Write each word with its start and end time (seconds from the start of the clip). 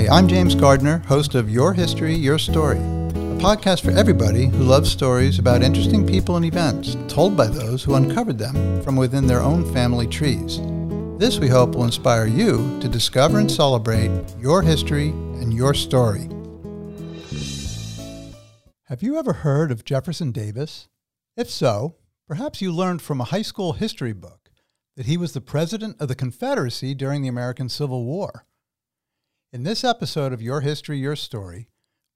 Hi, 0.00 0.16
I'm 0.16 0.28
James 0.28 0.54
Gardner, 0.54 1.00
host 1.00 1.34
of 1.34 1.50
Your 1.50 1.74
History, 1.74 2.14
Your 2.14 2.38
Story, 2.38 2.78
a 2.78 3.36
podcast 3.38 3.82
for 3.82 3.90
everybody 3.90 4.46
who 4.46 4.64
loves 4.64 4.90
stories 4.90 5.38
about 5.38 5.62
interesting 5.62 6.06
people 6.06 6.36
and 6.36 6.46
events 6.46 6.96
told 7.06 7.36
by 7.36 7.48
those 7.48 7.84
who 7.84 7.96
uncovered 7.96 8.38
them 8.38 8.82
from 8.82 8.96
within 8.96 9.26
their 9.26 9.42
own 9.42 9.70
family 9.74 10.06
trees. 10.06 10.58
This, 11.18 11.38
we 11.38 11.48
hope, 11.48 11.74
will 11.74 11.84
inspire 11.84 12.24
you 12.24 12.80
to 12.80 12.88
discover 12.88 13.40
and 13.40 13.50
celebrate 13.50 14.10
your 14.38 14.62
history 14.62 15.10
and 15.10 15.52
your 15.52 15.74
story. 15.74 16.30
Have 18.84 19.02
you 19.02 19.18
ever 19.18 19.34
heard 19.34 19.70
of 19.70 19.84
Jefferson 19.84 20.32
Davis? 20.32 20.88
If 21.36 21.50
so, 21.50 21.96
perhaps 22.26 22.62
you 22.62 22.72
learned 22.72 23.02
from 23.02 23.20
a 23.20 23.24
high 23.24 23.42
school 23.42 23.74
history 23.74 24.14
book 24.14 24.50
that 24.96 25.04
he 25.04 25.18
was 25.18 25.34
the 25.34 25.42
president 25.42 26.00
of 26.00 26.08
the 26.08 26.14
Confederacy 26.14 26.94
during 26.94 27.20
the 27.20 27.28
American 27.28 27.68
Civil 27.68 28.06
War. 28.06 28.46
In 29.52 29.64
this 29.64 29.82
episode 29.82 30.32
of 30.32 30.40
Your 30.40 30.60
History, 30.60 30.98
Your 30.98 31.16
Story, 31.16 31.66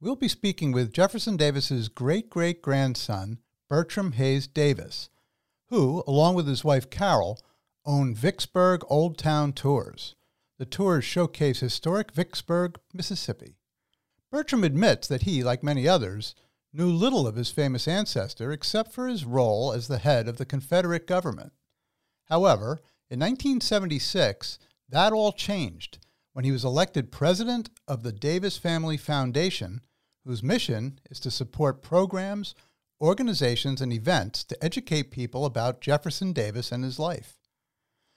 we'll 0.00 0.14
be 0.14 0.28
speaking 0.28 0.70
with 0.70 0.92
Jefferson 0.92 1.36
Davis's 1.36 1.88
great 1.88 2.30
great 2.30 2.62
grandson, 2.62 3.40
Bertram 3.68 4.12
Hayes 4.12 4.46
Davis, 4.46 5.10
who, 5.66 6.04
along 6.06 6.36
with 6.36 6.46
his 6.46 6.62
wife 6.62 6.90
Carol, 6.90 7.40
owned 7.84 8.16
Vicksburg 8.16 8.82
Old 8.88 9.18
Town 9.18 9.52
Tours. 9.52 10.14
The 10.58 10.64
tours 10.64 11.04
showcase 11.04 11.58
historic 11.58 12.12
Vicksburg, 12.12 12.78
Mississippi. 12.92 13.56
Bertram 14.30 14.62
admits 14.62 15.08
that 15.08 15.22
he, 15.22 15.42
like 15.42 15.64
many 15.64 15.88
others, 15.88 16.36
knew 16.72 16.86
little 16.88 17.26
of 17.26 17.34
his 17.34 17.50
famous 17.50 17.88
ancestor 17.88 18.52
except 18.52 18.92
for 18.92 19.08
his 19.08 19.24
role 19.24 19.72
as 19.72 19.88
the 19.88 19.98
head 19.98 20.28
of 20.28 20.36
the 20.36 20.46
Confederate 20.46 21.08
government. 21.08 21.52
However, 22.26 22.80
in 23.10 23.18
1976, 23.18 24.60
that 24.88 25.12
all 25.12 25.32
changed 25.32 25.98
when 26.34 26.44
he 26.44 26.52
was 26.52 26.64
elected 26.64 27.10
president 27.10 27.70
of 27.88 28.02
the 28.02 28.12
Davis 28.12 28.58
Family 28.58 28.96
Foundation, 28.96 29.80
whose 30.24 30.42
mission 30.42 30.98
is 31.08 31.18
to 31.20 31.30
support 31.30 31.80
programs, 31.80 32.54
organizations, 33.00 33.80
and 33.80 33.92
events 33.92 34.44
to 34.44 34.62
educate 34.62 35.10
people 35.10 35.46
about 35.46 35.80
Jefferson 35.80 36.32
Davis 36.32 36.72
and 36.72 36.84
his 36.84 36.98
life. 36.98 37.38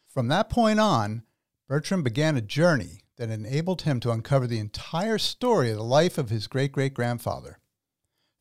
From 0.10 0.28
that 0.30 0.50
point 0.50 0.80
on, 0.80 1.24
Bertram 1.68 2.02
began 2.02 2.36
a 2.36 2.42
journey 2.42 3.04
that 3.18 3.30
enabled 3.30 3.84
him 3.84 4.00
to 4.00 4.12
uncover 4.12 4.48
the 4.48 4.60
entire 4.60 5.20
story 5.20 5.70
of 5.70 5.78
the 5.78 5.84
life 5.84 6.18
of 6.18 6.30
his 6.30 6.48
great 6.48 6.72
great 6.72 6.94
grandfather. 6.94 7.60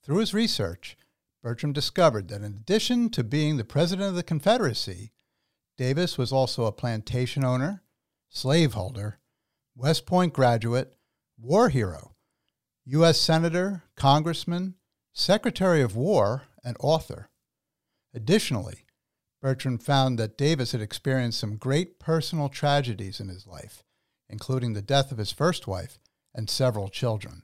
Through 0.02 0.18
his 0.18 0.32
research, 0.32 0.96
Bertram 1.42 1.72
discovered 1.72 2.28
that 2.28 2.42
in 2.42 2.54
addition 2.54 3.10
to 3.10 3.22
being 3.22 3.56
the 3.56 3.64
president 3.64 4.08
of 4.08 4.14
the 4.14 4.22
Confederacy, 4.22 5.12
Davis 5.76 6.16
was 6.16 6.32
also 6.32 6.64
a 6.64 6.72
plantation 6.72 7.44
owner, 7.44 7.82
slaveholder, 8.30 9.18
West 9.78 10.06
Point 10.06 10.32
graduate, 10.32 10.96
war 11.38 11.68
hero, 11.68 12.14
U.S. 12.86 13.20
Senator, 13.20 13.82
Congressman, 13.94 14.76
Secretary 15.12 15.82
of 15.82 15.94
War, 15.94 16.44
and 16.64 16.78
author. 16.80 17.28
Additionally, 18.14 18.86
Bertram 19.42 19.76
found 19.76 20.18
that 20.18 20.38
Davis 20.38 20.72
had 20.72 20.80
experienced 20.80 21.38
some 21.38 21.58
great 21.58 21.98
personal 21.98 22.48
tragedies 22.48 23.20
in 23.20 23.28
his 23.28 23.46
life, 23.46 23.82
including 24.30 24.72
the 24.72 24.80
death 24.80 25.12
of 25.12 25.18
his 25.18 25.30
first 25.30 25.66
wife 25.66 25.98
and 26.34 26.48
several 26.48 26.88
children. 26.88 27.42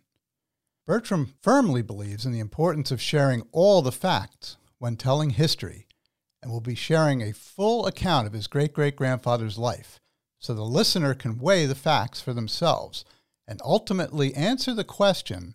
Bertram 0.86 1.34
firmly 1.42 1.82
believes 1.82 2.24
in 2.24 2.32
the 2.32 2.40
importance 2.40 2.90
of 2.90 3.02
sharing 3.02 3.42
all 3.52 3.82
the 3.82 3.92
facts 3.92 4.56
when 4.78 4.96
telling 4.96 5.30
history 5.30 5.86
and 6.42 6.50
will 6.50 6.62
be 6.62 6.74
sharing 6.74 7.20
a 7.20 7.34
full 7.34 7.86
account 7.86 8.26
of 8.26 8.32
his 8.32 8.46
great 8.46 8.72
great 8.72 8.96
grandfather's 8.96 9.58
life 9.58 10.00
so 10.42 10.52
the 10.52 10.62
listener 10.62 11.14
can 11.14 11.38
weigh 11.38 11.66
the 11.66 11.74
facts 11.76 12.20
for 12.20 12.34
themselves 12.34 13.04
and 13.46 13.60
ultimately 13.64 14.34
answer 14.34 14.74
the 14.74 14.82
question 14.84 15.54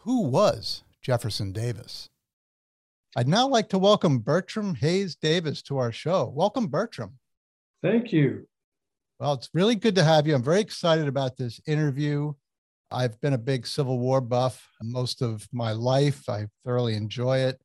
who 0.00 0.22
was 0.22 0.82
Jefferson 1.00 1.52
Davis? 1.52 2.08
I'd 3.14 3.28
now 3.28 3.46
like 3.46 3.68
to 3.68 3.78
welcome 3.78 4.18
Bertram 4.18 4.74
Hayes 4.74 5.14
Davis 5.14 5.62
to 5.62 5.78
our 5.78 5.92
show. 5.92 6.32
Welcome, 6.34 6.66
Bertram. 6.66 7.18
Thank 7.82 8.12
you. 8.12 8.48
Well, 9.20 9.34
it's 9.34 9.48
really 9.54 9.76
good 9.76 9.94
to 9.94 10.04
have 10.04 10.26
you. 10.26 10.34
I'm 10.34 10.42
very 10.42 10.60
excited 10.60 11.06
about 11.06 11.36
this 11.36 11.60
interview. 11.66 12.34
I've 12.90 13.20
been 13.20 13.32
a 13.32 13.38
big 13.38 13.64
Civil 13.64 14.00
War 14.00 14.20
buff 14.20 14.68
most 14.82 15.22
of 15.22 15.48
my 15.52 15.70
life. 15.70 16.28
I 16.28 16.46
thoroughly 16.64 16.94
enjoy 16.94 17.38
it 17.38 17.62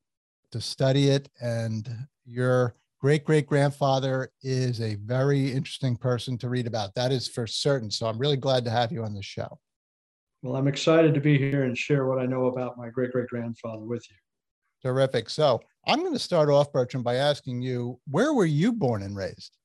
to 0.52 0.60
study 0.60 1.08
it, 1.08 1.28
and 1.40 1.88
your 2.24 2.76
great 3.02 3.24
great 3.24 3.46
grandfather 3.46 4.30
is 4.42 4.80
a 4.80 4.94
very 4.94 5.50
interesting 5.50 5.96
person 5.96 6.38
to 6.38 6.48
read 6.48 6.68
about. 6.68 6.94
That 6.94 7.10
is 7.10 7.26
for 7.26 7.48
certain. 7.48 7.90
So 7.90 8.06
I'm 8.06 8.16
really 8.16 8.36
glad 8.36 8.64
to 8.64 8.70
have 8.70 8.92
you 8.92 9.02
on 9.02 9.12
the 9.12 9.22
show. 9.22 9.58
Well, 10.42 10.54
I'm 10.54 10.68
excited 10.68 11.12
to 11.14 11.20
be 11.20 11.36
here 11.36 11.64
and 11.64 11.76
share 11.76 12.06
what 12.06 12.20
I 12.20 12.26
know 12.26 12.46
about 12.46 12.78
my 12.78 12.88
great 12.88 13.10
great 13.10 13.26
grandfather 13.26 13.82
with 13.82 14.04
you. 14.08 14.16
Terrific. 14.88 15.30
So 15.30 15.60
I'm 15.86 16.00
going 16.00 16.12
to 16.12 16.18
start 16.18 16.48
off, 16.48 16.72
Bertram, 16.72 17.02
by 17.02 17.16
asking 17.16 17.60
you 17.60 17.98
where 18.08 18.34
were 18.34 18.46
you 18.46 18.72
born 18.72 19.02
and 19.02 19.16
raised? 19.16 19.58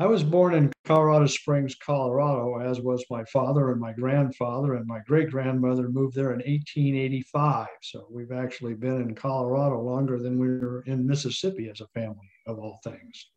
I 0.00 0.06
was 0.06 0.22
born 0.22 0.54
in 0.54 0.72
Colorado 0.84 1.26
Springs, 1.26 1.74
Colorado, 1.74 2.60
as 2.60 2.80
was 2.80 3.04
my 3.10 3.24
father 3.24 3.72
and 3.72 3.80
my 3.80 3.92
grandfather, 3.92 4.74
and 4.74 4.86
my 4.86 5.00
great 5.00 5.28
grandmother 5.28 5.88
moved 5.88 6.14
there 6.14 6.30
in 6.30 6.38
1885. 6.38 7.66
So 7.82 8.06
we've 8.08 8.30
actually 8.30 8.74
been 8.74 9.00
in 9.00 9.16
Colorado 9.16 9.82
longer 9.82 10.20
than 10.20 10.38
we 10.38 10.46
were 10.50 10.84
in 10.86 11.04
Mississippi 11.04 11.68
as 11.68 11.80
a 11.80 11.88
family, 11.88 12.30
of 12.46 12.60
all 12.60 12.78
things. 12.84 13.30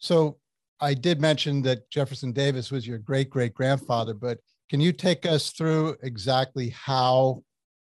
So 0.00 0.36
I 0.80 0.92
did 0.92 1.18
mention 1.18 1.62
that 1.62 1.90
Jefferson 1.90 2.32
Davis 2.32 2.70
was 2.70 2.86
your 2.86 2.98
great 2.98 3.30
great 3.30 3.54
grandfather, 3.54 4.12
but 4.12 4.38
can 4.68 4.80
you 4.80 4.92
take 4.92 5.24
us 5.24 5.48
through 5.48 5.96
exactly 6.02 6.68
how 6.68 7.42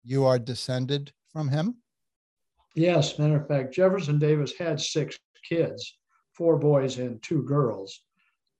you 0.04 0.24
are 0.24 0.38
descended 0.38 1.12
from 1.30 1.50
him? 1.50 1.76
Yes, 2.74 3.18
matter 3.18 3.36
of 3.36 3.46
fact, 3.46 3.74
Jefferson 3.74 4.18
Davis 4.18 4.54
had 4.58 4.80
six 4.80 5.18
kids 5.46 5.98
four 6.34 6.58
boys 6.58 6.98
and 6.98 7.22
two 7.22 7.42
girls. 7.42 8.00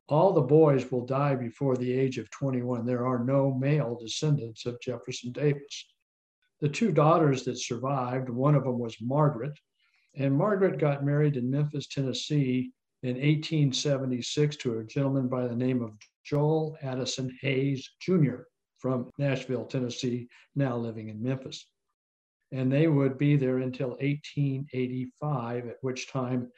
All 0.09 0.33
the 0.33 0.43
boys 0.43 0.91
will 0.91 1.07
die 1.07 1.35
before 1.35 1.77
the 1.77 1.93
age 1.93 2.19
of 2.19 2.31
21. 2.31 2.85
There 2.85 3.07
are 3.07 3.25
no 3.25 3.55
male 3.55 3.97
descendants 4.01 4.67
of 4.67 4.81
Jefferson 4.81 5.33
Davis. 5.33 5.87
The 6.61 6.69
two 6.69 6.93
daughters 6.93 7.45
that 7.45 7.59
survived, 7.59 8.29
one 8.29 8.55
of 8.55 8.65
them 8.65 8.79
was 8.79 8.97
Margaret, 9.01 9.59
and 10.15 10.37
Margaret 10.37 10.79
got 10.79 11.05
married 11.05 11.37
in 11.37 11.51
Memphis, 11.51 11.89
Tennessee 11.89 12.73
in 13.03 13.17
1876 13.17 14.57
to 14.57 14.79
a 14.79 14.85
gentleman 14.85 15.29
by 15.29 15.47
the 15.47 15.57
name 15.57 15.83
of 15.83 15.93
Joel 16.25 16.77
Addison 16.83 17.37
Hayes 17.43 17.91
Jr. 18.01 18.45
from 18.79 19.11
Nashville, 19.19 19.67
Tennessee, 19.67 20.29
now 20.55 20.77
living 20.77 21.09
in 21.09 21.23
Memphis. 21.23 21.67
And 22.53 22.73
they 22.73 22.87
would 22.87 23.19
be 23.19 23.37
there 23.37 23.59
until 23.59 23.91
1885, 23.91 25.67
at 25.67 25.77
which 25.81 26.11
time 26.11 26.51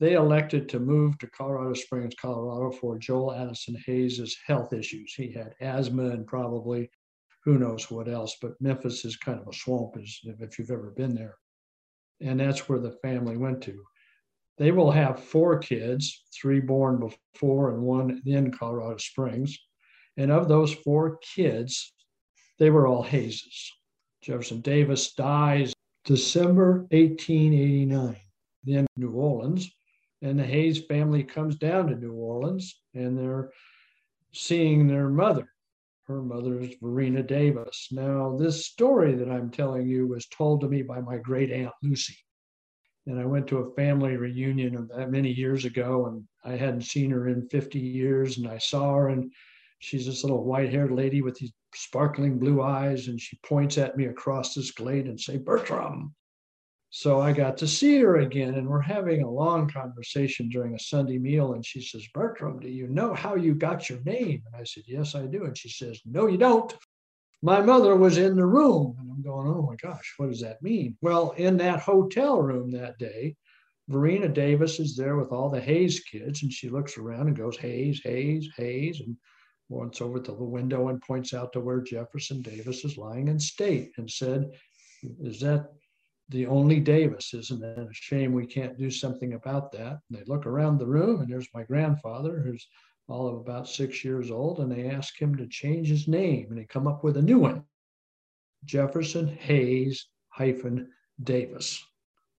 they 0.00 0.14
elected 0.14 0.66
to 0.70 0.80
move 0.80 1.18
to 1.18 1.26
Colorado 1.26 1.74
Springs, 1.74 2.14
Colorado 2.18 2.74
for 2.74 2.98
Joel 2.98 3.34
Addison 3.34 3.76
Hayes's 3.84 4.34
health 4.46 4.72
issues. 4.72 5.12
He 5.14 5.30
had 5.30 5.54
asthma 5.60 6.06
and 6.06 6.26
probably 6.26 6.90
who 7.44 7.58
knows 7.58 7.90
what 7.90 8.08
else, 8.08 8.36
but 8.40 8.60
Memphis 8.60 9.04
is 9.04 9.16
kind 9.16 9.38
of 9.38 9.46
a 9.46 9.52
swamp 9.52 9.96
if 9.98 10.58
you've 10.58 10.70
ever 10.70 10.92
been 10.96 11.14
there. 11.14 11.36
And 12.22 12.40
that's 12.40 12.66
where 12.66 12.78
the 12.78 12.98
family 13.02 13.36
went 13.36 13.62
to. 13.62 13.82
They 14.56 14.72
will 14.72 14.90
have 14.90 15.22
four 15.22 15.58
kids, 15.58 16.24
three 16.34 16.60
born 16.60 16.98
before 16.98 17.70
and 17.70 17.82
one 17.82 18.22
in 18.24 18.50
Colorado 18.52 18.96
Springs. 18.96 19.58
And 20.16 20.30
of 20.30 20.48
those 20.48 20.72
four 20.72 21.18
kids, 21.18 21.92
they 22.58 22.70
were 22.70 22.86
all 22.86 23.04
Hayeses. 23.04 23.68
Jefferson 24.22 24.60
Davis 24.60 25.12
dies 25.12 25.72
December 26.04 26.86
1889 26.90 28.16
in 28.66 28.86
New 28.96 29.12
Orleans 29.12 29.70
and 30.22 30.38
the 30.38 30.44
Hayes 30.44 30.84
family 30.84 31.24
comes 31.24 31.56
down 31.56 31.88
to 31.88 31.96
New 31.96 32.12
Orleans 32.12 32.80
and 32.94 33.18
they're 33.18 33.50
seeing 34.32 34.86
their 34.86 35.08
mother. 35.08 35.48
Her 36.04 36.22
mother 36.22 36.60
is 36.60 36.74
Varina 36.82 37.22
Davis. 37.22 37.88
Now, 37.92 38.36
this 38.36 38.66
story 38.66 39.14
that 39.14 39.30
I'm 39.30 39.50
telling 39.50 39.86
you 39.86 40.08
was 40.08 40.26
told 40.26 40.60
to 40.60 40.68
me 40.68 40.82
by 40.82 41.00
my 41.00 41.18
great 41.18 41.52
aunt 41.52 41.72
Lucy. 41.82 42.16
And 43.06 43.18
I 43.18 43.24
went 43.24 43.46
to 43.48 43.58
a 43.58 43.74
family 43.74 44.16
reunion 44.16 44.76
of 44.76 44.88
that 44.88 45.10
many 45.10 45.30
years 45.30 45.64
ago, 45.64 46.06
and 46.06 46.24
I 46.44 46.56
hadn't 46.56 46.82
seen 46.82 47.10
her 47.10 47.28
in 47.28 47.48
50 47.48 47.78
years. 47.78 48.38
And 48.38 48.46
I 48.46 48.58
saw 48.58 48.94
her, 48.94 49.08
and 49.08 49.32
she's 49.78 50.06
this 50.06 50.22
little 50.22 50.44
white-haired 50.44 50.92
lady 50.92 51.22
with 51.22 51.36
these 51.36 51.52
sparkling 51.74 52.38
blue 52.38 52.60
eyes, 52.60 53.08
and 53.08 53.20
she 53.20 53.38
points 53.44 53.78
at 53.78 53.96
me 53.96 54.06
across 54.06 54.54
this 54.54 54.70
glade 54.72 55.06
and 55.06 55.18
say, 55.18 55.38
"Bertram." 55.38 56.14
So 56.92 57.20
I 57.20 57.32
got 57.32 57.56
to 57.58 57.68
see 57.68 58.00
her 58.00 58.16
again, 58.16 58.54
and 58.54 58.68
we're 58.68 58.80
having 58.80 59.22
a 59.22 59.30
long 59.30 59.68
conversation 59.68 60.48
during 60.48 60.74
a 60.74 60.78
Sunday 60.78 61.18
meal. 61.18 61.52
And 61.52 61.64
she 61.64 61.80
says, 61.80 62.04
Bertram, 62.12 62.58
do 62.58 62.68
you 62.68 62.88
know 62.88 63.14
how 63.14 63.36
you 63.36 63.54
got 63.54 63.88
your 63.88 64.00
name? 64.02 64.42
And 64.46 64.60
I 64.60 64.64
said, 64.64 64.82
Yes, 64.88 65.14
I 65.14 65.26
do. 65.26 65.44
And 65.44 65.56
she 65.56 65.68
says, 65.68 66.00
No, 66.04 66.26
you 66.26 66.36
don't. 66.36 66.74
My 67.42 67.60
mother 67.60 67.94
was 67.94 68.18
in 68.18 68.34
the 68.34 68.44
room. 68.44 68.96
And 68.98 69.08
I'm 69.08 69.22
going, 69.22 69.46
Oh 69.46 69.62
my 69.62 69.76
gosh, 69.76 70.14
what 70.16 70.30
does 70.30 70.40
that 70.40 70.62
mean? 70.62 70.96
Well, 71.00 71.30
in 71.36 71.56
that 71.58 71.78
hotel 71.78 72.42
room 72.42 72.72
that 72.72 72.98
day, 72.98 73.36
Varina 73.88 74.28
Davis 74.28 74.80
is 74.80 74.96
there 74.96 75.16
with 75.16 75.30
all 75.30 75.48
the 75.48 75.60
Hayes 75.60 76.00
kids, 76.00 76.42
and 76.42 76.52
she 76.52 76.68
looks 76.68 76.98
around 76.98 77.28
and 77.28 77.36
goes, 77.36 77.56
Hayes, 77.58 78.00
Hayes, 78.04 78.48
Hayes. 78.56 79.00
And 79.00 79.16
once 79.68 80.00
over 80.00 80.18
to 80.18 80.32
the 80.32 80.44
window 80.44 80.88
and 80.88 81.00
points 81.00 81.34
out 81.34 81.52
to 81.52 81.60
where 81.60 81.80
Jefferson 81.80 82.42
Davis 82.42 82.84
is 82.84 82.98
lying 82.98 83.28
in 83.28 83.38
state 83.38 83.92
and 83.96 84.10
said, 84.10 84.50
Is 85.22 85.38
that 85.40 85.70
the 86.30 86.46
only 86.46 86.80
Davis? 86.80 87.34
Isn't 87.34 87.62
it? 87.62 87.78
a 87.78 87.88
shame 87.92 88.32
we 88.32 88.46
can't 88.46 88.78
do 88.78 88.90
something 88.90 89.34
about 89.34 89.72
that? 89.72 89.98
And 90.08 90.18
they 90.18 90.22
look 90.26 90.46
around 90.46 90.78
the 90.78 90.86
room, 90.86 91.20
and 91.20 91.30
there's 91.30 91.48
my 91.52 91.64
grandfather, 91.64 92.40
who's 92.40 92.66
all 93.08 93.28
of 93.28 93.34
about 93.34 93.68
six 93.68 94.04
years 94.04 94.30
old, 94.30 94.60
and 94.60 94.70
they 94.70 94.88
ask 94.88 95.20
him 95.20 95.36
to 95.36 95.46
change 95.48 95.88
his 95.88 96.06
name, 96.06 96.46
and 96.50 96.58
they 96.58 96.64
come 96.64 96.86
up 96.86 97.04
with 97.04 97.16
a 97.16 97.22
new 97.22 97.40
one 97.40 97.64
Jefferson 98.64 99.26
Hayes 99.26 100.06
hyphen 100.28 100.88
Davis. 101.22 101.84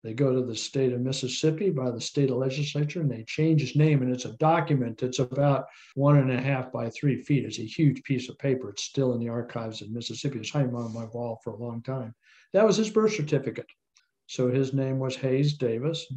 They 0.04 0.14
go 0.14 0.34
to 0.34 0.42
the 0.42 0.56
state 0.56 0.94
of 0.94 1.02
Mississippi 1.02 1.70
by 1.70 1.92
the 1.92 2.02
state 2.02 2.32
legislature 2.32 3.02
and 3.02 3.12
they 3.12 3.24
change 3.24 3.62
his 3.62 3.76
name. 3.76 4.02
And 4.02 4.12
it's 4.12 4.26
a 4.26 4.36
document 4.38 4.98
that's 4.98 5.20
about 5.20 5.66
one 5.94 6.18
and 6.18 6.32
a 6.32 6.42
half 6.42 6.72
by 6.72 6.90
three 6.90 7.22
feet. 7.22 7.46
It's 7.46 7.60
a 7.60 7.64
huge 7.64 8.02
piece 8.02 8.28
of 8.28 8.40
paper. 8.40 8.72
It's 8.72 8.84
still 8.84 9.14
in 9.14 9.20
the 9.20 9.30
archives 9.30 9.84
in 9.84 9.94
Mississippi. 9.94 10.40
It's 10.40 10.52
hanging 10.52 10.76
on 10.76 10.94
my 10.94 11.06
wall 11.06 11.40
for 11.44 11.54
a 11.54 11.64
long 11.64 11.84
time. 11.84 12.16
That 12.54 12.66
was 12.66 12.78
his 12.78 12.90
birth 12.90 13.14
certificate. 13.14 13.68
So 14.32 14.50
his 14.50 14.74
name 14.74 14.98
was 14.98 15.18
Hayes 15.18 15.56
Davis. 15.58 16.08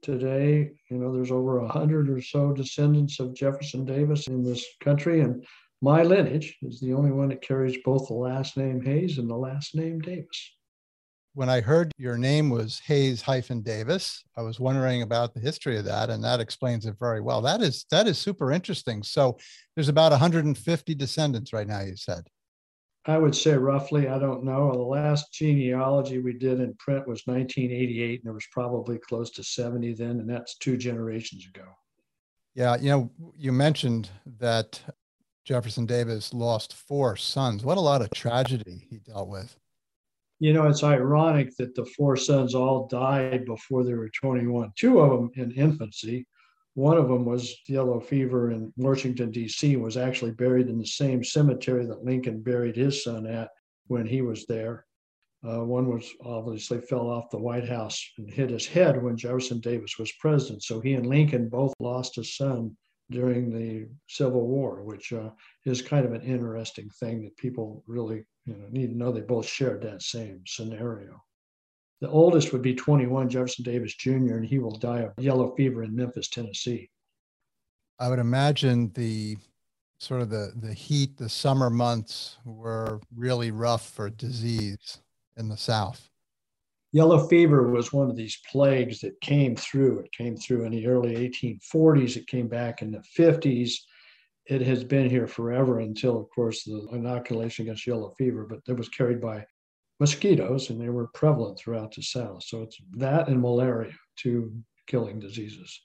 Today, 0.00 0.70
you 0.88 0.96
know, 0.96 1.12
there's 1.12 1.32
over 1.32 1.58
a 1.58 1.66
hundred 1.68 2.08
or 2.08 2.22
so 2.22 2.52
descendants 2.52 3.18
of 3.18 3.34
Jefferson 3.34 3.84
Davis 3.84 4.28
in 4.28 4.44
this 4.44 4.64
country. 4.80 5.22
And 5.22 5.44
my 5.82 6.04
lineage 6.04 6.56
is 6.62 6.78
the 6.78 6.92
only 6.92 7.10
one 7.10 7.30
that 7.30 7.42
carries 7.42 7.76
both 7.84 8.06
the 8.06 8.14
last 8.14 8.56
name 8.56 8.80
Hayes 8.82 9.18
and 9.18 9.28
the 9.28 9.36
last 9.36 9.74
name 9.74 9.98
Davis 9.98 10.52
when 11.34 11.48
I 11.48 11.60
heard 11.60 11.92
your 11.98 12.18
name 12.18 12.50
was 12.50 12.80
Hayes 12.86 13.22
hyphen 13.22 13.62
Davis, 13.62 14.24
I 14.36 14.42
was 14.42 14.58
wondering 14.58 15.02
about 15.02 15.34
the 15.34 15.40
history 15.40 15.78
of 15.78 15.84
that, 15.84 16.10
and 16.10 16.24
that 16.24 16.40
explains 16.40 16.84
it 16.84 16.96
very 16.98 17.20
well. 17.20 17.40
That 17.40 17.60
is 17.60 17.86
that 17.92 18.08
is 18.08 18.18
super 18.18 18.50
interesting. 18.50 19.04
So 19.04 19.38
there's 19.76 19.88
about 19.88 20.10
150 20.10 20.94
descendants 20.96 21.52
right 21.52 21.68
now. 21.68 21.82
You 21.82 21.94
said. 21.94 22.24
I 23.08 23.18
would 23.18 23.34
say 23.34 23.54
roughly. 23.54 24.08
I 24.08 24.18
don't 24.18 24.44
know. 24.44 24.70
The 24.72 24.78
last 24.78 25.32
genealogy 25.32 26.18
we 26.18 26.34
did 26.34 26.60
in 26.60 26.74
print 26.74 27.08
was 27.08 27.22
1988, 27.26 28.20
and 28.20 28.26
there 28.26 28.34
was 28.34 28.46
probably 28.52 28.98
close 28.98 29.30
to 29.30 29.42
70 29.42 29.94
then, 29.94 30.20
and 30.20 30.28
that's 30.28 30.56
two 30.58 30.76
generations 30.76 31.46
ago. 31.46 31.64
Yeah, 32.54 32.76
you 32.76 32.90
know, 32.90 33.10
you 33.36 33.52
mentioned 33.52 34.10
that 34.38 34.80
Jefferson 35.44 35.86
Davis 35.86 36.34
lost 36.34 36.74
four 36.74 37.16
sons. 37.16 37.64
What 37.64 37.78
a 37.78 37.80
lot 37.80 38.02
of 38.02 38.10
tragedy 38.10 38.86
he 38.90 38.98
dealt 38.98 39.28
with 39.28 39.56
you 40.40 40.52
know, 40.52 40.66
it's 40.68 40.84
ironic 40.84 41.56
that 41.56 41.74
the 41.74 41.84
four 41.96 42.16
sons 42.16 42.54
all 42.54 42.86
died 42.86 43.44
before 43.44 43.84
they 43.84 43.94
were 43.94 44.08
21. 44.10 44.72
Two 44.76 45.00
of 45.00 45.10
them 45.10 45.30
in 45.34 45.52
infancy. 45.52 46.26
One 46.78 46.96
of 46.96 47.08
them 47.08 47.24
was 47.24 47.60
yellow 47.66 47.98
fever 47.98 48.52
in 48.52 48.72
Washington, 48.76 49.32
D.C., 49.32 49.74
was 49.74 49.96
actually 49.96 50.30
buried 50.30 50.68
in 50.68 50.78
the 50.78 50.86
same 50.86 51.24
cemetery 51.24 51.84
that 51.84 52.04
Lincoln 52.04 52.40
buried 52.40 52.76
his 52.76 53.02
son 53.02 53.26
at 53.26 53.50
when 53.88 54.06
he 54.06 54.22
was 54.22 54.46
there. 54.46 54.86
Uh, 55.44 55.64
one 55.64 55.88
was 55.88 56.08
obviously 56.24 56.80
fell 56.80 57.10
off 57.10 57.30
the 57.30 57.36
White 57.36 57.68
House 57.68 58.00
and 58.18 58.30
hit 58.30 58.50
his 58.50 58.64
head 58.64 59.02
when 59.02 59.16
Jefferson 59.16 59.58
Davis 59.58 59.98
was 59.98 60.12
president. 60.20 60.62
So 60.62 60.78
he 60.78 60.94
and 60.94 61.08
Lincoln 61.08 61.48
both 61.48 61.74
lost 61.80 62.16
a 62.16 62.22
son 62.22 62.76
during 63.10 63.50
the 63.50 63.88
Civil 64.06 64.46
War, 64.46 64.84
which 64.84 65.12
uh, 65.12 65.30
is 65.64 65.82
kind 65.82 66.06
of 66.06 66.12
an 66.12 66.22
interesting 66.22 66.88
thing 67.00 67.24
that 67.24 67.36
people 67.38 67.82
really 67.88 68.22
you 68.46 68.54
know, 68.54 68.68
need 68.70 68.90
to 68.90 68.96
know 68.96 69.10
they 69.10 69.22
both 69.22 69.48
shared 69.48 69.82
that 69.82 70.02
same 70.02 70.44
scenario. 70.46 71.20
The 72.00 72.08
oldest 72.08 72.52
would 72.52 72.62
be 72.62 72.74
21, 72.74 73.28
Jefferson 73.28 73.64
Davis 73.64 73.94
Jr., 73.94 74.36
and 74.36 74.44
he 74.44 74.58
will 74.58 74.78
die 74.78 75.00
of 75.00 75.12
yellow 75.18 75.54
fever 75.56 75.82
in 75.82 75.94
Memphis, 75.94 76.28
Tennessee. 76.28 76.90
I 77.98 78.08
would 78.08 78.20
imagine 78.20 78.92
the 78.94 79.36
sort 79.98 80.22
of 80.22 80.30
the, 80.30 80.52
the 80.54 80.72
heat, 80.72 81.16
the 81.16 81.28
summer 81.28 81.70
months 81.70 82.36
were 82.44 83.00
really 83.16 83.50
rough 83.50 83.90
for 83.90 84.10
disease 84.10 84.98
in 85.36 85.48
the 85.48 85.56
South. 85.56 86.08
Yellow 86.92 87.26
fever 87.26 87.68
was 87.70 87.92
one 87.92 88.08
of 88.08 88.16
these 88.16 88.38
plagues 88.50 89.00
that 89.00 89.20
came 89.20 89.56
through. 89.56 89.98
It 89.98 90.12
came 90.12 90.36
through 90.36 90.64
in 90.64 90.72
the 90.72 90.86
early 90.86 91.14
1840s. 91.28 92.16
It 92.16 92.28
came 92.28 92.46
back 92.46 92.80
in 92.80 92.92
the 92.92 93.02
50s 93.18 93.72
it 94.48 94.62
has 94.62 94.82
been 94.82 95.10
here 95.10 95.26
forever 95.26 95.80
until, 95.80 96.18
of 96.18 96.30
course, 96.30 96.64
the 96.64 96.88
inoculation 96.92 97.66
against 97.66 97.86
yellow 97.86 98.14
fever, 98.16 98.46
but 98.48 98.60
it 98.66 98.76
was 98.76 98.88
carried 98.88 99.20
by 99.20 99.44
mosquitoes 100.00 100.70
and 100.70 100.80
they 100.80 100.88
were 100.88 101.08
prevalent 101.08 101.58
throughout 101.58 101.94
the 101.94 102.02
South. 102.02 102.42
So 102.44 102.62
it's 102.62 102.76
that 102.96 103.28
and 103.28 103.40
malaria, 103.40 103.92
two 104.16 104.52
killing 104.86 105.18
diseases. 105.18 105.80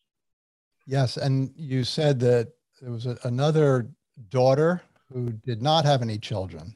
Yes. 0.85 1.17
And 1.17 1.51
you 1.55 1.83
said 1.83 2.19
that 2.21 2.49
there 2.81 2.91
was 2.91 3.05
a, 3.05 3.17
another 3.23 3.89
daughter 4.29 4.81
who 5.11 5.31
did 5.45 5.61
not 5.61 5.85
have 5.85 6.01
any 6.01 6.17
children. 6.17 6.75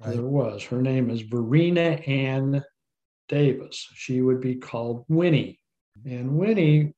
Right? 0.00 0.14
There 0.14 0.22
was. 0.22 0.62
Her 0.64 0.82
name 0.82 1.10
is 1.10 1.22
Varina 1.22 2.00
Ann 2.06 2.64
Davis. 3.28 3.88
She 3.94 4.20
would 4.22 4.40
be 4.40 4.54
called 4.54 5.04
Winnie. 5.08 5.58
And 6.04 6.36
Winnie 6.36 6.94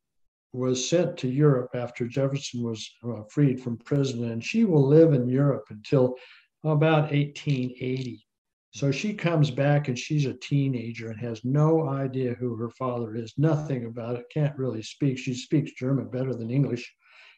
was 0.52 0.88
sent 0.88 1.16
to 1.18 1.28
Europe 1.28 1.70
after 1.74 2.06
Jefferson 2.06 2.62
was 2.62 2.88
uh, 3.04 3.22
freed 3.30 3.60
from 3.60 3.78
prison, 3.78 4.30
and 4.30 4.44
she 4.44 4.64
will 4.64 4.86
live 4.86 5.12
in 5.12 5.28
Europe 5.28 5.66
until 5.70 6.16
about 6.64 7.12
1880. 7.12 8.26
So 8.72 8.92
she 8.92 9.14
comes 9.14 9.50
back 9.50 9.88
and 9.88 9.98
she's 9.98 10.26
a 10.26 10.34
teenager 10.34 11.10
and 11.10 11.18
has 11.18 11.44
no 11.44 11.88
idea 11.88 12.34
who 12.34 12.54
her 12.56 12.70
father 12.70 13.16
is, 13.16 13.34
nothing 13.36 13.84
about 13.84 14.16
it, 14.16 14.26
can't 14.32 14.56
really 14.56 14.82
speak. 14.82 15.18
She 15.18 15.34
speaks 15.34 15.72
German 15.72 16.08
better 16.08 16.34
than 16.34 16.50
English. 16.50 16.92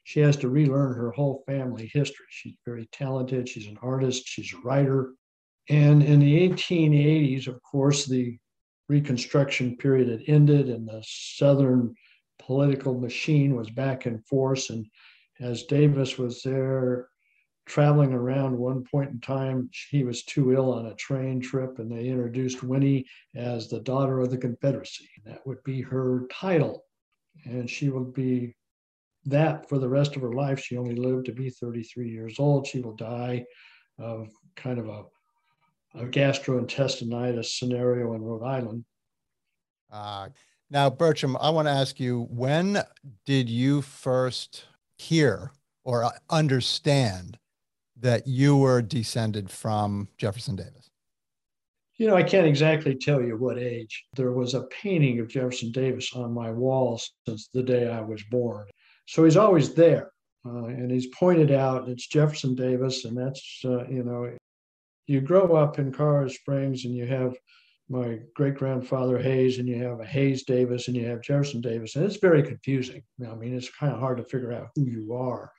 She 0.05 0.21
has 0.21 0.37
to 0.39 0.51
relearn 0.51 0.95
her 0.95 1.11
whole 1.11 1.43
family 1.47 1.91
history. 1.93 2.27
She's 2.29 2.57
very 2.67 2.87
talented, 2.93 3.49
she's 3.49 3.67
an 3.67 3.79
artist, 3.81 4.25
she's 4.27 4.53
a 4.53 4.59
writer. 4.59 5.15
And 5.71 6.03
in 6.03 6.21
the 6.21 6.49
1880s, 6.51 7.47
of 7.47 7.63
course, 7.63 8.07
the 8.07 8.37
Reconstruction 8.89 9.77
period 9.77 10.09
had 10.09 10.25
ended 10.27 10.69
and 10.69 10.87
the 10.87 11.03
Southern 11.07 11.95
political 12.39 12.99
machine 12.99 13.57
was 13.57 13.71
back 13.71 14.07
in 14.07 14.21
force. 14.23 14.69
And 14.69 14.85
as 15.41 15.63
Davis 15.63 16.19
was 16.19 16.43
there 16.43 17.09
traveling 17.67 18.13
around 18.13 18.57
one 18.57 18.85
point 18.85 19.11
in 19.11 19.21
time, 19.21 19.71
he 19.91 20.05
was 20.05 20.25
too 20.25 20.53
ill 20.53 20.73
on 20.73 20.87
a 20.87 20.95
train 20.95 21.41
trip, 21.41 21.79
and 21.79 21.91
they 21.91 22.09
introduced 22.09 22.63
Winnie 22.63 23.07
as 23.35 23.69
the 23.69 23.81
daughter 23.81 24.21
of 24.21 24.31
the 24.31 24.39
Confederacy. 24.39 25.09
That 25.25 25.47
would 25.47 25.63
be 25.65 25.81
her 25.83 26.27
title. 26.33 26.85
And 27.45 27.69
she 27.69 27.89
would 27.89 28.13
be 28.13 28.55
that 29.25 29.69
for 29.69 29.79
the 29.79 29.89
rest 29.89 30.17
of 30.17 30.23
her 30.23 30.33
life. 30.33 30.61
She 30.61 30.77
only 30.77 30.97
lived 30.97 31.27
to 31.27 31.33
be 31.33 31.51
33 31.51 32.11
years 32.11 32.39
old. 32.39 32.67
She 32.67 32.81
will 32.81 32.97
die 32.97 33.45
of 33.99 34.29
kind 34.57 34.79
of 34.79 34.89
a, 34.89 35.05
a 35.95 36.07
gastrointestinitis 36.07 37.47
scenario 37.47 38.15
in 38.15 38.23
Rhode 38.23 38.45
Island. 38.45 38.85
Uh, 39.91 40.29
now, 40.71 40.91
Bertram, 40.91 41.37
I 41.39 41.51
want 41.51 41.69
to 41.69 41.73
ask 41.73 42.01
you 42.01 42.27
when 42.31 42.83
did 43.27 43.49
you 43.49 43.83
first 43.83 44.65
hear 44.97 45.53
or 45.85 46.11
understand 46.31 47.39
that 48.03 48.27
you 48.27 48.57
were 48.57 48.83
descended 48.83 49.51
from 49.51 50.09
Jefferson 50.19 50.57
Davis? 50.57 50.91
You 51.97 52.09
know, 52.09 52.17
I 52.17 52.23
can't 52.23 52.47
exactly 52.47 52.95
tell 52.95 53.23
you 53.23 53.37
what 53.37 53.59
age. 53.59 54.05
There 54.17 54.33
was 54.33 54.55
a 54.55 54.65
painting 54.65 55.21
of 55.21 55.29
Jefferson 55.29 55.73
Davis 55.73 56.13
on 56.15 56.33
my 56.33 56.51
wall 56.51 57.01
since 57.27 57.49
the 57.53 57.63
day 57.63 57.89
I 57.89 58.01
was 58.01 58.23
born. 58.31 58.67
So 59.07 59.25
he's 59.25 59.37
always 59.37 59.75
there. 59.75 60.11
Uh, 60.45 60.65
and 60.65 60.91
he's 60.91 61.07
pointed 61.09 61.53
out 61.53 61.89
it's 61.89 62.09
Jefferson 62.09 62.57
Davis, 62.57 63.05
and 63.05 63.17
that's, 63.17 63.61
uh, 63.65 63.87
you 63.87 64.03
know, 64.03 64.37
you 65.07 65.21
grow 65.21 65.55
up 65.55 65.79
in 65.79 65.93
Colorado 65.93 66.29
Springs 66.29 66.85
and 66.85 66.95
you 66.97 67.07
have 67.07 67.37
my 67.89 68.19
great 68.35 68.55
grandfather 68.55 69.19
Hayes, 69.19 69.59
and 69.59 69.69
you 69.69 69.83
have 69.85 70.01
a 70.01 70.05
Hayes 70.05 70.45
Davis, 70.45 70.89
and 70.89 70.97
you 70.97 71.07
have 71.07 71.23
Jefferson 71.23 71.61
Davis, 71.61 71.95
and 71.95 72.05
it's 72.05 72.17
very 72.17 72.43
confusing. 72.43 73.03
I 73.21 73.35
mean, 73.35 73.55
it's 73.55 73.69
kind 73.69 73.93
of 73.93 74.01
hard 74.01 74.17
to 74.17 74.25
figure 74.25 74.53
out 74.53 74.71
who 74.75 74.87
you 74.87 75.13
are. 75.15 75.53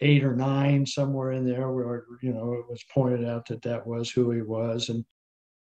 Eight 0.00 0.24
or 0.24 0.34
nine, 0.34 0.86
somewhere 0.86 1.32
in 1.32 1.44
there, 1.44 1.70
where 1.70 2.04
you 2.22 2.32
know 2.32 2.54
it 2.54 2.68
was 2.68 2.82
pointed 2.92 3.28
out 3.28 3.46
that 3.48 3.62
that 3.62 3.86
was 3.86 4.10
who 4.10 4.30
he 4.30 4.42
was, 4.42 4.88
and 4.88 5.04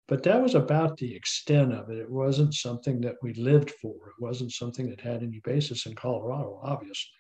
but 0.10 0.24
that 0.24 0.42
was 0.42 0.56
about 0.56 0.98
the 0.98 1.14
extent 1.14 1.72
of 1.72 1.92
it. 1.92 2.00
It 2.00 2.10
wasn't 2.10 2.56
something 2.56 3.00
that 3.02 3.18
we 3.22 3.34
lived 3.36 3.70
for. 3.80 3.94
It 3.94 4.20
wasn't 4.20 4.52
something 4.52 4.90
that 4.90 5.00
had 5.00 5.22
any 5.22 5.40
basis 5.44 5.86
in 5.86 5.94
Colorado, 5.94 6.60
obviously. 6.64 7.12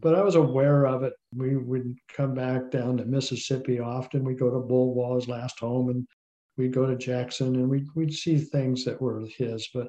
But 0.00 0.14
I 0.14 0.22
was 0.22 0.36
aware 0.36 0.86
of 0.86 1.02
it. 1.02 1.14
We 1.34 1.56
would 1.56 1.96
come 2.08 2.34
back 2.34 2.70
down 2.70 2.98
to 2.98 3.04
Mississippi 3.04 3.80
often. 3.80 4.22
We'd 4.24 4.38
go 4.38 4.50
to 4.50 4.60
Beauvoir's 4.60 5.26
last 5.26 5.58
home 5.58 5.88
and 5.88 6.06
we'd 6.56 6.72
go 6.72 6.86
to 6.86 6.96
Jackson 6.96 7.56
and 7.56 7.68
we'd, 7.68 7.88
we'd 7.96 8.14
see 8.14 8.38
things 8.38 8.84
that 8.84 9.00
were 9.00 9.26
his, 9.36 9.68
but 9.74 9.88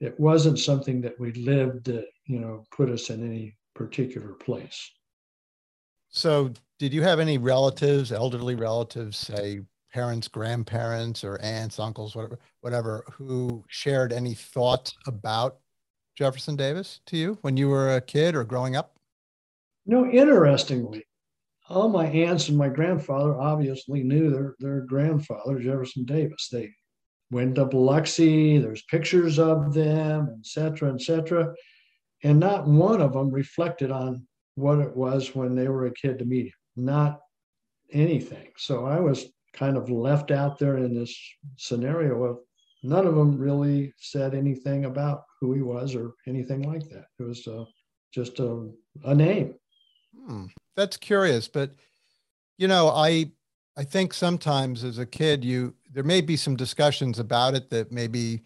it 0.00 0.18
wasn't 0.18 0.58
something 0.58 1.00
that 1.02 1.18
we 1.20 1.32
lived 1.32 1.84
that, 1.86 2.06
you 2.26 2.40
know, 2.40 2.64
put 2.74 2.90
us 2.90 3.10
in 3.10 3.24
any 3.24 3.56
particular 3.74 4.32
place. 4.32 4.90
So 6.10 6.52
did 6.78 6.92
you 6.92 7.02
have 7.02 7.20
any 7.20 7.38
relatives, 7.38 8.12
elderly 8.12 8.56
relatives, 8.56 9.16
say 9.16 9.60
parents, 9.92 10.28
grandparents, 10.28 11.24
or 11.24 11.40
aunts, 11.40 11.78
uncles, 11.78 12.14
whatever, 12.14 12.38
whatever, 12.60 13.04
who 13.12 13.64
shared 13.68 14.12
any 14.12 14.34
thoughts 14.34 14.94
about 15.06 15.58
Jefferson 16.16 16.56
Davis 16.56 17.00
to 17.06 17.16
you 17.16 17.38
when 17.42 17.56
you 17.56 17.68
were 17.68 17.96
a 17.96 18.00
kid 18.00 18.34
or 18.34 18.44
growing 18.44 18.76
up? 18.76 18.96
No, 19.86 20.04
interestingly, 20.06 21.04
all 21.68 21.88
my 21.88 22.06
aunts 22.06 22.48
and 22.48 22.58
my 22.58 22.68
grandfather 22.68 23.40
obviously 23.40 24.02
knew 24.02 24.30
their, 24.30 24.54
their 24.58 24.80
grandfather, 24.82 25.58
Jefferson 25.58 26.04
Davis. 26.04 26.48
They 26.50 26.70
went 27.30 27.54
to 27.54 27.64
Biloxi, 27.64 28.58
there's 28.58 28.82
pictures 28.82 29.38
of 29.38 29.72
them, 29.72 30.28
et 30.38 30.46
cetera, 30.46 30.92
et 30.92 31.00
cetera. 31.00 31.54
And 32.22 32.38
not 32.38 32.66
one 32.66 33.00
of 33.00 33.12
them 33.12 33.30
reflected 33.30 33.90
on 33.90 34.26
what 34.60 34.78
it 34.78 34.96
was 34.96 35.34
when 35.34 35.54
they 35.54 35.68
were 35.68 35.86
a 35.86 35.94
kid 35.94 36.18
to 36.18 36.24
him, 36.24 36.52
not 36.76 37.20
anything. 37.92 38.48
So 38.56 38.86
I 38.86 39.00
was 39.00 39.26
kind 39.52 39.76
of 39.76 39.90
left 39.90 40.30
out 40.30 40.58
there 40.58 40.78
in 40.78 40.94
this 40.94 41.16
scenario 41.56 42.22
of 42.24 42.38
none 42.82 43.06
of 43.06 43.14
them 43.14 43.36
really 43.36 43.92
said 43.98 44.34
anything 44.34 44.84
about 44.84 45.24
who 45.40 45.52
he 45.52 45.62
was 45.62 45.94
or 45.94 46.12
anything 46.26 46.62
like 46.62 46.88
that. 46.90 47.06
It 47.18 47.22
was 47.22 47.46
uh, 47.46 47.64
just 48.12 48.38
a, 48.38 48.70
a 49.04 49.14
name. 49.14 49.54
Hmm. 50.26 50.46
That's 50.76 50.96
curious, 50.96 51.48
but 51.48 51.74
you 52.58 52.68
know, 52.68 52.88
I 52.88 53.32
I 53.76 53.84
think 53.84 54.12
sometimes 54.12 54.84
as 54.84 54.98
a 54.98 55.06
kid, 55.06 55.44
you 55.44 55.74
there 55.92 56.04
may 56.04 56.20
be 56.20 56.36
some 56.36 56.56
discussions 56.56 57.18
about 57.18 57.54
it 57.54 57.70
that 57.70 57.92
maybe 57.92 58.42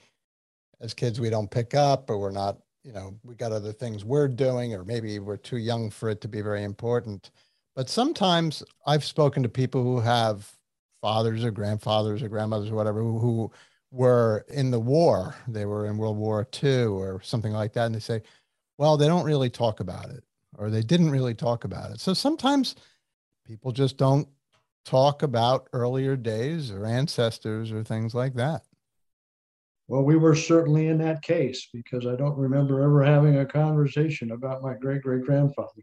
as 0.80 0.94
kids 0.94 1.20
we 1.20 1.30
don't 1.30 1.50
pick 1.50 1.74
up 1.74 2.10
or 2.10 2.18
we're 2.18 2.30
not, 2.30 2.58
you 2.84 2.92
know, 2.92 3.18
we 3.24 3.34
got 3.34 3.52
other 3.52 3.72
things 3.72 4.04
we're 4.04 4.28
doing, 4.28 4.74
or 4.74 4.84
maybe 4.84 5.18
we're 5.18 5.36
too 5.38 5.56
young 5.56 5.90
for 5.90 6.10
it 6.10 6.20
to 6.20 6.28
be 6.28 6.42
very 6.42 6.62
important. 6.62 7.30
But 7.74 7.88
sometimes 7.88 8.62
I've 8.86 9.04
spoken 9.04 9.42
to 9.42 9.48
people 9.48 9.82
who 9.82 10.00
have 10.00 10.52
fathers 11.00 11.44
or 11.44 11.50
grandfathers 11.50 12.22
or 12.22 12.28
grandmothers 12.28 12.70
or 12.70 12.76
whatever 12.76 13.00
who, 13.00 13.18
who 13.18 13.52
were 13.90 14.44
in 14.48 14.70
the 14.70 14.78
war. 14.78 15.34
They 15.48 15.64
were 15.64 15.86
in 15.86 15.96
World 15.96 16.16
War 16.16 16.46
II 16.62 16.84
or 16.84 17.20
something 17.22 17.52
like 17.52 17.72
that. 17.72 17.86
And 17.86 17.94
they 17.94 18.00
say, 18.00 18.22
well, 18.78 18.96
they 18.96 19.06
don't 19.06 19.24
really 19.24 19.50
talk 19.50 19.80
about 19.80 20.10
it 20.10 20.22
or 20.56 20.70
they 20.70 20.82
didn't 20.82 21.10
really 21.10 21.34
talk 21.34 21.64
about 21.64 21.90
it. 21.90 22.00
So 22.00 22.14
sometimes 22.14 22.76
people 23.46 23.72
just 23.72 23.96
don't 23.96 24.28
talk 24.84 25.22
about 25.22 25.68
earlier 25.72 26.16
days 26.16 26.70
or 26.70 26.86
ancestors 26.86 27.72
or 27.72 27.82
things 27.82 28.14
like 28.14 28.34
that. 28.34 28.62
Well, 29.86 30.02
we 30.02 30.16
were 30.16 30.34
certainly 30.34 30.88
in 30.88 30.98
that 30.98 31.22
case 31.22 31.68
because 31.72 32.06
I 32.06 32.16
don't 32.16 32.38
remember 32.38 32.80
ever 32.82 33.02
having 33.02 33.38
a 33.38 33.46
conversation 33.46 34.30
about 34.30 34.62
my 34.62 34.74
great 34.74 35.02
great 35.02 35.24
grandfather. 35.24 35.82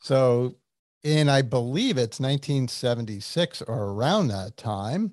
So, 0.00 0.56
in 1.02 1.28
I 1.28 1.42
believe 1.42 1.96
it's 1.96 2.20
1976 2.20 3.62
or 3.62 3.92
around 3.92 4.28
that 4.28 4.56
time, 4.56 5.12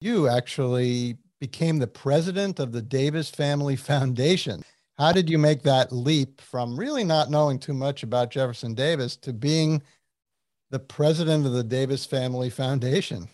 you 0.00 0.28
actually 0.28 1.18
became 1.40 1.78
the 1.78 1.88
president 1.88 2.60
of 2.60 2.70
the 2.70 2.82
Davis 2.82 3.28
Family 3.28 3.74
Foundation. 3.90 4.64
How 4.98 5.10
did 5.10 5.28
you 5.28 5.38
make 5.38 5.62
that 5.62 5.90
leap 5.90 6.40
from 6.40 6.78
really 6.78 7.02
not 7.02 7.30
knowing 7.30 7.58
too 7.58 7.72
much 7.72 8.04
about 8.04 8.30
Jefferson 8.30 8.74
Davis 8.74 9.16
to 9.16 9.32
being 9.32 9.82
the 10.70 10.78
president 10.78 11.44
of 11.46 11.52
the 11.52 11.64
Davis 11.64 12.06
Family 12.06 12.50
Foundation? 12.50 13.28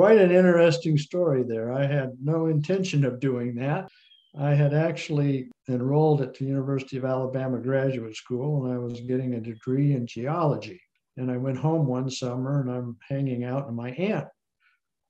Quite 0.00 0.16
an 0.16 0.30
interesting 0.30 0.96
story 0.96 1.42
there. 1.42 1.70
I 1.74 1.84
had 1.84 2.16
no 2.22 2.46
intention 2.46 3.04
of 3.04 3.20
doing 3.20 3.54
that. 3.56 3.90
I 4.34 4.54
had 4.54 4.72
actually 4.72 5.50
enrolled 5.68 6.22
at 6.22 6.32
the 6.32 6.46
University 6.46 6.96
of 6.96 7.04
Alabama 7.04 7.58
Graduate 7.58 8.16
School 8.16 8.64
and 8.64 8.72
I 8.72 8.78
was 8.78 9.02
getting 9.02 9.34
a 9.34 9.40
degree 9.42 9.92
in 9.92 10.06
geology. 10.06 10.80
And 11.18 11.30
I 11.30 11.36
went 11.36 11.58
home 11.58 11.86
one 11.86 12.08
summer 12.08 12.62
and 12.62 12.70
I'm 12.70 12.96
hanging 13.06 13.44
out, 13.44 13.68
and 13.68 13.76
my 13.76 13.90
aunt 13.90 14.26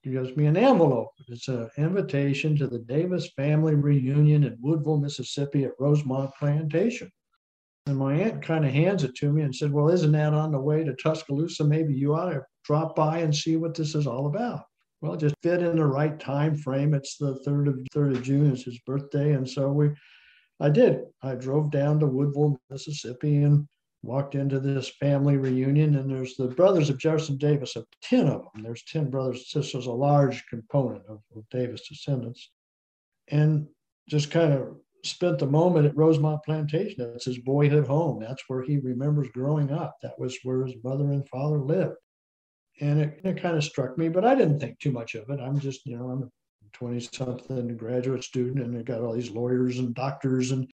gives 0.02 0.36
me 0.36 0.46
an 0.46 0.56
envelope. 0.56 1.12
It's 1.28 1.46
an 1.46 1.70
invitation 1.78 2.56
to 2.56 2.66
the 2.66 2.80
Davis 2.80 3.30
family 3.36 3.76
reunion 3.76 4.42
in 4.42 4.58
Woodville, 4.60 4.98
Mississippi 4.98 5.62
at 5.66 5.78
Rosemont 5.78 6.32
Plantation. 6.36 7.12
And 7.86 7.96
my 7.96 8.14
aunt 8.14 8.42
kind 8.42 8.64
of 8.64 8.72
hands 8.72 9.04
it 9.04 9.14
to 9.18 9.32
me 9.32 9.42
and 9.42 9.54
said, 9.54 9.72
Well, 9.72 9.88
isn't 9.88 10.10
that 10.10 10.34
on 10.34 10.50
the 10.50 10.60
way 10.60 10.82
to 10.82 10.96
Tuscaloosa? 10.96 11.62
Maybe 11.62 11.94
you 11.94 12.16
ought 12.16 12.30
to 12.30 12.42
drop 12.64 12.96
by 12.96 13.18
and 13.18 13.32
see 13.32 13.56
what 13.56 13.76
this 13.76 13.94
is 13.94 14.08
all 14.08 14.26
about. 14.26 14.64
Well, 15.00 15.16
just 15.16 15.34
fit 15.42 15.62
in 15.62 15.76
the 15.76 15.86
right 15.86 16.18
time 16.20 16.56
frame. 16.56 16.92
It's 16.92 17.16
the 17.16 17.36
third 17.44 17.68
of 17.68 17.80
third 17.92 18.16
of 18.16 18.22
June, 18.22 18.52
it's 18.52 18.64
his 18.64 18.78
birthday. 18.80 19.32
And 19.32 19.48
so 19.48 19.72
we 19.72 19.90
I 20.60 20.68
did. 20.68 21.00
I 21.22 21.36
drove 21.36 21.70
down 21.70 22.00
to 22.00 22.06
Woodville, 22.06 22.60
Mississippi 22.68 23.42
and 23.44 23.66
walked 24.02 24.34
into 24.34 24.60
this 24.60 24.90
family 25.00 25.36
reunion 25.36 25.96
and 25.96 26.10
there's 26.10 26.34
the 26.36 26.48
brothers 26.48 26.90
of 26.90 26.98
Jefferson 26.98 27.36
Davis 27.36 27.76
of 27.76 27.86
10 28.02 28.26
of 28.26 28.42
them. 28.42 28.62
There's 28.62 28.84
10 28.84 29.10
brothers 29.10 29.38
and 29.38 29.64
sisters, 29.64 29.86
a 29.86 29.92
large 29.92 30.44
component 30.48 31.02
of, 31.08 31.20
of 31.36 31.48
Davis 31.50 31.88
descendants. 31.88 32.50
And 33.28 33.68
just 34.08 34.30
kind 34.30 34.52
of 34.52 34.76
spent 35.04 35.38
the 35.38 35.46
moment 35.46 35.86
at 35.86 35.96
Rosemont 35.96 36.42
Plantation. 36.44 36.96
That's 36.98 37.24
his 37.24 37.38
boyhood 37.38 37.86
home. 37.86 38.20
That's 38.20 38.42
where 38.48 38.62
he 38.62 38.78
remembers 38.78 39.28
growing 39.32 39.70
up. 39.70 39.96
That 40.02 40.18
was 40.18 40.36
where 40.42 40.66
his 40.66 40.74
mother 40.82 41.10
and 41.10 41.26
father 41.28 41.58
lived. 41.58 41.96
And 42.80 43.00
it, 43.00 43.20
it 43.24 43.42
kind 43.42 43.56
of 43.56 43.64
struck 43.64 43.98
me, 43.98 44.08
but 44.08 44.24
I 44.24 44.34
didn't 44.34 44.60
think 44.60 44.78
too 44.78 44.92
much 44.92 45.14
of 45.14 45.28
it. 45.28 45.40
I'm 45.40 45.58
just, 45.58 45.84
you 45.86 45.98
know, 45.98 46.10
I'm 46.10 46.22
a 46.22 46.28
20 46.72 47.00
something 47.00 47.76
graduate 47.76 48.24
student 48.24 48.64
and 48.64 48.76
I 48.78 48.82
got 48.82 49.02
all 49.02 49.12
these 49.12 49.30
lawyers 49.30 49.78
and 49.78 49.94
doctors 49.94 50.50
and 50.52 50.70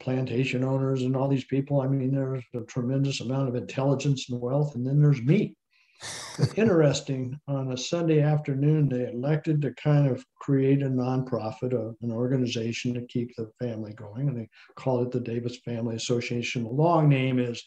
plantation 0.00 0.64
owners 0.64 1.02
and 1.02 1.14
all 1.14 1.28
these 1.28 1.44
people. 1.44 1.80
I 1.80 1.86
mean, 1.86 2.12
there's 2.12 2.44
a 2.54 2.60
tremendous 2.62 3.20
amount 3.20 3.48
of 3.48 3.54
intelligence 3.54 4.28
and 4.30 4.40
wealth, 4.40 4.74
and 4.74 4.86
then 4.86 5.00
there's 5.00 5.22
me. 5.22 5.54
Interesting, 6.56 7.38
on 7.46 7.72
a 7.72 7.76
Sunday 7.76 8.22
afternoon, 8.22 8.88
they 8.88 9.10
elected 9.12 9.60
to 9.60 9.74
kind 9.74 10.08
of 10.08 10.24
create 10.40 10.82
a 10.82 10.86
nonprofit, 10.88 11.74
a, 11.74 11.94
an 12.02 12.10
organization 12.10 12.94
to 12.94 13.02
keep 13.02 13.36
the 13.36 13.50
family 13.60 13.92
going, 13.92 14.28
and 14.28 14.38
they 14.38 14.48
called 14.76 15.06
it 15.06 15.12
the 15.12 15.20
Davis 15.20 15.58
Family 15.62 15.96
Association. 15.96 16.64
The 16.64 16.70
long 16.70 17.08
name 17.10 17.38
is 17.38 17.62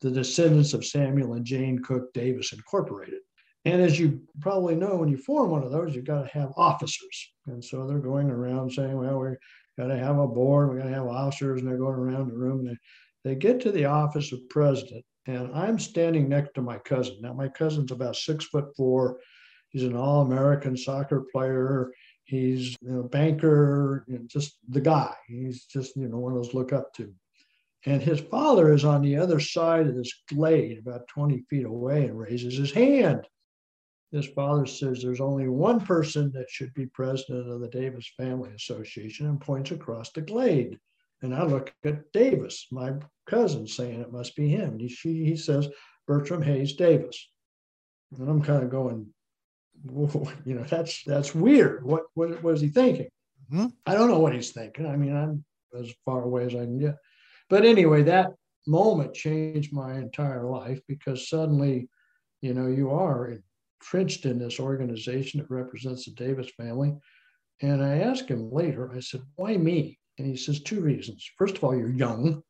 the 0.00 0.10
Descendants 0.10 0.74
of 0.74 0.84
Samuel 0.84 1.34
and 1.34 1.44
Jane 1.44 1.80
Cook 1.80 2.12
Davis 2.12 2.52
Incorporated. 2.52 3.20
And 3.64 3.82
as 3.82 3.98
you 3.98 4.22
probably 4.40 4.76
know, 4.76 4.96
when 4.96 5.08
you 5.08 5.16
form 5.16 5.50
one 5.50 5.64
of 5.64 5.72
those, 5.72 5.94
you've 5.94 6.04
got 6.04 6.22
to 6.22 6.28
have 6.28 6.52
officers. 6.56 7.32
And 7.46 7.62
so 7.62 7.86
they're 7.86 7.98
going 7.98 8.30
around 8.30 8.72
saying, 8.72 8.96
well, 8.96 9.18
we're 9.18 9.38
got 9.78 9.88
to 9.88 9.98
have 9.98 10.18
a 10.18 10.26
board, 10.26 10.70
we've 10.70 10.82
got 10.82 10.88
to 10.88 10.94
have 10.94 11.06
officers, 11.06 11.60
and 11.60 11.68
they're 11.68 11.78
going 11.78 11.98
around 11.98 12.28
the 12.28 12.36
room. 12.36 12.66
And 12.66 12.76
they, 13.24 13.30
they 13.30 13.34
get 13.34 13.60
to 13.60 13.72
the 13.72 13.84
office 13.84 14.32
of 14.32 14.48
president, 14.48 15.04
and 15.26 15.54
I'm 15.54 15.78
standing 15.78 16.28
next 16.28 16.54
to 16.54 16.62
my 16.62 16.78
cousin. 16.78 17.18
Now, 17.20 17.32
my 17.32 17.48
cousin's 17.48 17.92
about 17.92 18.16
six 18.16 18.46
foot 18.46 18.74
four. 18.76 19.18
He's 19.70 19.84
an 19.84 19.96
all 19.96 20.22
American 20.22 20.76
soccer 20.76 21.26
player. 21.32 21.92
He's 22.24 22.76
a 22.88 23.02
banker, 23.02 24.04
you 24.08 24.18
know, 24.18 24.24
just 24.26 24.58
the 24.68 24.80
guy. 24.80 25.14
He's 25.26 25.64
just, 25.64 25.96
you 25.96 26.08
know, 26.08 26.18
one 26.18 26.32
of 26.32 26.42
those 26.42 26.54
look 26.54 26.72
up 26.72 26.92
to. 26.94 27.12
And 27.86 28.02
his 28.02 28.20
father 28.20 28.72
is 28.72 28.84
on 28.84 29.02
the 29.02 29.16
other 29.16 29.40
side 29.40 29.86
of 29.86 29.94
this 29.94 30.12
glade, 30.28 30.78
about 30.78 31.08
20 31.08 31.44
feet 31.48 31.64
away, 31.64 32.06
and 32.06 32.18
raises 32.18 32.56
his 32.56 32.72
hand 32.72 33.26
his 34.10 34.26
father 34.26 34.64
says 34.64 35.02
there's 35.02 35.20
only 35.20 35.48
one 35.48 35.80
person 35.80 36.32
that 36.32 36.48
should 36.48 36.72
be 36.72 36.86
president 36.86 37.50
of 37.50 37.60
the 37.60 37.68
Davis 37.68 38.10
Family 38.16 38.50
Association 38.54 39.26
and 39.26 39.40
points 39.40 39.70
across 39.70 40.10
the 40.12 40.22
glade. 40.22 40.78
And 41.20 41.34
I 41.34 41.42
look 41.42 41.74
at 41.84 42.10
Davis, 42.12 42.68
my 42.70 42.92
cousin, 43.26 43.66
saying 43.66 44.00
it 44.00 44.12
must 44.12 44.34
be 44.34 44.48
him. 44.48 44.78
He, 44.78 44.88
she, 44.88 45.24
he 45.24 45.36
says 45.36 45.68
Bertram 46.06 46.42
Hayes 46.42 46.74
Davis. 46.74 47.28
And 48.16 48.28
I'm 48.28 48.42
kind 48.42 48.62
of 48.62 48.70
going, 48.70 49.08
you 50.44 50.54
know, 50.54 50.64
that's 50.64 51.02
that's 51.04 51.34
weird. 51.34 51.84
What 51.84 52.04
what, 52.14 52.54
is 52.54 52.60
he 52.60 52.68
thinking? 52.68 53.08
Mm-hmm. 53.52 53.66
I 53.86 53.94
don't 53.94 54.08
know 54.08 54.20
what 54.20 54.34
he's 54.34 54.52
thinking. 54.52 54.86
I 54.86 54.96
mean, 54.96 55.14
I'm 55.14 55.44
as 55.78 55.92
far 56.04 56.22
away 56.22 56.44
as 56.44 56.54
I 56.54 56.60
can 56.60 56.78
get. 56.78 56.96
But 57.50 57.64
anyway, 57.64 58.02
that 58.04 58.34
moment 58.66 59.14
changed 59.14 59.72
my 59.72 59.94
entire 59.94 60.44
life 60.44 60.80
because 60.86 61.28
suddenly, 61.28 61.88
you 62.42 62.54
know, 62.54 62.66
you 62.66 62.90
are 62.90 63.38
entrenched 63.80 64.26
in 64.26 64.38
this 64.38 64.60
organization 64.60 65.40
that 65.40 65.50
represents 65.50 66.04
the 66.04 66.12
Davis 66.12 66.50
family. 66.56 66.94
And 67.62 67.82
I 67.82 67.98
asked 67.98 68.28
him 68.28 68.52
later, 68.52 68.92
I 68.94 69.00
said, 69.00 69.22
why 69.36 69.56
me? 69.56 69.98
And 70.18 70.26
he 70.26 70.36
says, 70.36 70.60
two 70.60 70.80
reasons. 70.80 71.28
First 71.36 71.56
of 71.56 71.64
all, 71.64 71.76
you're 71.76 71.90
young. 71.90 72.42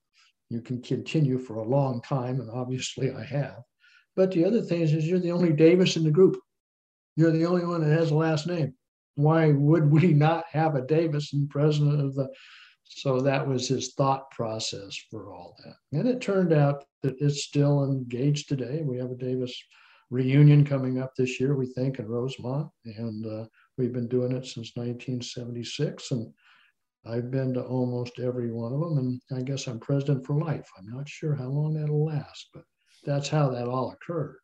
You 0.50 0.60
can 0.60 0.82
continue 0.82 1.38
for 1.38 1.56
a 1.56 1.68
long 1.68 2.00
time, 2.02 2.40
and 2.40 2.50
obviously 2.50 3.12
I 3.12 3.22
have. 3.24 3.62
But 4.16 4.32
the 4.32 4.44
other 4.44 4.62
thing 4.62 4.80
is, 4.80 4.94
is 4.94 5.06
you're 5.06 5.20
the 5.20 5.32
only 5.32 5.52
Davis 5.52 5.96
in 5.96 6.04
the 6.04 6.10
group. 6.10 6.38
You're 7.16 7.30
the 7.30 7.46
only 7.46 7.64
one 7.64 7.82
that 7.82 7.96
has 7.96 8.10
a 8.10 8.14
last 8.14 8.46
name. 8.46 8.74
Why 9.14 9.52
would 9.52 9.90
we 9.90 10.14
not 10.14 10.44
have 10.50 10.74
a 10.74 10.86
Davis 10.86 11.32
and 11.34 11.50
president 11.50 12.00
of 12.00 12.14
the? 12.14 12.28
So 12.88 13.20
that 13.20 13.46
was 13.46 13.68
his 13.68 13.94
thought 13.94 14.30
process 14.30 14.96
for 15.10 15.32
all 15.32 15.56
that. 15.64 15.76
And 15.98 16.08
it 16.08 16.20
turned 16.20 16.52
out 16.52 16.84
that 17.02 17.20
it's 17.20 17.44
still 17.44 17.84
engaged 17.84 18.48
today. 18.48 18.82
We 18.82 18.96
have 18.96 19.10
a 19.10 19.16
Davis 19.16 19.54
reunion 20.10 20.64
coming 20.64 20.98
up 20.98 21.14
this 21.14 21.38
year, 21.38 21.54
we 21.54 21.66
think, 21.66 21.98
in 21.98 22.08
Rosemont. 22.08 22.70
And 22.84 23.26
uh, 23.26 23.46
we've 23.76 23.92
been 23.92 24.08
doing 24.08 24.32
it 24.32 24.46
since 24.46 24.74
1976. 24.74 26.10
And 26.12 26.32
I've 27.06 27.30
been 27.30 27.54
to 27.54 27.62
almost 27.62 28.18
every 28.18 28.50
one 28.50 28.72
of 28.72 28.80
them. 28.80 28.98
And 28.98 29.20
I 29.38 29.42
guess 29.42 29.66
I'm 29.66 29.80
president 29.80 30.26
for 30.26 30.40
life. 30.40 30.68
I'm 30.78 30.88
not 30.88 31.08
sure 31.08 31.34
how 31.34 31.48
long 31.48 31.74
that'll 31.74 32.06
last, 32.06 32.48
but 32.54 32.64
that's 33.04 33.28
how 33.28 33.50
that 33.50 33.68
all 33.68 33.92
occurred. 33.92 34.38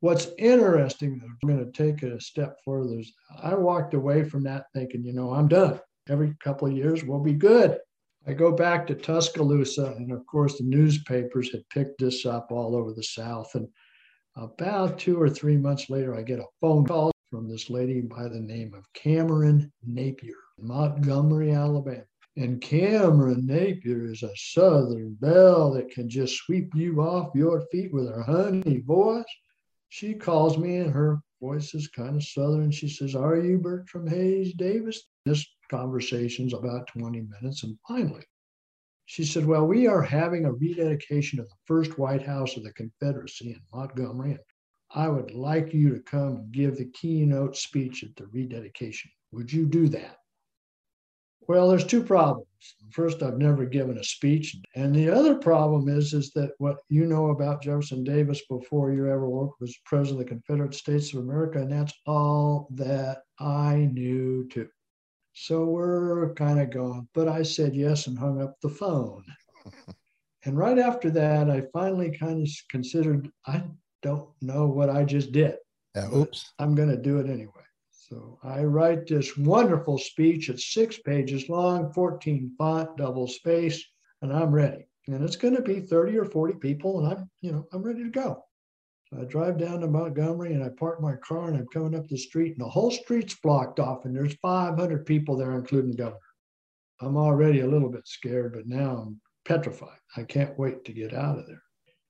What's 0.00 0.28
interesting, 0.38 1.20
I'm 1.24 1.48
going 1.48 1.64
to 1.64 1.72
take 1.72 2.02
a 2.02 2.20
step 2.20 2.58
further, 2.64 2.98
is 2.98 3.12
I 3.42 3.54
walked 3.54 3.94
away 3.94 4.24
from 4.24 4.42
that 4.44 4.66
thinking, 4.74 5.02
you 5.02 5.14
know, 5.14 5.32
I'm 5.32 5.48
done. 5.48 5.80
Every 6.08 6.34
couple 6.42 6.68
of 6.68 6.76
years 6.76 7.04
we'll 7.04 7.20
be 7.20 7.32
good. 7.32 7.78
I 8.28 8.32
go 8.32 8.50
back 8.52 8.86
to 8.86 8.94
Tuscaloosa, 8.94 9.94
and 9.96 10.10
of 10.10 10.26
course, 10.26 10.58
the 10.58 10.64
newspapers 10.64 11.52
had 11.52 11.68
picked 11.70 12.00
this 12.00 12.26
up 12.26 12.50
all 12.50 12.74
over 12.74 12.92
the 12.92 13.02
South. 13.02 13.54
And 13.54 13.68
About 14.34 14.98
two 14.98 15.20
or 15.20 15.30
three 15.30 15.56
months 15.56 15.88
later, 15.88 16.14
I 16.14 16.22
get 16.22 16.40
a 16.40 16.46
phone 16.60 16.84
call 16.86 17.12
from 17.30 17.48
this 17.48 17.70
lady 17.70 18.00
by 18.00 18.28
the 18.28 18.40
name 18.40 18.74
of 18.74 18.92
Cameron 18.94 19.72
Napier, 19.84 20.34
Montgomery, 20.58 21.52
Alabama. 21.52 22.04
And 22.36 22.60
Cameron 22.60 23.46
Napier 23.46 24.04
is 24.04 24.22
a 24.22 24.36
Southern 24.36 25.14
belle 25.14 25.72
that 25.72 25.90
can 25.90 26.08
just 26.08 26.36
sweep 26.36 26.74
you 26.74 27.00
off 27.00 27.34
your 27.34 27.62
feet 27.72 27.92
with 27.92 28.08
her 28.08 28.22
honey 28.22 28.82
voice. 28.84 29.24
She 29.88 30.14
calls 30.14 30.58
me, 30.58 30.76
and 30.78 30.92
her 30.92 31.20
voice 31.40 31.74
is 31.74 31.88
kind 31.88 32.16
of 32.16 32.24
Southern. 32.24 32.70
She 32.70 32.88
says, 32.88 33.14
Are 33.14 33.36
you 33.36 33.58
Bertram 33.58 34.06
Hayes 34.06 34.52
Davis? 34.52 35.02
This 35.24 35.46
conversation's 35.68 36.54
about 36.54 36.88
20 36.88 37.22
minutes. 37.40 37.62
And 37.62 37.78
finally, 37.86 38.24
she 39.06 39.24
said, 39.24 39.46
Well, 39.46 39.66
we 39.66 39.86
are 39.86 40.02
having 40.02 40.44
a 40.44 40.52
rededication 40.52 41.38
of 41.40 41.48
the 41.48 41.54
first 41.64 41.98
White 41.98 42.22
House 42.22 42.56
of 42.56 42.64
the 42.64 42.72
Confederacy 42.72 43.50
in 43.50 43.60
Montgomery. 43.72 44.32
And 44.32 44.40
I 44.90 45.08
would 45.08 45.32
like 45.32 45.72
you 45.72 45.94
to 45.94 46.00
come 46.00 46.36
and 46.36 46.52
give 46.52 46.76
the 46.76 46.90
keynote 46.92 47.56
speech 47.56 48.02
at 48.04 48.14
the 48.16 48.26
rededication. 48.26 49.10
Would 49.32 49.52
you 49.52 49.66
do 49.66 49.88
that? 49.88 50.18
Well, 51.48 51.68
there's 51.68 51.84
two 51.84 52.02
problems. 52.02 52.48
First, 52.90 53.22
I've 53.22 53.38
never 53.38 53.64
given 53.66 53.98
a 53.98 54.04
speech, 54.04 54.56
and 54.74 54.92
the 54.92 55.08
other 55.08 55.36
problem 55.36 55.88
is 55.88 56.12
is 56.12 56.32
that 56.32 56.50
what 56.58 56.78
you 56.88 57.06
know 57.06 57.30
about 57.30 57.62
Jefferson 57.62 58.02
Davis 58.02 58.42
before 58.48 58.92
you 58.92 59.08
ever 59.08 59.28
worked 59.28 59.60
was 59.60 59.78
president 59.84 60.22
of 60.22 60.26
the 60.26 60.34
Confederate 60.34 60.74
States 60.74 61.12
of 61.12 61.20
America, 61.20 61.60
and 61.60 61.70
that's 61.70 61.92
all 62.06 62.66
that 62.72 63.22
I 63.38 63.88
knew 63.92 64.48
too. 64.48 64.68
So 65.38 65.66
we're 65.66 66.32
kind 66.32 66.58
of 66.58 66.70
going, 66.70 67.06
but 67.12 67.28
I 67.28 67.42
said 67.42 67.76
yes 67.76 68.06
and 68.06 68.18
hung 68.18 68.40
up 68.40 68.58
the 68.62 68.70
phone. 68.70 69.22
and 70.46 70.56
right 70.56 70.78
after 70.78 71.10
that, 71.10 71.50
I 71.50 71.60
finally 71.74 72.16
kind 72.16 72.42
of 72.42 72.50
considered 72.70 73.30
I 73.46 73.62
don't 74.00 74.30
know 74.40 74.66
what 74.66 74.88
I 74.88 75.04
just 75.04 75.32
did. 75.32 75.56
Oops. 76.14 76.52
I'm 76.58 76.74
going 76.74 76.88
to 76.88 76.96
do 76.96 77.18
it 77.18 77.28
anyway. 77.28 77.52
So 77.90 78.38
I 78.42 78.64
write 78.64 79.06
this 79.06 79.36
wonderful 79.36 79.98
speech. 79.98 80.48
It's 80.48 80.72
six 80.72 80.98
pages 81.00 81.50
long, 81.50 81.92
14 81.92 82.54
font, 82.56 82.96
double 82.96 83.28
space, 83.28 83.84
and 84.22 84.32
I'm 84.32 84.50
ready. 84.50 84.88
And 85.06 85.22
it's 85.22 85.36
going 85.36 85.54
to 85.54 85.62
be 85.62 85.80
30 85.80 86.16
or 86.16 86.24
40 86.24 86.54
people, 86.54 86.98
and 86.98 87.12
I'm, 87.12 87.30
you 87.42 87.52
know, 87.52 87.66
I'm 87.74 87.82
ready 87.82 88.04
to 88.04 88.10
go. 88.10 88.42
So 89.10 89.20
I 89.20 89.24
drive 89.24 89.58
down 89.58 89.80
to 89.80 89.86
Montgomery 89.86 90.52
and 90.52 90.64
I 90.64 90.68
park 90.70 91.00
my 91.00 91.14
car 91.16 91.48
and 91.48 91.56
I'm 91.56 91.68
coming 91.68 91.94
up 91.94 92.08
the 92.08 92.18
street 92.18 92.52
and 92.52 92.60
the 92.60 92.68
whole 92.68 92.90
street's 92.90 93.36
blocked 93.40 93.78
off 93.78 94.04
and 94.04 94.14
there's 94.14 94.34
500 94.42 95.06
people 95.06 95.36
there, 95.36 95.54
including 95.54 95.90
the 95.90 95.96
governor. 95.96 96.18
I'm 97.00 97.16
already 97.16 97.60
a 97.60 97.68
little 97.68 97.90
bit 97.90 98.08
scared, 98.08 98.54
but 98.54 98.66
now 98.66 98.96
I'm 98.96 99.20
petrified. 99.44 99.98
I 100.16 100.24
can't 100.24 100.58
wait 100.58 100.84
to 100.84 100.92
get 100.92 101.14
out 101.14 101.38
of 101.38 101.46
there. 101.46 101.62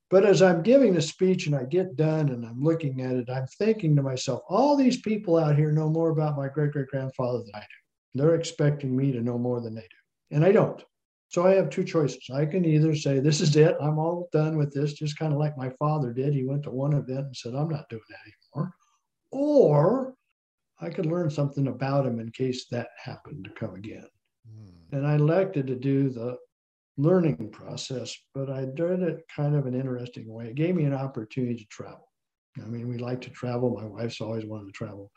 But 0.08 0.24
as 0.24 0.40
I'm 0.40 0.62
giving 0.62 0.94
the 0.94 1.02
speech 1.02 1.46
and 1.46 1.56
I 1.56 1.64
get 1.64 1.96
done 1.96 2.28
and 2.28 2.46
I'm 2.46 2.62
looking 2.62 3.02
at 3.02 3.16
it, 3.16 3.28
I'm 3.28 3.46
thinking 3.58 3.96
to 3.96 4.02
myself, 4.02 4.42
all 4.48 4.76
these 4.76 5.00
people 5.00 5.36
out 5.36 5.56
here 5.56 5.72
know 5.72 5.90
more 5.90 6.10
about 6.10 6.36
my 6.36 6.48
great 6.48 6.72
great 6.72 6.86
grandfather 6.86 7.38
than 7.38 7.54
I 7.54 7.60
do. 7.60 8.22
They're 8.22 8.36
expecting 8.36 8.96
me 8.96 9.12
to 9.12 9.20
know 9.20 9.36
more 9.36 9.60
than 9.60 9.74
they 9.74 9.82
do. 9.82 9.86
And 10.30 10.44
I 10.44 10.52
don't. 10.52 10.82
So 11.28 11.46
I 11.46 11.54
have 11.54 11.70
two 11.70 11.84
choices. 11.84 12.28
I 12.32 12.46
can 12.46 12.64
either 12.64 12.94
say, 12.94 13.18
This 13.18 13.40
is 13.40 13.56
it, 13.56 13.76
I'm 13.80 13.98
all 13.98 14.28
done 14.32 14.56
with 14.56 14.72
this, 14.72 14.92
just 14.92 15.18
kind 15.18 15.32
of 15.32 15.38
like 15.38 15.58
my 15.58 15.70
father 15.78 16.12
did. 16.12 16.32
He 16.32 16.44
went 16.44 16.62
to 16.64 16.70
one 16.70 16.92
event 16.92 17.26
and 17.26 17.36
said, 17.36 17.54
I'm 17.54 17.68
not 17.68 17.88
doing 17.88 18.02
that 18.08 18.18
anymore. 18.54 18.72
Or 19.32 20.14
I 20.80 20.90
could 20.90 21.06
learn 21.06 21.30
something 21.30 21.68
about 21.68 22.06
him 22.06 22.20
in 22.20 22.30
case 22.30 22.66
that 22.70 22.88
happened 23.02 23.44
to 23.44 23.50
come 23.50 23.74
again. 23.74 24.06
Mm. 24.48 24.96
And 24.96 25.06
I 25.06 25.14
elected 25.14 25.66
to 25.66 25.74
do 25.74 26.10
the 26.10 26.36
learning 26.96 27.50
process, 27.50 28.16
but 28.34 28.50
I 28.50 28.64
did 28.64 29.02
it 29.02 29.24
kind 29.34 29.54
of 29.54 29.66
an 29.66 29.74
interesting 29.74 30.32
way. 30.32 30.46
It 30.48 30.54
gave 30.54 30.74
me 30.74 30.84
an 30.84 30.94
opportunity 30.94 31.56
to 31.56 31.66
travel. 31.66 32.08
I 32.58 32.66
mean, 32.66 32.88
we 32.88 32.98
like 32.98 33.20
to 33.22 33.30
travel. 33.30 33.78
My 33.78 33.84
wife's 33.84 34.20
always 34.20 34.46
wanted 34.46 34.66
to 34.66 34.72
travel. 34.72 35.10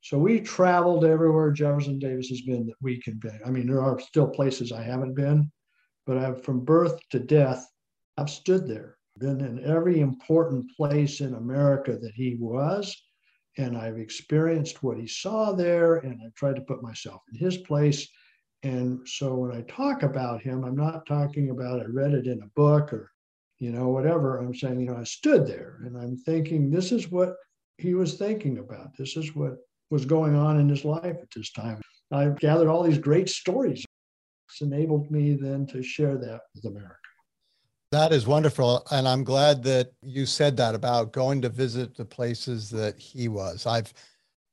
So 0.00 0.18
we 0.18 0.40
traveled 0.40 1.04
everywhere 1.04 1.50
Jefferson 1.50 1.98
Davis 1.98 2.28
has 2.28 2.42
been 2.42 2.66
that 2.66 2.76
we 2.80 3.00
can 3.00 3.18
be. 3.18 3.30
I 3.44 3.50
mean, 3.50 3.66
there 3.66 3.82
are 3.82 3.98
still 3.98 4.28
places 4.28 4.72
I 4.72 4.82
haven't 4.82 5.14
been, 5.14 5.50
but 6.06 6.18
I've 6.18 6.42
from 6.42 6.64
birth 6.64 6.98
to 7.10 7.18
death, 7.18 7.66
I've 8.16 8.30
stood 8.30 8.66
there, 8.66 8.96
been 9.18 9.40
in 9.40 9.64
every 9.64 10.00
important 10.00 10.70
place 10.76 11.20
in 11.20 11.34
America 11.34 11.98
that 12.00 12.14
he 12.14 12.36
was, 12.38 12.96
and 13.56 13.76
I've 13.76 13.98
experienced 13.98 14.82
what 14.82 14.98
he 14.98 15.06
saw 15.06 15.52
there, 15.52 15.96
and 15.96 16.20
I've 16.24 16.34
tried 16.34 16.56
to 16.56 16.62
put 16.62 16.82
myself 16.82 17.22
in 17.32 17.38
his 17.38 17.58
place 17.58 18.08
and 18.62 19.06
so 19.06 19.34
when 19.34 19.52
I 19.52 19.62
talk 19.62 20.02
about 20.02 20.42
him, 20.42 20.64
I'm 20.64 20.76
not 20.76 21.06
talking 21.06 21.50
about 21.50 21.80
I 21.80 21.84
read 21.84 22.12
it 22.12 22.26
in 22.26 22.42
a 22.42 22.50
book 22.56 22.92
or, 22.92 23.12
you 23.58 23.70
know, 23.70 23.88
whatever. 23.88 24.38
I'm 24.38 24.54
saying, 24.54 24.80
you 24.80 24.86
know, 24.86 24.96
I 24.96 25.04
stood 25.04 25.46
there 25.46 25.80
and 25.84 25.96
I'm 25.96 26.16
thinking, 26.16 26.70
this 26.70 26.90
is 26.90 27.10
what 27.10 27.34
he 27.78 27.94
was 27.94 28.14
thinking 28.14 28.58
about. 28.58 28.96
This 28.96 29.16
is 29.16 29.34
what 29.36 29.58
was 29.90 30.04
going 30.04 30.34
on 30.34 30.60
in 30.60 30.68
his 30.68 30.84
life 30.84 31.04
at 31.04 31.30
this 31.34 31.52
time. 31.52 31.80
I've 32.10 32.38
gathered 32.38 32.68
all 32.68 32.82
these 32.82 32.98
great 32.98 33.28
stories. 33.28 33.84
It's 34.48 34.60
enabled 34.60 35.10
me 35.10 35.34
then 35.34 35.66
to 35.68 35.82
share 35.82 36.16
that 36.16 36.40
with 36.54 36.64
America. 36.64 36.94
That 37.90 38.12
is 38.12 38.26
wonderful. 38.26 38.86
And 38.90 39.08
I'm 39.08 39.24
glad 39.24 39.62
that 39.64 39.92
you 40.02 40.26
said 40.26 40.56
that 40.58 40.74
about 40.74 41.12
going 41.12 41.42
to 41.42 41.48
visit 41.48 41.96
the 41.96 42.04
places 42.04 42.68
that 42.70 42.98
he 42.98 43.28
was. 43.28 43.66
I've 43.66 43.92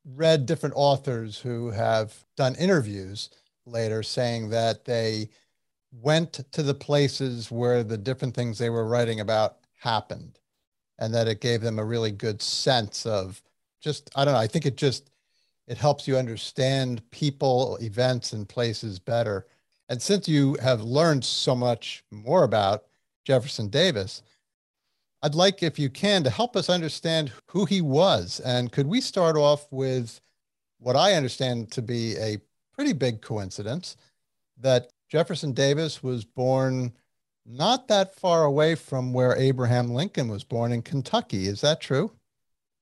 read 0.06 0.46
different 0.46 0.76
authors 0.78 1.38
who 1.38 1.72
have 1.72 2.14
done 2.38 2.56
interviews 2.56 3.30
later 3.66 4.04
saying 4.04 4.50
that 4.50 4.86
they 4.86 5.30
went 5.92 6.34
to 6.52 6.64
the 6.64 6.74
places 6.74 7.52
where 7.52 7.84
the 7.84 7.98
different 7.98 8.36
things 8.36 8.58
they 8.58 8.70
were 8.70 8.88
writing 8.88 9.20
about 9.20 9.58
happened 9.80 10.40
and 11.00 11.14
that 11.14 11.28
it 11.28 11.42
gave 11.42 11.62
them 11.62 11.80
a 11.80 11.86
really 11.86 12.12
good 12.12 12.42
sense 12.42 13.06
of 13.06 13.42
just 13.82 14.10
i 14.16 14.26
don't 14.26 14.34
know 14.34 14.40
i 14.40 14.48
think 14.48 14.66
it 14.66 14.78
just 14.78 15.10
it 15.68 15.78
helps 15.78 16.08
you 16.08 16.18
understand 16.18 17.10
people 17.12 17.78
events 17.82 18.34
and 18.34 18.48
places 18.48 19.00
better 19.00 19.48
and 19.90 20.02
since 20.02 20.28
you 20.28 20.56
have 20.62 20.82
learned 20.82 21.24
so 21.24 21.56
much 21.56 22.04
more 22.12 22.44
about 22.44 22.86
jefferson 23.26 23.68
davis 23.68 24.22
i'd 25.24 25.36
like 25.36 25.64
if 25.64 25.78
you 25.80 25.90
can 25.90 26.24
to 26.24 26.30
help 26.30 26.56
us 26.56 26.70
understand 26.70 27.32
who 27.48 27.66
he 27.66 27.82
was 27.82 28.40
and 28.42 28.72
could 28.72 28.88
we 28.88 29.02
start 29.02 29.36
off 29.36 29.72
with 29.72 30.20
what 30.80 30.96
i 30.96 31.14
understand 31.14 31.72
to 31.72 31.82
be 31.82 32.16
a 32.18 32.38
pretty 32.76 32.94
big 32.94 33.22
coincidence 33.22 33.96
that 34.60 34.90
Jefferson 35.10 35.54
Davis 35.54 36.04
was 36.04 36.26
born 36.26 36.94
not 37.46 37.88
that 37.88 38.16
far 38.16 38.46
away 38.46 38.76
from 38.76 39.14
where 39.14 39.36
Abraham 39.36 39.94
Lincoln 39.94 40.28
was 40.28 40.44
born 40.44 40.72
in 40.72 40.82
Kentucky. 40.82 41.48
Is 41.48 41.62
that 41.62 41.80
true? 41.80 42.12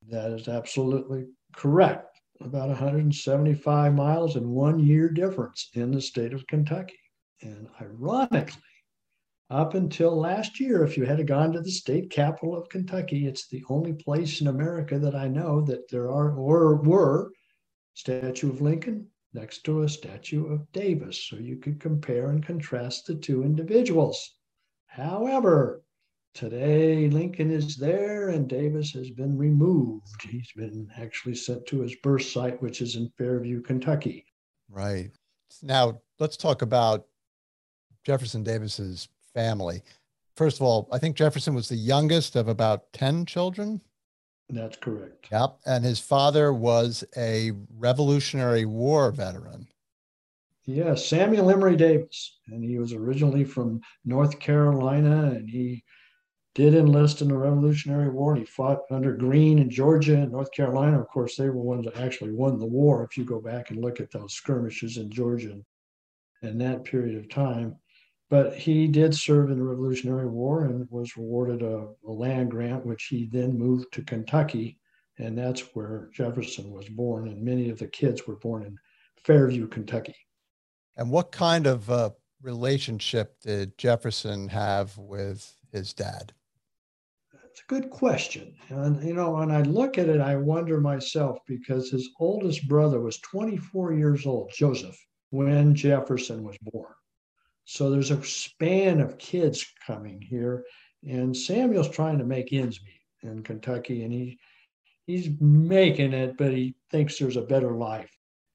That 0.10 0.32
is 0.32 0.48
absolutely 0.48 1.28
correct. 1.54 2.12
About 2.43 2.67
175 2.67 3.93
miles 3.93 4.36
and 4.36 4.47
one 4.47 4.77
year 4.77 5.08
difference 5.08 5.69
in 5.75 5.91
the 5.91 6.01
state 6.01 6.34
of 6.34 6.45
Kentucky. 6.47 6.99
And 7.41 7.69
ironically, 7.79 8.62
up 9.49 9.75
until 9.75 10.19
last 10.19 10.60
year, 10.60 10.84
if 10.84 10.97
you 10.97 11.06
had 11.06 11.25
gone 11.25 11.53
to 11.53 11.62
the 11.62 11.71
state 11.71 12.10
capital 12.10 12.53
of 12.56 12.67
Kentucky, 12.67 13.27
it's 13.27 13.47
the 13.47 13.63
only 13.69 13.93
place 13.93 14.41
in 14.41 14.47
America 14.47 14.99
that 14.99 15.15
I 15.15 15.29
know 15.29 15.62
that 15.62 15.89
there 15.89 16.12
are 16.12 16.36
or 16.36 16.75
were 16.75 17.32
statue 17.93 18.49
of 18.49 18.62
Lincoln 18.62 19.08
next 19.34 19.63
to 19.63 19.84
a 19.84 19.89
statue 19.89 20.45
of 20.47 20.69
Davis, 20.73 21.25
so 21.25 21.38
you 21.38 21.56
could 21.56 21.79
compare 21.79 22.29
and 22.29 22.45
contrast 22.45 23.08
the 23.08 23.15
two 23.15 23.43
individuals. 23.43 24.36
However, 24.88 25.82
today 26.34 27.08
Lincoln 27.10 27.52
is 27.52 27.78
there 27.78 28.30
and 28.30 28.48
Davis 28.48 28.91
has 28.91 29.10
been 29.10 29.38
removed. 29.38 30.22
He's 30.30 30.52
been 30.56 30.89
actually 30.98 31.36
sent 31.36 31.65
to 31.67 31.82
his 31.82 31.96
birth 31.98 32.26
site, 32.26 32.62
which 32.62 32.82
is 32.82 32.96
in 32.96 33.12
Fairview, 33.17 33.62
Kentucky. 33.62 34.26
Right. 34.69 35.12
Now, 35.62 36.02
let's 36.19 36.38
talk 36.38 36.62
about 36.62 37.06
Jefferson 38.04 38.43
Davis's 38.43 39.08
family. 39.34 39.82
First 40.36 40.58
of 40.58 40.63
all, 40.63 40.89
I 40.91 40.98
think 40.98 41.15
Jefferson 41.15 41.54
was 41.54 41.69
the 41.69 41.76
youngest 41.76 42.36
of 42.36 42.48
about 42.48 42.91
10 42.93 43.26
children. 43.26 43.80
That's 44.50 44.78
correct. 44.78 45.28
Yep. 45.32 45.60
And 45.65 45.86
his 45.86 46.00
father 46.00 46.54
was 46.54 47.04
a 47.15 47.52
Revolutionary 47.78 48.65
War 48.65 49.12
veteran. 49.12 49.67
Yes, 50.65 51.06
Samuel 51.06 51.52
Emory 51.52 51.76
Davis. 51.76 52.39
And 52.48 52.63
he 52.63 52.78
was 52.78 52.93
originally 52.93 53.43
from 53.43 53.82
North 54.06 54.39
Carolina 54.39 55.32
and 55.32 55.50
he 55.50 55.84
did 56.56 56.76
enlist 56.76 57.22
in 57.22 57.30
the 57.30 57.38
Revolutionary 57.38 58.10
War. 58.10 58.34
And 58.34 58.42
he 58.42 58.46
fought 58.46 58.82
under 58.92 59.16
Greene 59.16 59.60
in 59.60 59.70
Georgia 59.70 60.16
and 60.16 60.32
North 60.32 60.52
Carolina. 60.52 61.00
Of 61.00 61.08
course, 61.08 61.36
they 61.36 61.50
were 61.50 61.62
ones 61.62 61.86
that 61.86 61.98
actually 61.98 62.32
won 62.32 62.60
the 62.60 62.66
war. 62.66 63.04
If 63.04 63.18
you 63.18 63.26
go 63.26 63.42
back 63.42 63.72
and 63.72 63.82
look 63.82 64.00
at 64.00 64.12
those 64.12 64.34
skirmishes 64.34 64.98
in 64.98 65.10
Georgia 65.10 65.58
in 66.44 66.58
that 66.60 66.84
period 66.84 67.18
of 67.18 67.30
time. 67.30 67.78
But 68.30 68.56
he 68.56 68.88
did 68.88 69.13
serve 69.13 69.52
in 69.52 69.58
the 69.58 69.63
Revolutionary 69.63 70.28
War 70.28 70.66
and 70.66 70.88
was 70.89 71.12
awarded 71.18 71.62
a, 71.62 71.88
a, 72.08 72.12
land 72.12 72.52
grant, 72.52 72.86
which 72.86 73.06
he 73.06 73.30
then 73.32 73.58
moved 73.58 73.92
to 73.94 74.04
Kentucky. 74.04 74.80
And 75.20 75.38
that's 75.38 75.62
where 75.76 76.10
Jefferson 76.13 76.72
was 76.72 76.89
born. 76.89 77.28
And 77.28 77.44
many 77.44 77.70
of 77.70 77.78
the 77.78 77.88
kids 77.88 78.26
were 78.26 78.38
born 78.38 78.66
in 78.66 78.78
Fairview, 79.24 79.68
Kentucky. 79.68 80.16
And 80.98 81.12
what 81.12 81.32
kind 81.32 81.68
of 81.68 81.89
uh, 81.89 82.12
relationship 82.42 83.39
did 83.42 83.78
Jefferson 83.78 84.50
have 84.50 84.98
with 84.98 85.56
his 85.72 85.94
dad? 85.94 86.34
Good 87.67 87.89
question. 87.89 88.56
And, 88.69 89.02
you 89.04 89.13
know, 89.13 89.32
when 89.32 89.52
I 89.52 89.62
look 89.62 89.97
at 89.97 90.10
it, 90.10 90.19
I 90.19 90.36
wonder 90.36 90.82
myself 90.82 91.39
because 91.47 91.89
his 91.89 92.10
oldest 92.19 92.67
brother 92.67 92.99
was 92.99 93.19
24 93.19 93.93
years 93.93 94.26
old, 94.26 94.52
Joseph, 94.54 94.99
when 95.30 95.73
Jefferson 95.73 96.43
was 96.43 96.58
born. 96.62 96.93
So 97.65 97.89
there's 97.89 98.12
a 98.12 98.23
span 98.23 98.99
of 98.99 99.17
kids 99.17 99.65
coming 99.88 100.21
here. 100.21 100.65
And 101.08 101.36
Samuel's 101.36 101.89
trying 101.89 102.17
to 102.17 102.26
make 102.26 102.52
ends 102.54 102.80
meet 102.84 103.30
in 103.30 103.43
Kentucky, 103.43 104.04
and 104.04 104.13
he 104.13 104.39
he's 105.06 105.30
making 105.39 106.13
it, 106.13 106.38
but 106.38 106.52
he 106.52 106.76
thinks 106.91 107.17
there's 107.17 107.38
a 107.38 107.41
better 107.41 107.71
life. 107.71 108.12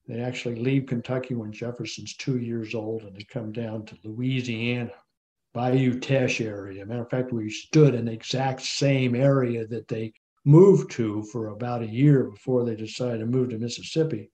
They 0.07 0.21
actually 0.21 0.55
leave 0.55 0.87
Kentucky 0.87 1.35
when 1.35 1.51
Jefferson's 1.51 2.15
two 2.15 2.39
years 2.39 2.73
old, 2.73 3.03
and 3.03 3.15
they 3.15 3.23
come 3.23 3.51
down 3.51 3.85
to 3.85 3.97
Louisiana, 4.03 4.93
Bayou 5.53 5.99
Teche 5.99 6.41
area. 6.41 6.85
Matter 6.85 7.01
of 7.01 7.09
fact, 7.09 7.33
we 7.33 7.49
stood 7.49 7.95
in 7.95 8.05
the 8.05 8.11
exact 8.11 8.61
same 8.61 9.15
area 9.15 9.65
that 9.67 9.87
they 9.87 10.13
moved 10.45 10.91
to 10.91 11.23
for 11.31 11.47
about 11.47 11.81
a 11.81 11.87
year 11.87 12.25
before 12.25 12.63
they 12.63 12.75
decided 12.75 13.19
to 13.19 13.25
move 13.25 13.49
to 13.49 13.57
Mississippi. 13.57 14.31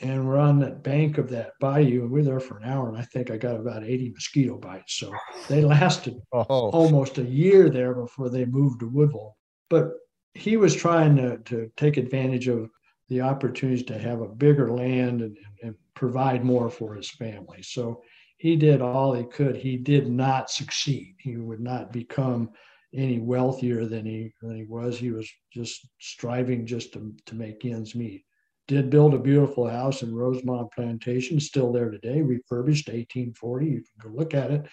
And 0.00 0.26
we're 0.26 0.38
on 0.38 0.58
the 0.58 0.70
bank 0.70 1.18
of 1.18 1.30
that 1.30 1.52
bayou, 1.60 2.02
and 2.02 2.10
we 2.10 2.20
are 2.20 2.24
there 2.24 2.40
for 2.40 2.58
an 2.58 2.68
hour, 2.68 2.88
and 2.88 2.98
I 2.98 3.02
think 3.02 3.30
I 3.30 3.36
got 3.36 3.60
about 3.60 3.84
80 3.84 4.10
mosquito 4.10 4.58
bites. 4.58 4.98
So 4.98 5.12
they 5.48 5.62
lasted 5.62 6.20
oh. 6.32 6.42
almost 6.42 7.18
a 7.18 7.22
year 7.22 7.70
there 7.70 7.94
before 7.94 8.28
they 8.28 8.44
moved 8.44 8.80
to 8.80 8.88
Woodville. 8.88 9.36
But 9.70 9.92
he 10.34 10.56
was 10.56 10.74
trying 10.74 11.16
to, 11.16 11.38
to 11.38 11.70
take 11.76 11.96
advantage 11.96 12.48
of 12.48 12.70
the 13.08 13.20
opportunities 13.20 13.86
to 13.86 13.98
have 13.98 14.20
a 14.20 14.28
bigger 14.28 14.72
land 14.72 15.20
and, 15.20 15.36
and 15.62 15.74
provide 15.94 16.44
more 16.44 16.70
for 16.70 16.94
his 16.94 17.10
family. 17.10 17.62
So 17.62 18.02
he 18.44 18.56
did 18.56 18.82
all 18.82 19.14
he 19.14 19.24
could. 19.24 19.56
He 19.56 19.78
did 19.78 20.06
not 20.06 20.50
succeed. 20.50 21.14
He 21.18 21.38
would 21.38 21.60
not 21.60 21.94
become 21.94 22.50
any 22.92 23.18
wealthier 23.18 23.86
than 23.86 24.04
he 24.04 24.34
than 24.42 24.54
he 24.54 24.64
was. 24.64 24.98
He 24.98 25.12
was 25.12 25.26
just 25.50 25.88
striving 25.98 26.66
just 26.66 26.92
to, 26.92 27.14
to 27.24 27.34
make 27.34 27.64
ends 27.64 27.94
meet. 27.94 28.22
Did 28.68 28.90
build 28.90 29.14
a 29.14 29.18
beautiful 29.18 29.66
house 29.66 30.02
in 30.02 30.14
Rosemont 30.14 30.70
Plantation, 30.72 31.40
still 31.40 31.72
there 31.72 31.88
today, 31.88 32.20
refurbished 32.20 32.88
1840. 32.88 33.66
You 33.66 33.82
can 33.82 34.10
go 34.10 34.14
look 34.14 34.34
at 34.34 34.50
it. 34.50 34.68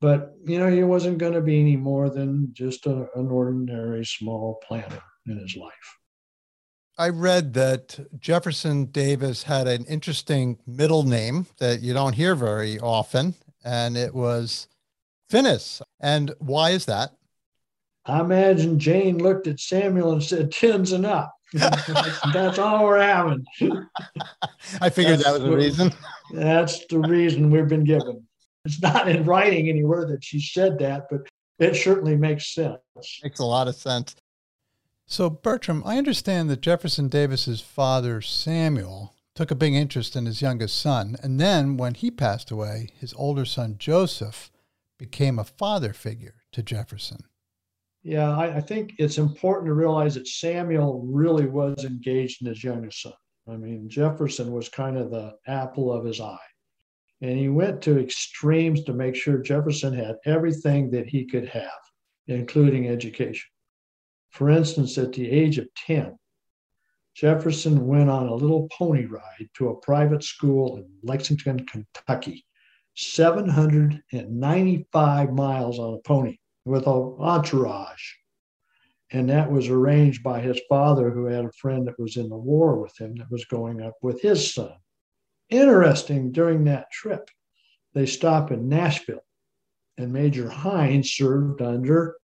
But 0.00 0.32
you 0.46 0.58
know, 0.58 0.70
he 0.70 0.82
wasn't 0.82 1.18
going 1.18 1.34
to 1.34 1.42
be 1.42 1.60
any 1.60 1.76
more 1.76 2.08
than 2.08 2.54
just 2.54 2.86
a, 2.86 3.08
an 3.16 3.28
ordinary 3.28 4.06
small 4.06 4.62
planter 4.66 5.02
in 5.26 5.36
his 5.36 5.56
life. 5.56 5.98
I 6.96 7.08
read 7.08 7.54
that 7.54 7.98
Jefferson 8.20 8.86
Davis 8.86 9.42
had 9.42 9.66
an 9.66 9.84
interesting 9.86 10.58
middle 10.66 11.02
name 11.02 11.46
that 11.58 11.80
you 11.80 11.92
don't 11.92 12.12
hear 12.12 12.36
very 12.36 12.78
often, 12.78 13.34
and 13.64 13.96
it 13.96 14.14
was 14.14 14.68
Finis. 15.28 15.82
And 15.98 16.32
why 16.38 16.70
is 16.70 16.86
that? 16.86 17.12
I 18.06 18.20
imagine 18.20 18.78
Jane 18.78 19.18
looked 19.18 19.48
at 19.48 19.58
Samuel 19.58 20.12
and 20.12 20.22
said, 20.22 20.52
"Tens 20.52 20.92
and 20.92 21.04
up." 21.06 21.34
that's, 21.52 22.58
all 22.58 22.84
we're 22.84 23.00
having. 23.00 23.44
I 24.80 24.90
figured 24.90 25.18
that's 25.18 25.24
that 25.24 25.32
was 25.32 25.42
the 25.42 25.56
reason. 25.56 25.92
That's 26.32 26.84
the 26.86 26.98
reason 26.98 27.50
we've 27.50 27.68
been 27.68 27.84
given. 27.84 28.26
It's 28.64 28.80
not 28.80 29.08
in 29.08 29.24
writing 29.24 29.68
anywhere 29.68 30.06
that 30.06 30.24
she 30.24 30.40
said 30.40 30.78
that, 30.78 31.06
but 31.10 31.20
it 31.58 31.76
certainly 31.76 32.16
makes 32.16 32.54
sense. 32.54 32.78
Makes 33.22 33.38
a 33.40 33.44
lot 33.44 33.68
of 33.68 33.76
sense. 33.76 34.16
So, 35.06 35.28
Bertram, 35.28 35.82
I 35.84 35.98
understand 35.98 36.48
that 36.50 36.62
Jefferson 36.62 37.08
Davis's 37.08 37.60
father, 37.60 38.20
Samuel, 38.20 39.14
took 39.34 39.50
a 39.50 39.56
big 39.56 39.74
interest 39.74 40.16
in 40.16 40.26
his 40.26 40.40
youngest 40.40 40.80
son. 40.80 41.16
And 41.22 41.40
then 41.40 41.76
when 41.76 41.94
he 41.94 42.10
passed 42.10 42.50
away, 42.50 42.90
his 42.98 43.12
older 43.14 43.44
son, 43.44 43.76
Joseph, 43.78 44.50
became 44.98 45.38
a 45.38 45.44
father 45.44 45.92
figure 45.92 46.36
to 46.52 46.62
Jefferson. 46.62 47.24
Yeah, 48.02 48.36
I, 48.36 48.56
I 48.56 48.60
think 48.60 48.94
it's 48.98 49.18
important 49.18 49.66
to 49.66 49.74
realize 49.74 50.14
that 50.14 50.28
Samuel 50.28 51.04
really 51.06 51.46
was 51.46 51.84
engaged 51.84 52.42
in 52.42 52.48
his 52.48 52.62
youngest 52.62 53.02
son. 53.02 53.12
I 53.48 53.56
mean, 53.56 53.88
Jefferson 53.88 54.52
was 54.52 54.68
kind 54.68 54.96
of 54.96 55.10
the 55.10 55.34
apple 55.46 55.92
of 55.92 56.04
his 56.04 56.20
eye. 56.20 56.36
And 57.20 57.38
he 57.38 57.48
went 57.48 57.82
to 57.82 57.98
extremes 57.98 58.84
to 58.84 58.92
make 58.92 59.14
sure 59.14 59.38
Jefferson 59.38 59.92
had 59.92 60.16
everything 60.26 60.90
that 60.90 61.06
he 61.06 61.24
could 61.24 61.48
have, 61.48 61.70
including 62.26 62.88
education. 62.88 63.48
For 64.34 64.50
instance, 64.50 64.98
at 64.98 65.12
the 65.12 65.30
age 65.30 65.56
of 65.58 65.68
10, 65.86 66.18
Jefferson 67.14 67.86
went 67.86 68.10
on 68.10 68.26
a 68.26 68.34
little 68.34 68.68
pony 68.76 69.06
ride 69.06 69.48
to 69.54 69.68
a 69.68 69.76
private 69.76 70.24
school 70.24 70.76
in 70.76 70.88
Lexington, 71.04 71.64
Kentucky, 71.64 72.44
795 72.96 75.32
miles 75.32 75.78
on 75.78 75.94
a 75.94 75.98
pony 75.98 76.38
with 76.64 76.88
an 76.88 77.14
entourage. 77.20 78.14
And 79.12 79.30
that 79.30 79.52
was 79.52 79.68
arranged 79.68 80.24
by 80.24 80.40
his 80.40 80.60
father, 80.68 81.10
who 81.10 81.26
had 81.26 81.44
a 81.44 81.52
friend 81.52 81.86
that 81.86 82.00
was 82.00 82.16
in 82.16 82.28
the 82.28 82.36
war 82.36 82.80
with 82.80 83.00
him 83.00 83.14
that 83.18 83.30
was 83.30 83.44
going 83.44 83.82
up 83.82 83.94
with 84.02 84.20
his 84.20 84.52
son. 84.52 84.74
Interesting, 85.48 86.32
during 86.32 86.64
that 86.64 86.90
trip, 86.90 87.30
they 87.92 88.06
stopped 88.06 88.50
in 88.50 88.68
Nashville, 88.68 89.22
and 89.96 90.12
Major 90.12 90.50
Hinds 90.50 91.12
served 91.12 91.62
under 91.62 92.16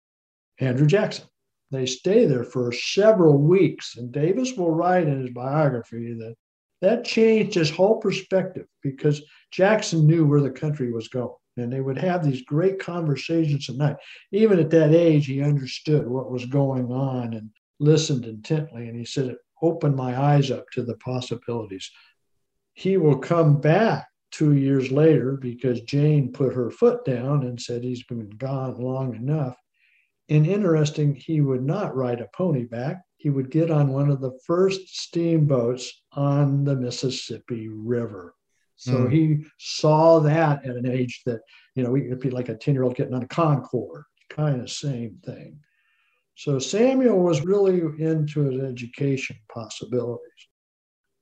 Andrew 0.58 0.86
Jackson. 0.86 1.26
They 1.70 1.86
stay 1.86 2.24
there 2.24 2.44
for 2.44 2.72
several 2.72 3.38
weeks, 3.38 3.96
and 3.96 4.10
Davis 4.10 4.54
will 4.54 4.70
write 4.70 5.06
in 5.06 5.20
his 5.20 5.30
biography 5.30 6.14
that 6.14 6.34
that 6.80 7.04
changed 7.04 7.54
his 7.54 7.70
whole 7.70 7.96
perspective 7.96 8.66
because 8.82 9.20
Jackson 9.50 10.06
knew 10.06 10.24
where 10.24 10.40
the 10.40 10.50
country 10.50 10.92
was 10.92 11.08
going. 11.08 11.34
And 11.56 11.72
they 11.72 11.80
would 11.80 11.98
have 11.98 12.24
these 12.24 12.42
great 12.42 12.78
conversations 12.78 13.68
at 13.68 13.74
night. 13.74 13.96
Even 14.30 14.60
at 14.60 14.70
that 14.70 14.94
age, 14.94 15.26
he 15.26 15.42
understood 15.42 16.06
what 16.06 16.30
was 16.30 16.46
going 16.46 16.92
on 16.92 17.34
and 17.34 17.50
listened 17.80 18.26
intently. 18.26 18.88
And 18.88 18.96
he 18.96 19.04
said, 19.04 19.26
it 19.26 19.38
opened 19.60 19.96
my 19.96 20.16
eyes 20.16 20.52
up 20.52 20.66
to 20.74 20.84
the 20.84 20.94
possibilities 20.98 21.90
he 22.78 22.96
will 22.96 23.18
come 23.18 23.60
back 23.60 24.06
two 24.30 24.52
years 24.52 24.92
later 24.92 25.32
because 25.32 25.80
Jane 25.80 26.30
put 26.32 26.54
her 26.54 26.70
foot 26.70 27.04
down 27.04 27.42
and 27.42 27.60
said 27.60 27.82
he's 27.82 28.04
been 28.04 28.30
gone 28.30 28.76
long 28.76 29.16
enough. 29.16 29.56
And 30.28 30.46
interesting, 30.46 31.14
he 31.14 31.40
would 31.40 31.62
not 31.62 31.96
ride 31.96 32.20
a 32.20 32.28
pony 32.34 32.64
back. 32.64 33.02
He 33.16 33.30
would 33.30 33.50
get 33.50 33.70
on 33.70 33.88
one 33.88 34.10
of 34.10 34.20
the 34.20 34.38
first 34.46 35.00
steamboats 35.00 36.02
on 36.12 36.64
the 36.64 36.76
Mississippi 36.76 37.68
River. 37.68 38.34
So 38.76 38.92
mm. 38.92 39.12
he 39.12 39.44
saw 39.58 40.20
that 40.20 40.64
at 40.64 40.76
an 40.76 40.86
age 40.86 41.22
that, 41.26 41.40
you 41.74 41.82
know, 41.82 41.96
it'd 41.96 42.20
be 42.20 42.30
like 42.30 42.48
a 42.48 42.54
10 42.54 42.74
year 42.74 42.84
old 42.84 42.94
getting 42.94 43.14
on 43.14 43.24
a 43.24 43.28
Concorde, 43.28 44.04
kind 44.30 44.60
of 44.60 44.70
same 44.70 45.18
thing. 45.24 45.58
So 46.36 46.60
Samuel 46.60 47.18
was 47.18 47.44
really 47.44 47.80
into 47.98 48.42
his 48.42 48.62
education 48.62 49.36
possibilities. 49.52 50.22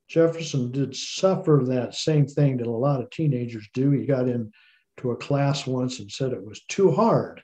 Jefferson 0.09 0.71
did 0.71 0.95
suffer 0.95 1.62
that 1.66 1.95
same 1.95 2.27
thing 2.27 2.59
that 2.59 2.66
a 2.66 2.71
lot 2.71 3.01
of 3.01 3.11
teenagers 3.11 3.66
do. 3.73 3.90
He 3.90 4.05
got 4.05 4.29
into 4.29 5.11
a 5.11 5.16
class 5.16 5.66
once 5.66 6.01
and 6.01 6.12
said 6.12 6.33
it 6.33 6.45
was 6.45 6.62
too 6.69 6.90
hard. 6.92 7.42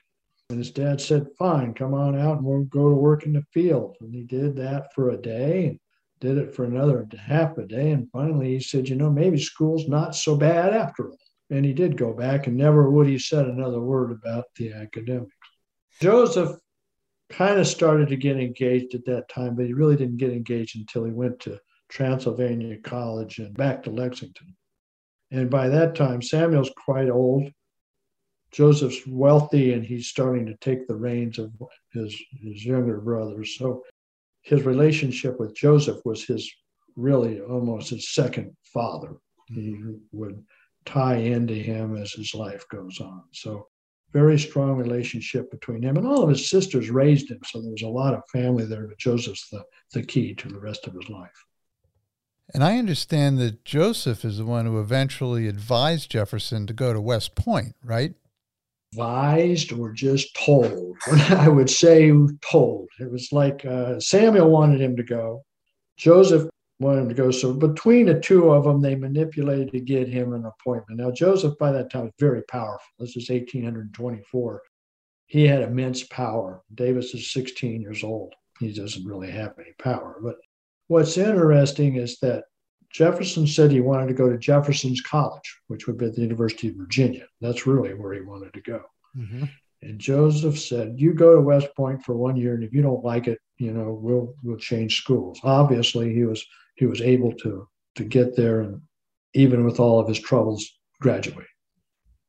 And 0.49 0.59
his 0.59 0.71
dad 0.71 1.01
said, 1.01 1.27
Fine, 1.37 1.73
come 1.73 1.93
on 1.93 2.19
out 2.19 2.37
and 2.37 2.45
we'll 2.45 2.63
go 2.65 2.89
to 2.89 2.95
work 2.95 3.25
in 3.25 3.33
the 3.33 3.43
field. 3.53 3.97
And 4.01 4.13
he 4.13 4.23
did 4.23 4.55
that 4.57 4.93
for 4.93 5.09
a 5.09 5.17
day 5.17 5.67
and 5.67 5.79
did 6.19 6.37
it 6.37 6.55
for 6.55 6.65
another 6.65 7.07
half 7.17 7.57
a 7.57 7.65
day. 7.65 7.91
And 7.91 8.09
finally 8.11 8.53
he 8.53 8.59
said, 8.59 8.87
You 8.87 8.95
know, 8.95 9.09
maybe 9.09 9.39
school's 9.39 9.87
not 9.87 10.15
so 10.15 10.35
bad 10.35 10.73
after 10.73 11.09
all. 11.09 11.17
And 11.49 11.65
he 11.65 11.73
did 11.73 11.97
go 11.97 12.13
back 12.13 12.47
and 12.47 12.57
never 12.57 12.89
would 12.89 13.07
he 13.07 13.19
said 13.19 13.45
another 13.45 13.81
word 13.81 14.11
about 14.11 14.45
the 14.55 14.73
academics. 14.73 15.35
Joseph 16.01 16.57
kind 17.29 17.59
of 17.59 17.67
started 17.67 18.09
to 18.09 18.15
get 18.15 18.39
engaged 18.39 18.95
at 18.95 19.05
that 19.05 19.29
time, 19.29 19.55
but 19.55 19.65
he 19.65 19.73
really 19.73 19.95
didn't 19.95 20.17
get 20.17 20.31
engaged 20.31 20.77
until 20.77 21.05
he 21.05 21.11
went 21.11 21.39
to 21.41 21.59
Transylvania 21.89 22.77
College 22.83 23.39
and 23.39 23.55
back 23.55 23.83
to 23.83 23.91
Lexington. 23.91 24.55
And 25.31 25.49
by 25.49 25.69
that 25.69 25.95
time, 25.95 26.21
Samuel's 26.21 26.71
quite 26.85 27.09
old. 27.09 27.51
Joseph's 28.53 29.05
wealthy 29.07 29.73
and 29.73 29.83
he's 29.83 30.07
starting 30.07 30.45
to 30.45 30.55
take 30.61 30.87
the 30.87 30.95
reins 30.95 31.39
of 31.39 31.51
his, 31.91 32.15
his 32.41 32.63
younger 32.63 33.01
brothers. 33.01 33.57
So 33.57 33.83
his 34.43 34.63
relationship 34.63 35.39
with 35.39 35.55
Joseph 35.55 35.99
was 36.05 36.23
his 36.23 36.49
really 36.95 37.41
almost 37.41 37.89
his 37.89 38.13
second 38.13 38.55
father. 38.63 39.15
He 39.47 39.77
would 40.11 40.43
tie 40.85 41.15
into 41.15 41.55
him 41.55 41.97
as 41.97 42.11
his 42.11 42.35
life 42.35 42.63
goes 42.69 42.99
on. 43.01 43.23
So 43.31 43.67
very 44.11 44.37
strong 44.37 44.77
relationship 44.77 45.49
between 45.49 45.81
him 45.81 45.97
and 45.97 46.05
all 46.05 46.21
of 46.21 46.29
his 46.29 46.49
sisters 46.49 46.91
raised 46.91 47.31
him. 47.31 47.39
So 47.45 47.61
there 47.61 47.71
was 47.71 47.81
a 47.81 47.87
lot 47.87 48.13
of 48.13 48.21
family 48.31 48.65
there, 48.65 48.87
but 48.87 48.99
Joseph's 48.99 49.49
the, 49.49 49.63
the 49.93 50.03
key 50.03 50.35
to 50.35 50.47
the 50.47 50.59
rest 50.59 50.85
of 50.85 50.93
his 50.93 51.09
life. 51.09 51.45
And 52.53 52.63
I 52.63 52.77
understand 52.77 53.39
that 53.39 53.65
Joseph 53.65 54.23
is 54.23 54.37
the 54.37 54.45
one 54.45 54.67
who 54.67 54.79
eventually 54.79 55.47
advised 55.47 56.11
Jefferson 56.11 56.67
to 56.67 56.73
go 56.73 56.93
to 56.93 57.01
West 57.01 57.33
Point, 57.33 57.75
right? 57.83 58.13
Advised 58.93 59.73
or 59.73 59.91
just 59.91 60.35
told. 60.35 60.97
I 61.29 61.47
would 61.47 61.69
say 61.69 62.11
told. 62.41 62.89
It 62.99 63.11
was 63.11 63.31
like 63.31 63.65
uh, 63.65 63.99
Samuel 63.99 64.49
wanted 64.51 64.81
him 64.81 64.95
to 64.97 65.03
go, 65.03 65.43
Joseph 65.97 66.49
wanted 66.79 67.01
him 67.01 67.09
to 67.09 67.15
go. 67.15 67.31
So 67.31 67.53
between 67.53 68.05
the 68.05 68.19
two 68.19 68.51
of 68.51 68.65
them, 68.65 68.81
they 68.81 68.95
manipulated 68.95 69.71
to 69.71 69.79
get 69.79 70.07
him 70.07 70.33
an 70.33 70.45
appointment. 70.45 70.99
Now, 70.99 71.11
Joseph 71.11 71.57
by 71.59 71.71
that 71.71 71.91
time 71.91 72.03
was 72.03 72.13
very 72.19 72.43
powerful. 72.43 72.85
This 72.99 73.15
is 73.15 73.29
1824. 73.29 74.61
he 75.27 75.47
had 75.47 75.61
immense 75.63 76.03
power. 76.03 76.61
Davis 76.75 77.13
is 77.15 77.31
16 77.31 77.81
years 77.81 78.03
old. 78.03 78.33
He 78.59 78.73
doesn't 78.73 79.05
really 79.05 79.31
have 79.31 79.53
any 79.57 79.73
power. 79.79 80.19
But 80.21 80.35
what's 80.87 81.17
interesting 81.17 81.95
is 81.95 82.19
that 82.19 82.43
Jefferson 82.93 83.47
said 83.47 83.71
he 83.71 83.81
wanted 83.81 84.07
to 84.07 84.13
go 84.13 84.29
to 84.29 84.37
Jefferson's 84.37 85.01
College, 85.01 85.59
which 85.67 85.87
would 85.87 85.97
be 85.97 86.05
at 86.05 86.15
the 86.15 86.21
University 86.21 86.69
of 86.69 86.75
Virginia. 86.75 87.25
That's 87.41 87.65
really 87.65 87.93
where 87.95 88.13
he 88.13 88.21
wanted 88.21 88.53
to 88.53 88.61
go. 88.61 88.83
Mm-hmm. 89.17 89.45
And 89.81 89.99
Joseph 89.99 90.59
said, 90.59 90.93
"You 90.97 91.13
go 91.13 91.35
to 91.35 91.41
West 91.41 91.67
Point 91.75 92.03
for 92.03 92.15
one 92.15 92.37
year, 92.37 92.53
and 92.53 92.63
if 92.63 92.71
you 92.71 92.81
don't 92.81 93.03
like 93.03 93.27
it, 93.27 93.39
you 93.57 93.73
know, 93.73 93.97
we'll 93.99 94.35
we'll 94.43 94.57
change 94.57 95.01
schools." 95.01 95.39
Obviously, 95.43 96.13
he 96.13 96.23
was 96.23 96.45
he 96.75 96.85
was 96.85 97.01
able 97.01 97.33
to 97.37 97.67
to 97.95 98.03
get 98.03 98.35
there, 98.35 98.61
and 98.61 98.81
even 99.33 99.65
with 99.65 99.79
all 99.79 99.99
of 99.99 100.07
his 100.07 100.19
troubles, 100.19 100.65
graduate. 101.01 101.47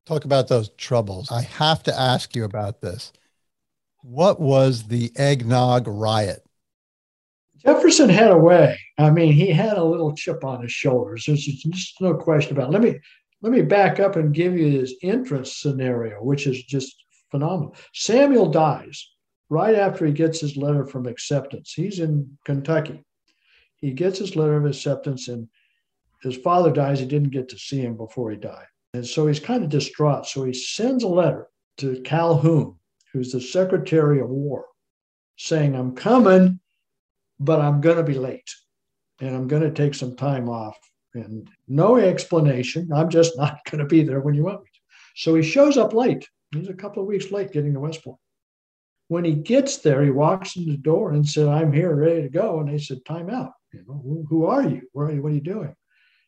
Talk 0.06 0.24
about 0.24 0.48
those 0.48 0.70
troubles. 0.70 1.30
I 1.30 1.42
have 1.42 1.82
to 1.84 1.98
ask 1.98 2.34
you 2.34 2.44
about 2.44 2.80
this. 2.80 3.12
What 4.02 4.40
was 4.40 4.84
the 4.84 5.12
eggnog 5.16 5.86
riot? 5.86 6.44
Jefferson 7.64 8.08
had 8.08 8.30
a 8.30 8.38
way. 8.38 8.78
I 8.98 9.10
mean, 9.10 9.32
he 9.32 9.48
had 9.48 9.76
a 9.76 9.84
little 9.84 10.14
chip 10.14 10.44
on 10.44 10.62
his 10.62 10.72
shoulders. 10.72 11.24
There's 11.26 11.44
just 11.44 12.00
no 12.00 12.14
question 12.14 12.56
about 12.56 12.68
it. 12.68 12.72
Let 12.72 12.82
me 12.82 12.98
let 13.42 13.52
me 13.52 13.62
back 13.62 14.00
up 14.00 14.16
and 14.16 14.34
give 14.34 14.56
you 14.56 14.70
his 14.70 14.94
entrance 15.02 15.58
scenario, 15.58 16.22
which 16.22 16.46
is 16.46 16.62
just 16.64 17.04
phenomenal. 17.30 17.76
Samuel 17.92 18.50
dies 18.50 19.10
right 19.50 19.74
after 19.74 20.06
he 20.06 20.12
gets 20.12 20.40
his 20.40 20.56
letter 20.56 20.86
from 20.86 21.06
acceptance. 21.06 21.72
He's 21.74 21.98
in 21.98 22.38
Kentucky. 22.44 23.04
He 23.76 23.92
gets 23.92 24.18
his 24.18 24.34
letter 24.34 24.56
of 24.56 24.64
acceptance, 24.64 25.28
and 25.28 25.48
his 26.22 26.36
father 26.36 26.72
dies. 26.72 27.00
He 27.00 27.06
didn't 27.06 27.30
get 27.30 27.50
to 27.50 27.58
see 27.58 27.80
him 27.80 27.96
before 27.96 28.30
he 28.30 28.38
died. 28.38 28.66
And 28.94 29.06
so 29.06 29.26
he's 29.26 29.40
kind 29.40 29.62
of 29.62 29.68
distraught. 29.68 30.26
So 30.26 30.44
he 30.44 30.54
sends 30.54 31.04
a 31.04 31.08
letter 31.08 31.48
to 31.78 32.00
Calhoun, 32.02 32.76
who's 33.12 33.32
the 33.32 33.40
Secretary 33.40 34.20
of 34.20 34.30
War, 34.30 34.64
saying, 35.36 35.74
I'm 35.74 35.94
coming, 35.94 36.60
but 37.38 37.60
I'm 37.60 37.80
going 37.80 37.96
to 37.96 38.02
be 38.02 38.14
late 38.14 38.50
and 39.20 39.34
I'm 39.34 39.48
going 39.48 39.62
to 39.62 39.70
take 39.70 39.94
some 39.94 40.16
time 40.16 40.48
off. 40.48 40.76
And 41.14 41.48
no 41.68 41.96
explanation. 41.96 42.92
I'm 42.92 43.08
just 43.08 43.36
not 43.36 43.58
going 43.70 43.78
to 43.78 43.86
be 43.86 44.02
there 44.02 44.20
when 44.20 44.34
you 44.34 44.44
want 44.44 44.60
me 44.60 44.66
to. 44.66 44.80
So 45.16 45.34
he 45.34 45.42
shows 45.42 45.76
up 45.76 45.92
late. 45.92 46.28
He's 46.52 46.68
a 46.68 46.74
couple 46.74 47.02
of 47.02 47.08
weeks 47.08 47.30
late 47.30 47.52
getting 47.52 47.74
to 47.74 47.80
West 47.80 48.02
Point. 48.02 48.18
When 49.08 49.24
he 49.24 49.34
gets 49.34 49.78
there, 49.78 50.02
he 50.02 50.10
walks 50.10 50.56
in 50.56 50.66
the 50.66 50.76
door 50.76 51.12
and 51.12 51.28
said, 51.28 51.46
I'm 51.46 51.72
here, 51.72 51.94
ready 51.94 52.22
to 52.22 52.28
go. 52.28 52.60
And 52.60 52.68
they 52.68 52.78
said, 52.78 53.04
Time 53.04 53.30
out. 53.30 53.52
You 53.72 53.84
know, 53.86 54.00
who, 54.02 54.26
who 54.28 54.46
are 54.46 54.66
you? 54.66 54.82
Where 54.92 55.06
are 55.06 55.12
you? 55.12 55.22
What 55.22 55.32
are 55.32 55.36
you 55.36 55.40
doing? 55.40 55.74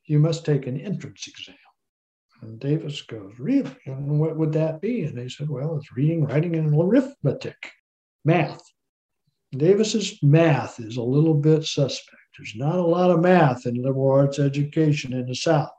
You 0.05 0.19
must 0.19 0.45
take 0.45 0.67
an 0.67 0.81
entrance 0.81 1.27
exam. 1.27 1.57
And 2.43 2.61
Davis 2.61 3.01
goes, 3.03 3.33
Really? 3.39 3.75
And 3.87 4.21
what 4.21 4.37
would 4.37 4.53
that 4.53 4.81
be? 4.81 5.05
And 5.05 5.17
they 5.17 5.29
said, 5.29 5.49
Well, 5.49 5.77
it's 5.77 5.97
reading, 5.97 6.27
writing, 6.27 6.55
and 6.57 6.75
arithmetic, 6.75 7.73
math. 8.25 8.63
Davis's 9.59 10.23
math 10.23 10.81
is 10.81 10.97
a 10.97 11.03
little 11.03 11.35
bit 11.35 11.65
suspect. 11.65 12.17
There's 12.37 12.55
not 12.57 12.77
a 12.77 12.83
lot 12.83 13.11
of 13.11 13.21
math 13.21 13.67
in 13.67 13.83
liberal 13.83 14.11
arts 14.11 14.39
education 14.39 15.13
in 15.13 15.27
the 15.27 15.35
South. 15.35 15.71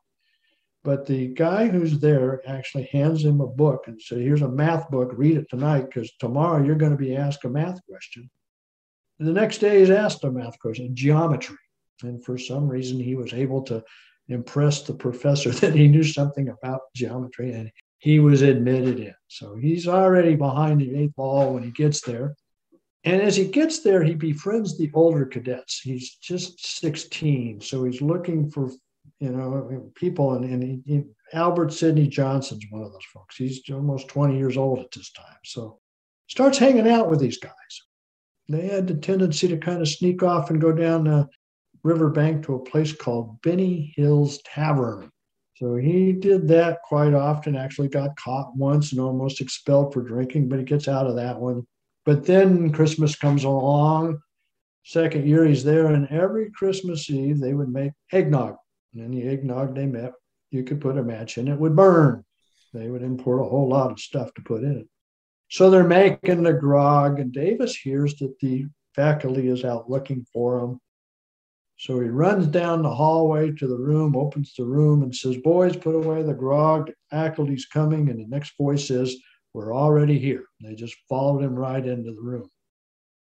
But 0.84 1.06
the 1.06 1.28
guy 1.28 1.68
who's 1.68 2.00
there 2.00 2.42
actually 2.48 2.90
hands 2.92 3.24
him 3.24 3.42
a 3.42 3.48
book 3.48 3.84
and 3.88 4.02
says, 4.02 4.20
Here's 4.20 4.42
a 4.42 4.48
math 4.48 4.90
book, 4.90 5.12
read 5.14 5.38
it 5.38 5.50
tonight, 5.50 5.86
because 5.86 6.12
tomorrow 6.20 6.64
you're 6.64 6.76
going 6.76 6.94
to 6.94 6.98
be 6.98 7.16
asked 7.16 7.44
a 7.46 7.50
math 7.50 7.80
question. 7.90 8.30
And 9.20 9.28
the 9.28 9.34
next 9.34 9.58
day 9.58 9.80
he's 9.80 9.90
asked 9.90 10.24
a 10.24 10.32
math 10.32 10.58
question, 10.60 10.96
geometry. 10.96 11.58
And 12.04 12.24
for 12.24 12.38
some 12.38 12.70
reason, 12.70 13.00
he 13.00 13.16
was 13.16 13.34
able 13.34 13.64
to 13.64 13.84
impress 14.30 14.84
the 14.84 14.94
professor 14.94 15.52
that 15.60 15.76
he 15.76 15.88
knew 15.88 16.04
something 16.04 16.50
about 16.50 16.82
geometry 16.96 17.52
and 17.54 17.72
he 18.00 18.20
was 18.20 18.42
admitted 18.42 19.00
in. 19.00 19.16
So 19.28 19.56
he's 19.56 19.88
already 19.88 20.36
behind 20.36 20.82
the 20.82 20.96
eight 20.96 21.16
ball 21.16 21.54
when 21.54 21.64
he 21.64 21.72
gets 21.72 22.02
there. 22.02 22.36
And 23.08 23.22
as 23.22 23.38
he 23.38 23.46
gets 23.46 23.80
there, 23.80 24.04
he 24.04 24.16
befriends 24.16 24.78
the 24.78 24.92
older 24.94 25.26
cadets. 25.26 25.80
He's 25.80 26.16
just 26.16 26.80
16. 26.80 27.62
So 27.62 27.86
he's 27.86 28.02
looking 28.02 28.50
for, 28.50 28.70
you 29.22 29.30
know, 29.30 29.90
people. 29.96 30.34
And, 30.34 30.44
and 30.44 30.62
he, 30.62 30.82
he, 30.86 31.04
Albert 31.32 31.72
Sidney 31.72 32.10
Johnston's 32.10 32.66
one 32.70 32.82
of 32.82 32.92
those 32.92 33.06
folks. 33.14 33.38
He's 33.38 33.62
almost 33.72 34.10
20 34.10 34.38
years 34.38 34.58
old 34.58 34.80
at 34.80 34.92
this 34.92 35.10
time. 35.14 35.38
So 35.46 35.80
starts 36.28 36.58
hanging 36.58 36.90
out 36.90 37.10
with 37.10 37.22
these 37.22 37.38
guys. 37.38 37.54
They 38.50 38.68
had 38.68 38.88
the 38.88 38.96
tendency 38.96 39.48
to 39.48 39.58
kind 39.58 39.80
of 39.80 39.88
sneak 39.88 40.22
off 40.22 40.50
and 40.50 40.60
go 40.60 40.74
down 40.74 41.08
uh, 41.08 41.28
riverbank 41.84 42.46
to 42.46 42.56
a 42.56 42.66
place 42.66 42.92
called 42.92 43.42
Benny 43.42 43.94
Havens' 43.96 44.42
Tavern. 44.42 45.10
So 45.56 45.78
he 45.78 46.12
did 46.12 46.50
that 46.50 46.80
quite 46.84 47.14
often, 47.14 47.56
actually 47.56 47.88
got 47.88 48.18
caught 48.18 48.54
once 48.58 48.92
and 48.92 49.00
almost 49.00 49.40
expelled 49.40 49.94
for 49.94 50.02
drinking, 50.02 50.50
but 50.50 50.60
he 50.60 50.66
gets 50.66 50.90
out 50.90 51.08
of 51.08 51.16
that 51.16 51.40
one. 51.40 51.66
But 52.08 52.26
then 52.26 52.72
Christmas 52.72 53.18
comes 53.18 53.44
along. 53.44 54.20
Second 54.86 55.28
year 55.28 55.44
he's 55.46 55.66
there, 55.66 55.88
and 55.88 56.08
every 56.08 56.50
Christmas 56.52 57.10
Eve 57.10 57.38
they 57.38 57.54
would 57.54 57.68
make 57.68 57.92
eggnog. 58.14 58.56
And 58.96 59.14
the 59.14 59.28
eggnog 59.28 59.76
they 59.76 59.88
met, 59.88 60.14
you 60.50 60.64
could 60.64 60.80
put 60.80 60.98
a 60.98 61.04
match 61.04 61.38
in, 61.38 61.50
it 61.50 61.60
would 61.60 61.76
burn. 61.76 62.24
They 62.74 62.90
would 62.90 63.04
import 63.04 63.42
a 63.42 63.50
whole 63.50 63.68
lot 63.68 63.92
of 63.92 64.00
stuff 64.00 64.34
to 64.36 64.42
put 64.42 64.64
in 64.64 64.78
it. 64.78 64.88
So 65.50 65.70
they're 65.70 65.84
making 65.84 66.44
the 66.44 66.54
grog, 66.54 67.20
and 67.20 67.34
Davis 67.34 67.76
hears 67.76 68.16
that 68.20 68.40
the 68.40 68.68
faculty 68.96 69.50
is 69.50 69.66
out 69.66 69.90
looking 69.90 70.26
for 70.32 70.62
him. 70.62 70.80
So 71.76 72.00
he 72.00 72.08
runs 72.08 72.48
down 72.48 72.84
the 72.84 72.96
hallway 72.96 73.52
to 73.52 73.68
the 73.68 73.78
room, 73.78 74.16
opens 74.16 74.54
the 74.58 74.64
room, 74.64 75.04
and 75.04 75.14
says, 75.14 75.36
Boys, 75.36 75.76
put 75.76 75.94
away 75.94 76.24
the 76.24 76.34
grog. 76.34 76.88
The 76.88 76.94
faculty's 77.12 77.66
coming. 77.66 78.10
And 78.10 78.18
the 78.18 78.28
next 78.28 78.54
voice 78.58 78.88
says, 78.88 79.14
We're 79.54 79.76
already 79.76 80.20
here. 80.20 80.46
They 80.62 80.76
just 80.76 80.96
followed 81.10 81.44
him 81.44 81.56
right 81.56 81.86
into 81.86 82.14
the 82.14 82.22
room. 82.22 82.50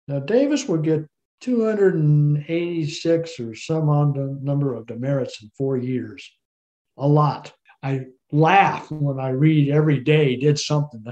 Now, 0.08 0.20
Davis 0.20 0.66
would 0.68 0.82
get 0.82 1.06
286 1.40 3.40
or 3.40 3.54
some 3.54 3.86
the 4.12 4.38
number 4.42 4.74
of 4.74 4.86
demerits 4.86 5.42
in 5.42 5.50
four 5.56 5.76
years. 5.76 6.30
A 6.98 7.06
lot. 7.06 7.52
I 7.82 8.06
laugh 8.30 8.90
when 8.90 9.18
I 9.18 9.30
read 9.30 9.70
every 9.70 10.00
day 10.00 10.30
he 10.30 10.36
did 10.36 10.58
something. 10.58 11.04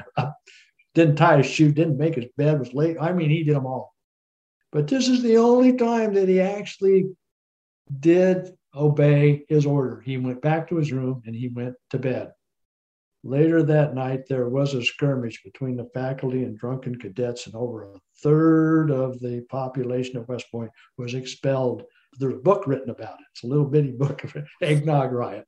didn't 0.95 1.17
tie 1.17 1.39
his 1.39 1.47
shoe, 1.47 1.73
didn't 1.73 1.99
make 1.99 2.15
his 2.15 2.27
bed, 2.37 2.59
was 2.59 2.75
late. 2.75 2.97
I 3.01 3.13
mean, 3.13 3.31
he 3.31 3.43
did 3.43 3.57
them 3.57 3.67
all. 3.67 3.95
But 4.73 4.87
this 4.87 5.09
is 5.09 5.23
the 5.23 5.37
only 5.37 5.77
time 5.77 6.15
that 6.15 6.29
he 6.29 6.41
actually 6.41 7.07
did 7.99 8.53
obey 8.75 9.45
his 9.49 9.67
order. 9.67 10.01
He 10.01 10.17
went 10.17 10.43
back 10.43 10.69
to 10.69 10.77
his 10.77 10.93
room 10.93 11.23
and 11.27 11.35
he 11.35 11.49
went 11.49 11.75
to 11.91 11.99
bed. 11.99 12.31
Later 13.23 13.63
that 13.63 13.95
night, 13.95 14.23
there 14.29 14.49
was 14.49 14.73
a 14.73 14.83
skirmish 14.83 15.43
between 15.43 15.77
the 15.77 15.91
faculty 15.93 16.43
and 16.43 16.57
drunken 16.57 16.99
cadets, 16.99 17.47
and 17.47 17.55
over 17.55 17.85
a 17.85 17.99
third 18.23 18.91
of 18.91 19.21
the 19.21 19.43
population 19.51 20.17
of 20.17 20.29
West 20.29 20.47
Point 20.51 20.71
was 20.97 21.13
expelled. 21.13 21.83
There's 22.19 22.35
a 22.35 22.39
book 22.39 22.67
written 22.67 22.89
about 22.89 23.21
it. 23.21 23.27
It's 23.33 23.45
a 23.45 23.47
little 23.47 23.67
bitty 23.67 23.93
book 23.93 24.25
of 24.25 24.35
eggnog 24.63 25.13
riot. 25.13 25.47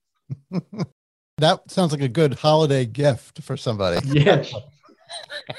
that 1.38 1.70
sounds 1.70 1.92
like 1.92 2.02
a 2.02 2.08
good 2.08 2.34
holiday 2.34 2.84
gift 2.84 3.42
for 3.42 3.56
somebody. 3.56 4.06
Yes. 4.06 4.52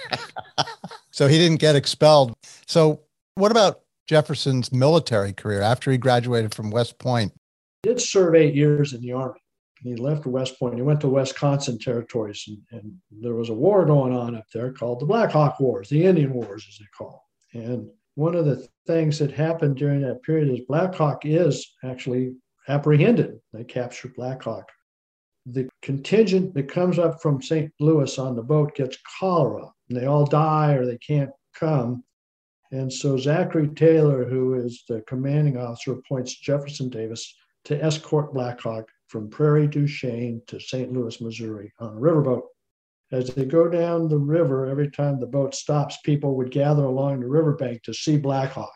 so 1.12 1.28
he 1.28 1.40
didn't 1.40 1.60
get 1.60 1.76
expelled. 1.76 2.34
So, 2.68 3.02
what 3.36 3.52
about 3.52 3.82
Jefferson's 4.08 4.72
military 4.72 5.34
career 5.34 5.62
after 5.62 5.92
he 5.92 5.98
graduated 5.98 6.54
from 6.54 6.70
West 6.70 7.00
Point? 7.00 7.34
He 7.82 7.90
did 7.90 8.00
serve 8.00 8.36
eight 8.36 8.54
years 8.54 8.94
in 8.94 9.02
the 9.02 9.14
Army. 9.14 9.40
He 9.84 9.96
left 9.96 10.26
West 10.26 10.58
Point. 10.58 10.76
He 10.76 10.82
went 10.82 11.02
to 11.02 11.10
Wisconsin 11.10 11.78
territories, 11.78 12.46
and, 12.48 12.58
and 12.72 12.94
there 13.12 13.36
was 13.36 13.50
a 13.50 13.54
war 13.54 13.86
going 13.86 14.14
on 14.14 14.36
up 14.36 14.46
there 14.54 14.72
called 14.72 15.00
the 15.00 15.06
Black 15.06 15.32
Hawk 15.32 15.60
Wars, 15.60 15.90
the 15.90 16.06
Indian 16.06 16.34
Wars, 16.34 16.66
as 16.70 16.78
they 16.78 16.86
call. 16.98 17.26
It. 17.54 17.60
And 17.60 17.90
one 18.16 18.36
of 18.36 18.46
the 18.46 18.68
things 18.88 19.20
that 19.20 19.32
happened 19.32 19.76
during 19.76 20.02
that 20.02 20.24
period 20.24 20.50
is 20.50 20.66
Black 20.68 20.96
Hawk 20.96 21.26
is 21.26 21.74
actually 21.84 22.36
apprehended. 22.70 23.40
They 23.52 23.66
capture 23.66 24.08
Black 24.16 24.44
Hawk. 24.44 24.72
The 25.46 25.68
contingent 25.82 26.54
that 26.54 26.70
comes 26.70 26.98
up 26.98 27.22
from 27.22 27.42
St. 27.42 27.70
Louis 27.82 28.18
on 28.18 28.36
the 28.36 28.44
boat 28.44 28.76
gets 28.76 28.98
cholera, 29.20 29.70
and 29.90 29.98
they 29.98 30.06
all 30.06 30.26
die 30.26 30.74
or 30.74 30.86
they 30.86 30.98
can't 31.00 31.32
come. 31.54 32.04
And 32.72 32.92
so 32.92 33.18
Zachary 33.18 33.68
Taylor, 33.68 34.24
who 34.24 34.56
is 34.56 34.84
the 34.88 35.02
commanding 35.02 35.58
officer, 35.58 35.92
appoints 35.92 36.40
Jefferson 36.40 36.90
Davis 36.90 37.36
to 37.66 37.84
escort 37.84 38.34
Blackhawk 38.34 38.88
from 39.14 39.30
Prairie 39.30 39.68
du 39.68 39.88
Chien 39.88 40.42
to 40.48 40.60
St. 40.60 40.92
Louis, 40.92 41.22
Missouri 41.22 41.72
on 41.78 41.90
a 41.96 42.00
riverboat. 42.00 42.42
As 43.12 43.30
they 43.30 43.46
go 43.46 43.70
down 43.70 44.10
the 44.10 44.18
river, 44.18 44.66
every 44.66 44.90
time 44.90 45.20
the 45.20 45.28
boat 45.28 45.54
stops, 45.54 46.00
people 46.04 46.36
would 46.36 46.50
gather 46.50 46.86
along 46.86 47.20
the 47.20 47.28
riverbank 47.28 47.84
to 47.84 47.94
see 47.94 48.18
Blackhawk. 48.18 48.74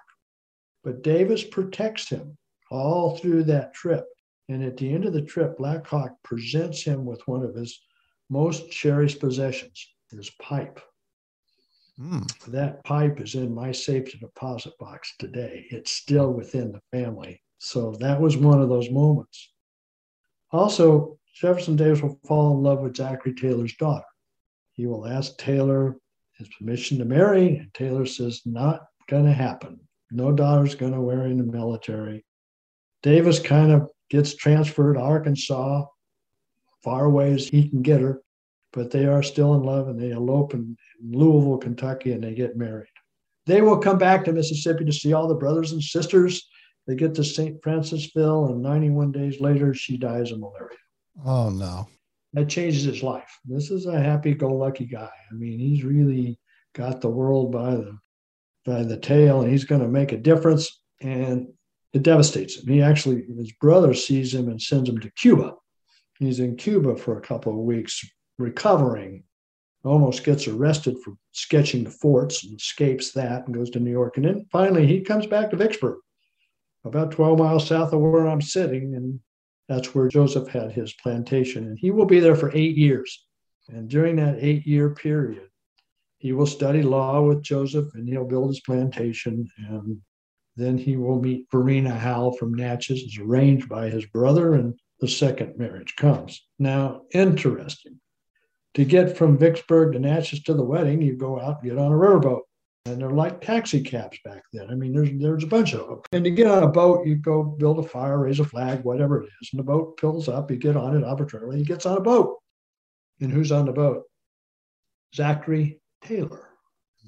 But 0.83 1.01
Davis 1.01 1.43
protects 1.43 2.07
him 2.07 2.37
all 2.69 3.17
through 3.17 3.45
that 3.45 3.73
trip. 3.73 4.05
And 4.47 4.63
at 4.63 4.77
the 4.77 4.93
end 4.93 5.05
of 5.05 5.13
the 5.13 5.23
trip, 5.23 5.57
Blackhawk 5.57 6.11
presents 6.23 6.83
him 6.83 7.03
with 7.03 7.27
one 7.27 7.41
of 7.41 7.55
his 7.55 7.81
most 8.29 8.69
cherished 8.69 9.19
possessions, 9.19 9.87
his 10.11 10.29
pipe. 10.39 10.79
Mm. 11.99 12.31
That 12.51 12.83
pipe 12.83 13.19
is 13.19 13.33
in 13.33 13.55
my 13.55 13.71
safety 13.71 14.19
deposit 14.19 14.77
box 14.77 15.15
today. 15.17 15.65
It's 15.71 15.89
still 15.89 16.31
within 16.31 16.73
the 16.73 16.81
family. 16.91 17.41
So 17.57 17.95
that 18.01 18.21
was 18.21 18.37
one 18.37 18.61
of 18.61 18.69
those 18.69 18.91
moments. 18.91 19.49
Also, 20.51 21.17
Jefferson 21.35 21.75
Davis 21.75 22.01
will 22.01 22.19
fall 22.25 22.55
in 22.55 22.63
love 22.63 22.79
with 22.79 22.95
Zachary 22.95 23.33
Taylor's 23.33 23.75
daughter. 23.75 24.05
He 24.73 24.85
will 24.85 25.07
ask 25.07 25.37
Taylor 25.37 25.97
his 26.37 26.47
permission 26.57 26.97
to 26.99 27.05
marry. 27.05 27.57
And 27.57 27.73
Taylor 27.73 28.05
says, 28.05 28.41
not 28.45 28.87
going 29.07 29.25
to 29.25 29.33
happen. 29.33 29.79
No 30.11 30.31
daughter's 30.31 30.75
going 30.75 30.93
to 30.93 31.01
wear 31.01 31.25
in 31.25 31.37
the 31.37 31.43
military. 31.43 32.25
Davis 33.03 33.39
kind 33.39 33.71
of 33.71 33.89
gets 34.09 34.35
transferred 34.35 34.93
to 34.93 34.99
Arkansas, 34.99 35.85
far 36.83 37.05
away 37.05 37.33
as 37.33 37.47
he 37.47 37.69
can 37.69 37.81
get 37.81 38.01
her, 38.01 38.21
but 38.71 38.91
they 38.91 39.05
are 39.05 39.23
still 39.23 39.55
in 39.55 39.63
love 39.63 39.89
and 39.89 39.99
they 39.99 40.11
elope 40.11 40.53
in 40.53 40.77
Louisville, 41.03 41.57
Kentucky, 41.57 42.13
and 42.13 42.23
they 42.23 42.33
get 42.33 42.57
married. 42.57 42.87
They 43.45 43.61
will 43.61 43.77
come 43.77 43.97
back 43.97 44.25
to 44.25 44.33
Mississippi 44.33 44.85
to 44.85 44.93
see 44.93 45.13
all 45.13 45.27
the 45.27 45.35
brothers 45.35 45.71
and 45.71 45.81
sisters. 45.81 46.47
They 46.87 46.95
get 46.95 47.13
to 47.15 47.23
St. 47.23 47.61
Francisville, 47.61 48.49
and 48.49 48.61
91 48.61 49.11
days 49.11 49.41
later, 49.41 49.73
she 49.73 49.97
dies 49.97 50.31
of 50.31 50.39
malaria. 50.39 50.77
Oh, 51.25 51.49
no. 51.49 51.87
That 52.33 52.49
changes 52.49 52.83
his 52.83 53.03
life. 53.03 53.39
This 53.45 53.71
is 53.71 53.85
a 53.85 53.99
happy 53.99 54.33
go 54.33 54.53
lucky 54.53 54.85
guy. 54.85 55.09
I 55.31 55.33
mean, 55.33 55.59
he's 55.59 55.83
really 55.83 56.39
got 56.73 57.01
the 57.01 57.09
world 57.09 57.51
by 57.51 57.71
the 57.71 57.97
by 58.65 58.83
the 58.83 58.97
tail, 58.97 59.41
and 59.41 59.51
he's 59.51 59.63
going 59.63 59.81
to 59.81 59.87
make 59.87 60.11
a 60.11 60.17
difference. 60.17 60.81
And 61.01 61.47
it 61.93 62.03
devastates 62.03 62.57
him. 62.57 62.71
He 62.71 62.81
actually, 62.81 63.23
his 63.37 63.53
brother 63.53 63.93
sees 63.93 64.33
him 64.33 64.49
and 64.49 64.61
sends 64.61 64.89
him 64.89 64.99
to 64.99 65.11
Cuba. 65.11 65.53
He's 66.19 66.39
in 66.39 66.57
Cuba 66.57 66.97
for 66.97 67.17
a 67.17 67.21
couple 67.21 67.53
of 67.53 67.59
weeks, 67.59 68.03
recovering 68.37 69.23
almost 69.83 70.23
gets 70.23 70.47
arrested 70.47 70.97
for 71.03 71.13
sketching 71.31 71.83
the 71.83 71.89
forts 71.89 72.43
and 72.43 72.59
escapes 72.59 73.11
that 73.13 73.45
and 73.45 73.55
goes 73.55 73.69
to 73.71 73.79
New 73.79 73.91
York. 73.91 74.17
And 74.17 74.25
then 74.25 74.45
finally 74.51 74.85
he 74.85 75.01
comes 75.01 75.25
back 75.25 75.49
to 75.49 75.55
Vicksburg, 75.55 75.99
about 76.87 77.11
12 77.11 77.39
miles 77.39 77.67
south 77.67 77.93
of 77.93 78.01
where 78.01 78.27
I'm 78.27 78.41
sitting. 78.41 78.95
And 78.95 79.19
that's 79.67 79.93
where 79.93 80.07
Joseph 80.07 80.47
had 80.47 80.71
his 80.71 80.93
plantation. 80.93 81.65
And 81.65 81.77
he 81.79 81.91
will 81.91 82.05
be 82.05 82.19
there 82.19 82.35
for 82.35 82.51
eight 82.55 82.77
years. 82.77 83.25
And 83.69 83.89
during 83.89 84.15
that 84.15 84.37
eight 84.39 84.65
year 84.65 84.91
period, 84.91 85.49
he 86.19 86.33
will 86.33 86.47
study 86.47 86.81
law 86.81 87.21
with 87.21 87.43
Joseph 87.43 87.93
and 87.93 88.07
he'll 88.07 88.25
build 88.25 88.49
his 88.49 88.61
plantation. 88.61 89.47
And 89.69 90.01
then 90.55 90.77
he 90.77 90.97
will 90.97 91.21
meet 91.21 91.47
Varina 91.51 91.97
Howell 91.97 92.33
from 92.33 92.53
Natchez, 92.53 93.01
is 93.01 93.19
arranged 93.19 93.69
by 93.69 93.89
his 93.89 94.05
brother, 94.07 94.55
and 94.55 94.73
the 94.99 95.07
second 95.07 95.57
marriage 95.57 95.95
comes. 95.95 96.41
Now, 96.57 97.03
interesting 97.13 97.99
to 98.73 98.85
get 98.85 99.17
from 99.17 99.37
Vicksburg 99.37 99.93
to 99.93 99.99
Natchez 99.99 100.43
to 100.43 100.53
the 100.53 100.63
wedding, 100.63 101.01
you 101.01 101.15
go 101.15 101.39
out 101.39 101.61
and 101.61 101.69
get 101.69 101.79
on 101.79 101.91
a 101.91 101.95
riverboat. 101.95 102.41
And 102.87 103.01
they're 103.01 103.09
like 103.09 103.41
taxi 103.41 103.81
cabs 103.81 104.17
back 104.23 104.43
then. 104.53 104.69
I 104.69 104.75
mean, 104.75 104.93
there's 104.93 105.09
there's 105.13 105.43
a 105.43 105.47
bunch 105.47 105.73
of 105.73 105.87
them. 105.87 106.01
And 106.11 106.23
to 106.23 106.31
get 106.31 106.47
on 106.47 106.63
a 106.63 106.67
boat, 106.67 107.05
you 107.05 107.15
go 107.15 107.43
build 107.43 107.79
a 107.79 107.83
fire, 107.83 108.19
raise 108.19 108.39
a 108.39 108.45
flag, 108.45 108.83
whatever 108.83 109.23
it 109.23 109.29
is. 109.41 109.49
And 109.51 109.59
the 109.59 109.63
boat 109.63 109.99
fills 109.99 110.29
up, 110.29 110.49
you 110.49 110.57
get 110.57 110.77
on 110.77 110.95
it 110.95 111.03
arbitrarily, 111.03 111.57
he 111.57 111.65
gets 111.65 111.85
on 111.85 111.97
a 111.97 112.01
boat. 112.01 112.37
And 113.19 113.31
who's 113.31 113.51
on 113.51 113.65
the 113.65 113.73
boat? 113.73 114.03
Zachary 115.13 115.79
Taylor. 116.03 116.47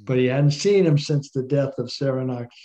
But 0.04 0.18
he 0.18 0.26
hadn't 0.26 0.52
seen 0.52 0.86
him 0.86 0.98
since 0.98 1.32
the 1.32 1.44
death 1.44 1.78
of 1.78 1.92
Sarah 1.92 2.26
Knox. 2.26 2.56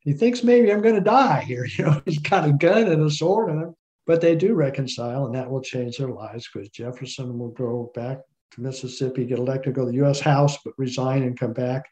He 0.00 0.12
thinks 0.12 0.42
maybe 0.42 0.72
I'm 0.72 0.82
going 0.82 0.94
to 0.94 1.00
die 1.00 1.40
here. 1.40 1.66
You 1.78 1.84
know, 1.84 2.02
he's 2.04 2.18
got 2.18 2.48
a 2.48 2.52
gun 2.52 2.88
and 2.88 3.02
a 3.02 3.10
sword, 3.10 3.50
and 3.50 3.74
but 4.06 4.22
they 4.22 4.34
do 4.34 4.54
reconcile, 4.54 5.26
and 5.26 5.34
that 5.34 5.50
will 5.50 5.60
change 5.60 5.98
their 5.98 6.08
lives 6.08 6.48
because 6.50 6.70
Jefferson 6.70 7.38
will 7.38 7.50
go 7.50 7.92
back 7.94 8.20
to 8.52 8.60
Mississippi, 8.60 9.24
get 9.24 9.38
elected, 9.38 9.74
go 9.74 9.84
to 9.84 9.90
the 9.90 9.96
U.S. 9.98 10.20
House, 10.20 10.58
but 10.64 10.74
resign 10.78 11.22
and 11.22 11.38
come 11.38 11.52
back. 11.52 11.84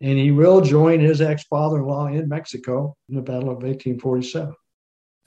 And 0.00 0.18
he 0.18 0.30
will 0.30 0.60
join 0.60 1.00
his 1.00 1.20
ex 1.20 1.44
father 1.44 1.78
in 1.78 1.84
law 1.84 2.06
in 2.06 2.28
Mexico 2.28 2.96
in 3.08 3.16
the 3.16 3.22
Battle 3.22 3.50
of 3.50 3.62
1847. 3.62 4.54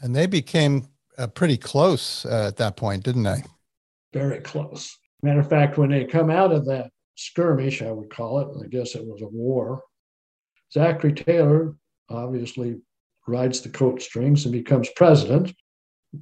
And 0.02 0.16
they 0.16 0.26
became 0.26 0.88
uh, 1.18 1.28
pretty 1.28 1.58
close 1.58 2.26
uh, 2.26 2.48
at 2.48 2.58
that 2.58 2.76
point, 2.76 3.04
didn't 3.04 3.24
they? 3.24 3.44
Very 4.14 4.40
close. 4.40 4.98
Matter 5.22 5.40
of 5.40 5.50
fact, 5.50 5.78
when 5.78 5.92
they 5.92 6.06
come 6.06 6.30
out 6.30 6.52
of 6.52 6.66
that 6.66 6.90
skirmish, 7.16 7.82
I 7.82 7.92
would 7.92 8.10
call 8.10 8.40
it, 8.40 8.66
I 8.66 8.68
guess 8.68 8.96
it 8.96 9.06
was 9.06 9.22
a 9.22 9.28
war, 9.28 9.84
Zachary 10.74 11.14
Taylor 11.14 11.76
obviously 12.10 12.82
rides 13.28 13.62
the 13.62 13.70
coat 13.70 14.02
strings 14.02 14.46
and 14.46 14.52
becomes 14.52 14.90
president. 14.96 15.54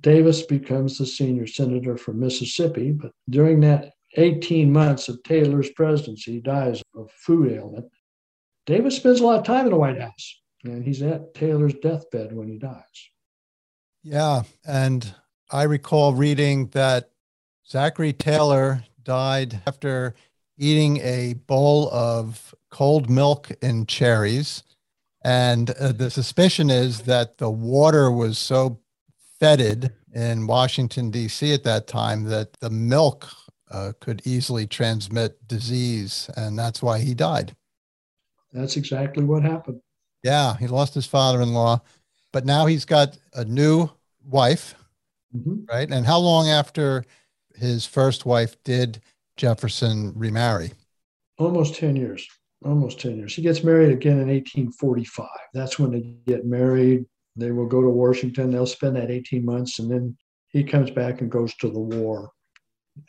Davis 0.01 0.43
becomes 0.43 0.97
the 0.97 1.05
senior 1.05 1.47
senator 1.47 1.97
from 1.97 2.19
Mississippi, 2.19 2.91
but 2.91 3.11
during 3.29 3.61
that 3.61 3.93
18 4.15 4.71
months 4.71 5.09
of 5.09 5.21
Taylor's 5.23 5.69
presidency, 5.71 6.39
dies 6.39 6.81
of 6.95 7.11
food 7.11 7.51
ailment. 7.51 7.85
Davis 8.65 8.97
spends 8.97 9.19
a 9.19 9.25
lot 9.25 9.39
of 9.39 9.45
time 9.45 9.65
in 9.65 9.71
the 9.71 9.77
White 9.77 9.99
House, 9.99 10.41
and 10.63 10.83
he's 10.83 11.01
at 11.01 11.33
Taylor's 11.33 11.73
deathbed 11.75 12.33
when 12.33 12.47
he 12.47 12.57
dies. 12.57 12.83
Yeah, 14.03 14.43
and 14.65 15.13
I 15.51 15.63
recall 15.63 16.13
reading 16.13 16.67
that 16.67 17.11
Zachary 17.67 18.13
Taylor 18.13 18.83
died 19.03 19.61
after 19.65 20.15
eating 20.57 20.97
a 20.97 21.33
bowl 21.33 21.89
of 21.91 22.53
cold 22.69 23.09
milk 23.09 23.51
and 23.61 23.87
cherries. 23.87 24.63
And 25.23 25.69
uh, 25.71 25.91
the 25.91 26.09
suspicion 26.09 26.69
is 26.69 27.01
that 27.01 27.37
the 27.37 27.49
water 27.49 28.11
was 28.11 28.37
so 28.37 28.79
fetid 29.39 29.93
in 30.13 30.47
Washington, 30.47 31.11
D.C. 31.11 31.53
at 31.53 31.63
that 31.63 31.87
time 31.87 32.25
that 32.25 32.53
the 32.59 32.69
milk 32.69 33.29
uh, 33.71 33.93
could 33.99 34.21
easily 34.25 34.67
transmit 34.67 35.47
disease. 35.47 36.29
And 36.35 36.57
that's 36.57 36.81
why 36.81 36.99
he 36.99 37.13
died. 37.13 37.55
That's 38.51 38.77
exactly 38.77 39.23
what 39.23 39.43
happened. 39.43 39.81
Yeah, 40.23 40.57
he 40.57 40.67
lost 40.67 40.93
his 40.93 41.05
father 41.05 41.41
in 41.41 41.53
law, 41.53 41.81
but 42.31 42.45
now 42.45 42.65
he's 42.65 42.85
got 42.85 43.17
a 43.33 43.45
new 43.45 43.89
wife, 44.23 44.75
mm-hmm. 45.35 45.65
right? 45.69 45.89
And 45.89 46.05
how 46.05 46.19
long 46.19 46.47
after 46.47 47.05
his 47.55 47.85
first 47.85 48.25
wife 48.25 48.61
did 48.63 49.01
Jefferson 49.37 50.13
remarry? 50.15 50.73
Almost 51.39 51.75
10 51.75 51.95
years. 51.95 52.27
Almost 52.63 52.99
10 52.99 53.17
years. 53.17 53.33
He 53.33 53.41
gets 53.41 53.63
married 53.63 53.91
again 53.91 54.19
in 54.19 54.27
1845. 54.27 55.27
That's 55.53 55.79
when 55.79 55.91
they 55.91 56.13
get 56.27 56.45
married. 56.45 57.05
They 57.35 57.51
will 57.51 57.65
go 57.65 57.81
to 57.81 57.89
Washington. 57.89 58.51
They'll 58.51 58.67
spend 58.67 58.97
that 58.97 59.09
18 59.09 59.43
months, 59.43 59.79
and 59.79 59.89
then 59.89 60.15
he 60.49 60.63
comes 60.63 60.91
back 60.91 61.21
and 61.21 61.31
goes 61.31 61.55
to 61.55 61.69
the 61.69 61.79
war. 61.79 62.29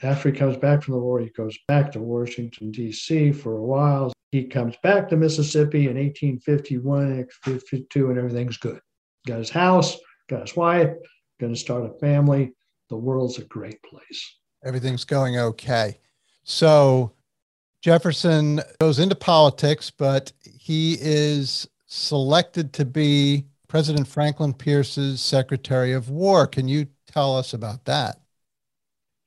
After 0.02 0.30
he 0.30 0.38
comes 0.38 0.56
back 0.56 0.82
from 0.82 0.94
the 0.94 1.00
war, 1.00 1.20
he 1.20 1.28
goes 1.30 1.58
back 1.68 1.92
to 1.92 2.00
Washington, 2.00 2.70
D.C. 2.70 3.32
for 3.32 3.56
a 3.56 3.62
while. 3.62 4.12
He 4.30 4.44
comes 4.44 4.74
back 4.82 5.08
to 5.08 5.16
Mississippi 5.16 5.88
in 5.88 5.96
1851, 5.96 7.26
52, 7.42 8.10
and 8.10 8.18
everything's 8.18 8.56
good. 8.56 8.80
Got 9.26 9.38
his 9.38 9.50
house, 9.50 9.98
got 10.28 10.42
his 10.42 10.56
wife, 10.56 10.90
going 11.40 11.52
to 11.52 11.58
start 11.58 11.84
a 11.84 11.98
family. 11.98 12.52
The 12.88 12.96
world's 12.96 13.38
a 13.38 13.44
great 13.44 13.82
place. 13.82 14.36
Everything's 14.64 15.04
going 15.04 15.38
okay. 15.38 15.98
So 16.44 17.12
Jefferson 17.82 18.60
goes 18.80 18.98
into 18.98 19.14
politics, 19.14 19.90
but 19.90 20.32
he 20.44 20.96
is 21.00 21.68
selected 21.86 22.72
to 22.74 22.84
be 22.84 23.44
President 23.68 24.06
Franklin 24.06 24.54
Pierce's 24.54 25.20
Secretary 25.20 25.92
of 25.92 26.08
War. 26.08 26.46
Can 26.46 26.68
you 26.68 26.86
tell 27.06 27.36
us 27.36 27.52
about 27.52 27.84
that? 27.84 28.21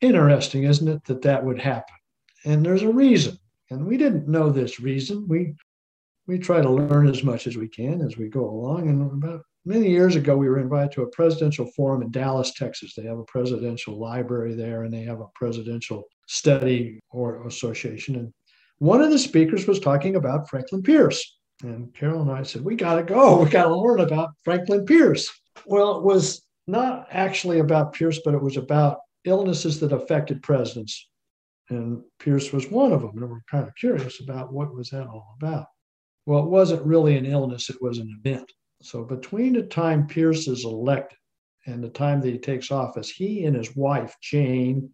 Interesting, 0.01 0.63
isn't 0.63 0.88
it, 0.88 1.03
that 1.05 1.21
that 1.21 1.43
would 1.43 1.60
happen? 1.60 1.95
And 2.45 2.65
there's 2.65 2.84
a 2.84 2.91
reason. 2.91 3.38
And 3.69 3.86
we 3.86 3.97
didn't 3.97 4.27
know 4.27 4.49
this 4.49 4.79
reason. 4.79 5.27
We 5.27 5.55
we 6.27 6.39
try 6.39 6.60
to 6.60 6.69
learn 6.69 7.08
as 7.08 7.23
much 7.23 7.45
as 7.45 7.55
we 7.55 7.67
can 7.67 8.01
as 8.01 8.17
we 8.17 8.29
go 8.29 8.49
along. 8.49 8.89
And 8.89 9.23
about 9.23 9.41
many 9.63 9.89
years 9.89 10.15
ago, 10.15 10.36
we 10.36 10.49
were 10.49 10.60
invited 10.60 10.91
to 10.93 11.03
a 11.03 11.10
presidential 11.12 11.67
forum 11.75 12.01
in 12.01 12.12
Dallas, 12.12 12.53
Texas. 12.53 12.93
They 12.95 13.03
have 13.03 13.19
a 13.19 13.25
presidential 13.25 13.99
library 13.99 14.55
there, 14.55 14.84
and 14.84 14.93
they 14.93 15.03
have 15.03 15.19
a 15.19 15.29
presidential 15.36 16.05
study 16.27 16.99
or 17.12 17.45
association. 17.47 18.15
And 18.15 18.34
one 18.79 19.01
of 19.01 19.12
the 19.12 19.19
speakers 19.19 19.67
was 19.67 19.79
talking 19.79 20.15
about 20.15 20.49
Franklin 20.49 20.81
Pierce. 20.81 21.38
And 21.63 21.93
Carol 21.93 22.21
and 22.21 22.31
I 22.31 22.43
said, 22.43 22.63
We 22.63 22.75
got 22.75 22.95
to 22.95 23.03
go. 23.03 23.39
We 23.43 23.49
got 23.49 23.65
to 23.65 23.75
learn 23.75 23.99
about 24.01 24.31
Franklin 24.43 24.86
Pierce. 24.86 25.31
Well, 25.65 25.97
it 25.97 26.03
was 26.03 26.41
not 26.67 27.08
actually 27.12 27.60
about 27.60 27.93
Pierce, 27.93 28.19
but 28.25 28.34
it 28.34 28.41
was 28.41 28.58
about 28.58 28.99
illnesses 29.25 29.80
that 29.80 29.91
affected 29.91 30.43
presidents. 30.43 31.09
And 31.69 32.01
Pierce 32.19 32.53
was 32.53 32.69
one 32.69 32.91
of 32.91 33.01
them. 33.01 33.17
And 33.17 33.30
we're 33.30 33.41
kind 33.49 33.67
of 33.67 33.76
curious 33.76 34.21
about 34.21 34.53
what 34.53 34.73
was 34.73 34.89
that 34.89 35.07
all 35.07 35.36
about. 35.41 35.65
Well, 36.26 36.43
it 36.43 36.49
wasn't 36.49 36.86
really 36.86 37.17
an 37.17 37.26
illness, 37.26 37.69
it 37.69 37.82
was 37.82 37.99
an 37.99 38.15
event. 38.19 38.51
So 38.82 39.03
between 39.03 39.53
the 39.53 39.63
time 39.63 40.07
Pierce 40.07 40.47
is 40.47 40.65
elected 40.65 41.17
and 41.65 41.84
the 41.84 41.89
time 41.89 42.21
that 42.21 42.32
he 42.32 42.38
takes 42.38 42.71
office, 42.71 43.09
he 43.09 43.45
and 43.45 43.55
his 43.55 43.76
wife, 43.76 44.15
Jane, 44.21 44.91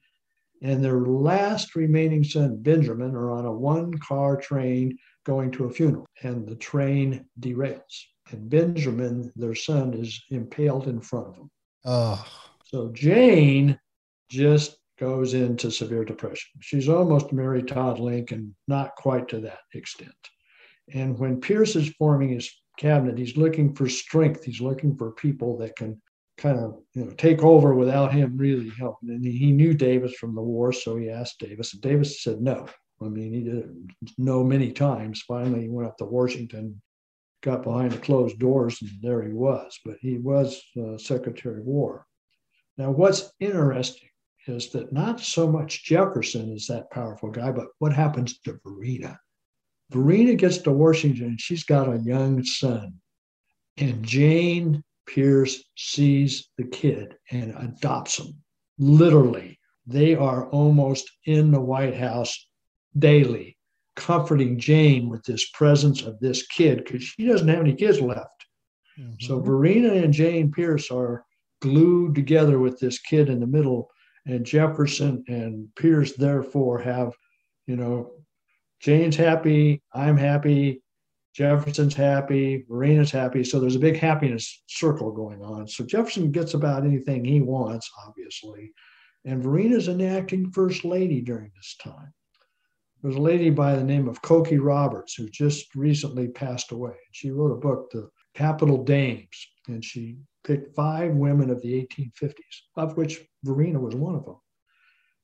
and 0.61 0.83
their 0.83 1.01
last 1.01 1.75
remaining 1.75 2.23
son, 2.23 2.61
Benjamin, 2.61 3.15
are 3.15 3.31
on 3.31 3.45
a 3.45 3.51
one 3.51 3.97
car 3.97 4.37
train 4.37 4.97
going 5.25 5.51
to 5.51 5.65
a 5.65 5.69
funeral, 5.69 6.05
and 6.23 6.47
the 6.47 6.55
train 6.55 7.25
derails. 7.39 8.05
And 8.29 8.49
Benjamin, 8.49 9.31
their 9.35 9.55
son, 9.55 9.93
is 9.93 10.21
impaled 10.29 10.87
in 10.87 11.01
front 11.01 11.27
of 11.27 11.35
them. 11.35 11.51
Oh. 11.85 12.25
So 12.63 12.91
Jane 12.93 13.79
just 14.31 14.77
goes 14.97 15.33
into 15.33 15.69
severe 15.69 16.05
depression. 16.05 16.49
She's 16.61 16.87
almost 16.87 17.33
Mary 17.33 17.61
Todd 17.61 17.99
Lincoln, 17.99 18.55
not 18.67 18.95
quite 18.95 19.27
to 19.29 19.41
that 19.41 19.59
extent. 19.73 20.11
And 20.93 21.17
when 21.19 21.41
Pierce 21.41 21.75
is 21.75 21.89
forming 21.97 22.29
his 22.29 22.49
cabinet, 22.77 23.17
he's 23.17 23.37
looking 23.37 23.75
for 23.75 23.89
strength. 23.89 24.43
He's 24.43 24.61
looking 24.61 24.95
for 24.95 25.11
people 25.11 25.57
that 25.57 25.75
can 25.75 26.01
kind 26.37 26.59
of 26.59 26.79
you 26.93 27.05
know 27.05 27.11
take 27.11 27.43
over 27.43 27.75
without 27.75 28.13
him 28.13 28.37
really 28.37 28.69
helping. 28.79 29.09
And 29.09 29.25
he 29.25 29.51
knew 29.51 29.73
Davis 29.73 30.13
from 30.13 30.33
the 30.33 30.41
war, 30.41 30.71
so 30.71 30.97
he 30.97 31.09
asked 31.09 31.39
Davis, 31.39 31.73
and 31.73 31.81
Davis 31.81 32.23
said 32.23 32.41
no. 32.41 32.67
I 33.01 33.05
mean, 33.05 33.33
he 33.33 33.41
didn't 33.41 33.91
know 34.17 34.43
many 34.43 34.71
times. 34.71 35.23
Finally, 35.27 35.63
he 35.63 35.69
went 35.69 35.89
up 35.89 35.97
to 35.97 36.05
Washington, 36.05 36.79
got 37.41 37.63
behind 37.63 37.91
the 37.91 37.97
closed 37.97 38.37
doors, 38.39 38.77
and 38.81 38.91
there 39.01 39.23
he 39.23 39.33
was. 39.33 39.77
But 39.83 39.95
he 39.99 40.19
was 40.19 40.61
uh, 40.79 40.97
Secretary 40.97 41.59
of 41.59 41.65
War. 41.65 42.05
Now, 42.77 42.91
what's 42.91 43.31
interesting 43.39 44.10
is 44.47 44.69
that 44.71 44.91
not 44.91 45.19
so 45.19 45.49
much 45.49 45.83
Jefferson 45.83 46.51
is 46.51 46.67
that 46.67 46.91
powerful 46.91 47.29
guy, 47.29 47.51
but 47.51 47.67
what 47.79 47.93
happens 47.93 48.39
to 48.39 48.59
Varina? 48.65 49.19
Varina 49.91 50.35
gets 50.35 50.57
to 50.59 50.71
Washington 50.71 51.25
and 51.25 51.41
she's 51.41 51.63
got 51.63 51.93
a 51.93 51.99
young 51.99 52.43
son. 52.43 52.93
And 53.77 54.03
Jane 54.03 54.83
Pierce 55.05 55.63
sees 55.75 56.49
the 56.57 56.63
kid 56.63 57.15
and 57.29 57.53
adopts 57.57 58.19
him. 58.19 58.33
Literally, 58.79 59.59
they 59.85 60.15
are 60.15 60.49
almost 60.49 61.09
in 61.25 61.51
the 61.51 61.61
White 61.61 61.95
House 61.95 62.47
daily, 62.97 63.57
comforting 63.95 64.59
Jane 64.59 65.09
with 65.09 65.23
this 65.23 65.49
presence 65.51 66.01
of 66.01 66.19
this 66.19 66.45
kid 66.47 66.83
because 66.83 67.03
she 67.03 67.25
doesn't 67.25 67.47
have 67.47 67.59
any 67.59 67.75
kids 67.75 67.99
left. 67.99 68.45
Mm-hmm. 68.99 69.13
So 69.19 69.39
Varina 69.39 69.93
and 69.93 70.13
Jane 70.13 70.51
Pierce 70.51 70.89
are 70.91 71.25
glued 71.61 72.15
together 72.15 72.59
with 72.59 72.79
this 72.79 72.99
kid 72.99 73.29
in 73.29 73.39
the 73.39 73.47
middle 73.47 73.89
and 74.25 74.45
Jefferson 74.45 75.23
and 75.27 75.67
Pierce 75.75 76.13
therefore 76.13 76.79
have, 76.79 77.13
you 77.67 77.75
know, 77.75 78.11
Jane's 78.79 79.15
happy, 79.15 79.81
I'm 79.93 80.17
happy, 80.17 80.81
Jefferson's 81.33 81.93
happy, 81.93 82.65
Varina's 82.67 83.11
happy. 83.11 83.43
So 83.43 83.59
there's 83.59 83.75
a 83.75 83.79
big 83.79 83.97
happiness 83.97 84.63
circle 84.67 85.11
going 85.11 85.41
on. 85.41 85.67
So 85.67 85.85
Jefferson 85.85 86.31
gets 86.31 86.53
about 86.53 86.83
anything 86.83 87.23
he 87.23 87.41
wants, 87.41 87.89
obviously. 88.05 88.71
And 89.23 89.41
Varina's 89.41 89.87
an 89.87 90.01
acting 90.01 90.51
first 90.51 90.83
lady 90.83 91.21
during 91.21 91.51
this 91.55 91.77
time. 91.81 92.13
There's 93.01 93.15
a 93.15 93.21
lady 93.21 93.49
by 93.49 93.75
the 93.75 93.83
name 93.83 94.07
of 94.07 94.21
Cokie 94.21 94.59
Roberts 94.61 95.15
who 95.15 95.29
just 95.29 95.73
recently 95.73 96.27
passed 96.27 96.71
away. 96.71 96.95
She 97.11 97.31
wrote 97.31 97.51
a 97.51 97.59
book, 97.59 97.89
The 97.91 98.09
Capital 98.35 98.83
Dames, 98.83 99.47
and 99.67 99.83
she 99.83 100.17
picked 100.43 100.75
five 100.75 101.13
women 101.13 101.49
of 101.49 101.61
the 101.61 101.73
1850s, 101.73 102.33
of 102.75 102.97
which 102.97 103.21
Varina 103.43 103.79
was 103.79 103.95
one 103.95 104.15
of 104.15 104.25
them. 104.25 104.37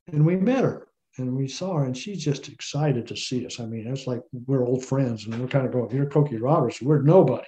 And 0.07 0.25
we 0.25 0.35
met 0.35 0.63
her 0.63 0.87
and 1.17 1.35
we 1.35 1.47
saw 1.47 1.77
her, 1.77 1.85
and 1.85 1.97
she's 1.97 2.23
just 2.23 2.47
excited 2.47 3.07
to 3.07 3.15
see 3.15 3.45
us. 3.45 3.59
I 3.59 3.65
mean, 3.65 3.87
it's 3.87 4.07
like 4.07 4.21
we're 4.31 4.65
old 4.65 4.85
friends, 4.85 5.25
and 5.25 5.39
we're 5.39 5.47
kind 5.47 5.65
of 5.65 5.71
going, 5.71 5.89
You're 5.89 6.05
Cokie 6.05 6.41
Roberts, 6.41 6.81
we're 6.81 7.01
nobody. 7.01 7.47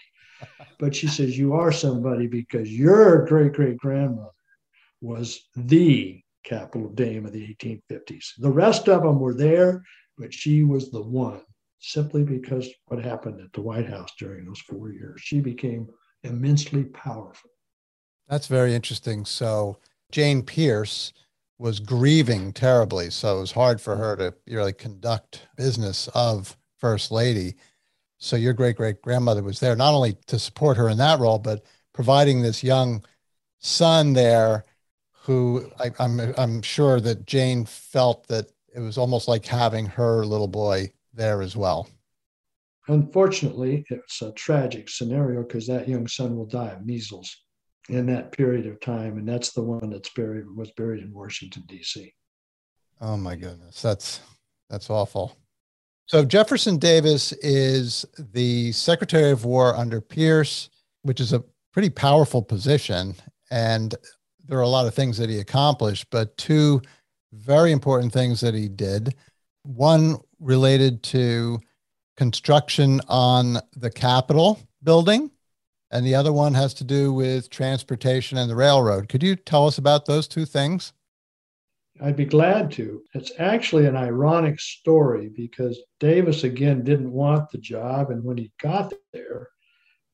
But 0.79 0.95
she 0.95 1.07
says, 1.07 1.37
You 1.37 1.53
are 1.53 1.71
somebody 1.71 2.27
because 2.27 2.71
your 2.71 3.25
great 3.25 3.53
great 3.53 3.77
grandmother 3.77 4.31
was 5.01 5.49
the 5.55 6.21
capital 6.43 6.89
dame 6.89 7.25
of 7.25 7.31
the 7.31 7.55
1850s. 7.55 8.33
The 8.39 8.51
rest 8.51 8.89
of 8.89 9.03
them 9.03 9.19
were 9.19 9.33
there, 9.33 9.83
but 10.17 10.33
she 10.33 10.63
was 10.63 10.89
the 10.89 11.01
one 11.01 11.41
simply 11.79 12.23
because 12.23 12.69
what 12.87 13.03
happened 13.03 13.39
at 13.39 13.53
the 13.53 13.61
White 13.61 13.87
House 13.87 14.11
during 14.17 14.45
those 14.45 14.59
four 14.59 14.91
years. 14.91 15.21
She 15.21 15.39
became 15.39 15.87
immensely 16.23 16.85
powerful. 16.85 17.49
That's 18.29 18.47
very 18.47 18.75
interesting. 18.75 19.25
So 19.25 19.79
Jane 20.11 20.43
Pierce 20.43 21.13
was 21.57 21.79
grieving 21.79 22.53
terribly, 22.53 23.09
so 23.09 23.37
it 23.37 23.41
was 23.41 23.51
hard 23.51 23.81
for 23.81 23.95
her 23.95 24.15
to 24.17 24.33
really 24.47 24.71
conduct 24.71 25.47
business 25.57 26.07
of 26.13 26.55
First 26.77 27.11
Lady. 27.11 27.55
So 28.19 28.35
your 28.35 28.53
great 28.53 28.77
great 28.77 29.01
grandmother 29.01 29.43
was 29.43 29.59
there 29.59 29.75
not 29.75 29.93
only 29.93 30.15
to 30.27 30.37
support 30.37 30.77
her 30.77 30.89
in 30.89 30.97
that 30.99 31.19
role, 31.19 31.39
but 31.39 31.65
providing 31.93 32.41
this 32.41 32.63
young 32.63 33.03
son 33.59 34.13
there, 34.13 34.63
who 35.23 35.69
I, 35.79 35.91
I'm 35.99 36.19
I'm 36.37 36.61
sure 36.61 36.99
that 37.01 37.25
Jane 37.25 37.65
felt 37.65 38.27
that 38.27 38.51
it 38.75 38.79
was 38.79 38.97
almost 38.97 39.27
like 39.27 39.45
having 39.45 39.85
her 39.87 40.25
little 40.25 40.47
boy 40.47 40.91
there 41.13 41.41
as 41.41 41.57
well. 41.57 41.89
Unfortunately, 42.87 43.85
it's 43.89 44.21
a 44.21 44.31
tragic 44.33 44.89
scenario 44.89 45.43
because 45.43 45.67
that 45.67 45.89
young 45.89 46.07
son 46.07 46.35
will 46.35 46.45
die 46.45 46.69
of 46.69 46.85
measles 46.85 47.35
in 47.89 48.05
that 48.07 48.31
period 48.31 48.67
of 48.67 48.79
time, 48.79 49.17
and 49.17 49.27
that's 49.27 49.51
the 49.51 49.61
one 49.61 49.89
that's 49.89 50.09
buried 50.09 50.45
was 50.55 50.71
buried 50.71 51.03
in 51.03 51.13
Washington 51.13 51.63
D.C. 51.67 52.13
Oh 53.01 53.17
my 53.17 53.35
goodness, 53.35 53.81
that's 53.81 54.21
that's 54.69 54.89
awful. 54.89 55.37
So 56.05 56.25
Jefferson 56.25 56.77
Davis 56.77 57.33
is 57.33 58.05
the 58.17 58.71
Secretary 58.71 59.31
of 59.31 59.45
War 59.45 59.75
under 59.75 60.01
Pierce, 60.01 60.69
which 61.03 61.19
is 61.19 61.33
a 61.33 61.43
pretty 61.71 61.89
powerful 61.89 62.41
position, 62.41 63.15
and 63.51 63.95
there 64.47 64.57
are 64.57 64.63
a 64.63 64.67
lot 64.67 64.87
of 64.87 64.95
things 64.95 65.17
that 65.17 65.29
he 65.29 65.39
accomplished, 65.39 66.07
but 66.09 66.35
two 66.37 66.81
very 67.33 67.71
important 67.71 68.11
things 68.11 68.39
that 68.41 68.55
he 68.55 68.67
did. 68.67 69.13
One 69.63 70.17
related 70.39 71.03
to 71.03 71.59
construction 72.17 73.01
on 73.07 73.59
the 73.75 73.91
Capitol 73.91 74.59
building, 74.83 75.29
and 75.91 76.05
the 76.05 76.15
other 76.15 76.31
one 76.31 76.53
has 76.53 76.73
to 76.75 76.83
do 76.83 77.11
with 77.11 77.49
transportation 77.49 78.37
and 78.37 78.49
the 78.49 78.55
railroad. 78.55 79.09
Could 79.09 79.23
you 79.23 79.35
tell 79.35 79.67
us 79.67 79.77
about 79.77 80.05
those 80.05 80.27
two 80.27 80.45
things? 80.45 80.93
I'd 82.01 82.15
be 82.15 82.25
glad 82.25 82.71
to. 82.73 83.03
It's 83.13 83.31
actually 83.39 83.85
an 83.85 83.97
ironic 83.97 84.59
story 84.59 85.29
because 85.35 85.79
Davis, 85.99 86.43
again, 86.43 86.83
didn't 86.83 87.11
want 87.11 87.49
the 87.49 87.57
job. 87.57 88.11
And 88.11 88.23
when 88.23 88.37
he 88.37 88.51
got 88.61 88.93
there, 89.11 89.49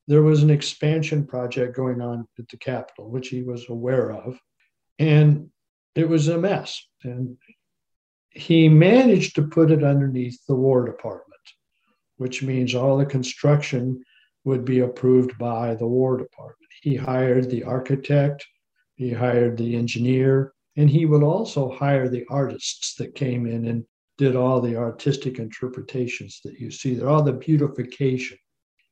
there 0.07 0.23
was 0.23 0.41
an 0.41 0.49
expansion 0.49 1.27
project 1.27 1.75
going 1.75 2.01
on 2.01 2.27
at 2.39 2.47
the 2.49 2.57
Capitol, 2.57 3.09
which 3.09 3.27
he 3.27 3.43
was 3.43 3.69
aware 3.69 4.11
of. 4.11 4.39
And 4.97 5.49
it 5.93 6.07
was 6.07 6.27
a 6.27 6.37
mess. 6.37 6.81
And 7.03 7.37
he 8.31 8.67
managed 8.67 9.35
to 9.35 9.43
put 9.43 9.71
it 9.71 9.83
underneath 9.83 10.39
the 10.47 10.55
War 10.55 10.85
Department, 10.85 11.41
which 12.17 12.41
means 12.41 12.73
all 12.73 12.97
the 12.97 13.05
construction 13.05 14.03
would 14.45 14.63
be 14.63 14.79
approved 14.79 15.37
by 15.37 15.75
the 15.75 15.87
War 15.87 16.17
Department. 16.17 16.71
He 16.81 16.95
hired 16.95 17.49
the 17.49 17.63
architect, 17.63 18.45
he 18.95 19.11
hired 19.11 19.57
the 19.57 19.75
engineer, 19.75 20.53
and 20.77 20.89
he 20.89 21.05
would 21.05 21.23
also 21.23 21.69
hire 21.71 22.07
the 22.07 22.25
artists 22.29 22.95
that 22.95 23.15
came 23.15 23.47
in 23.47 23.65
and 23.65 23.83
did 24.17 24.35
all 24.35 24.61
the 24.61 24.77
artistic 24.77 25.39
interpretations 25.39 26.39
that 26.45 26.59
you 26.59 26.71
see 26.71 26.93
there, 26.93 27.09
all 27.09 27.23
the 27.23 27.33
beautification. 27.33 28.37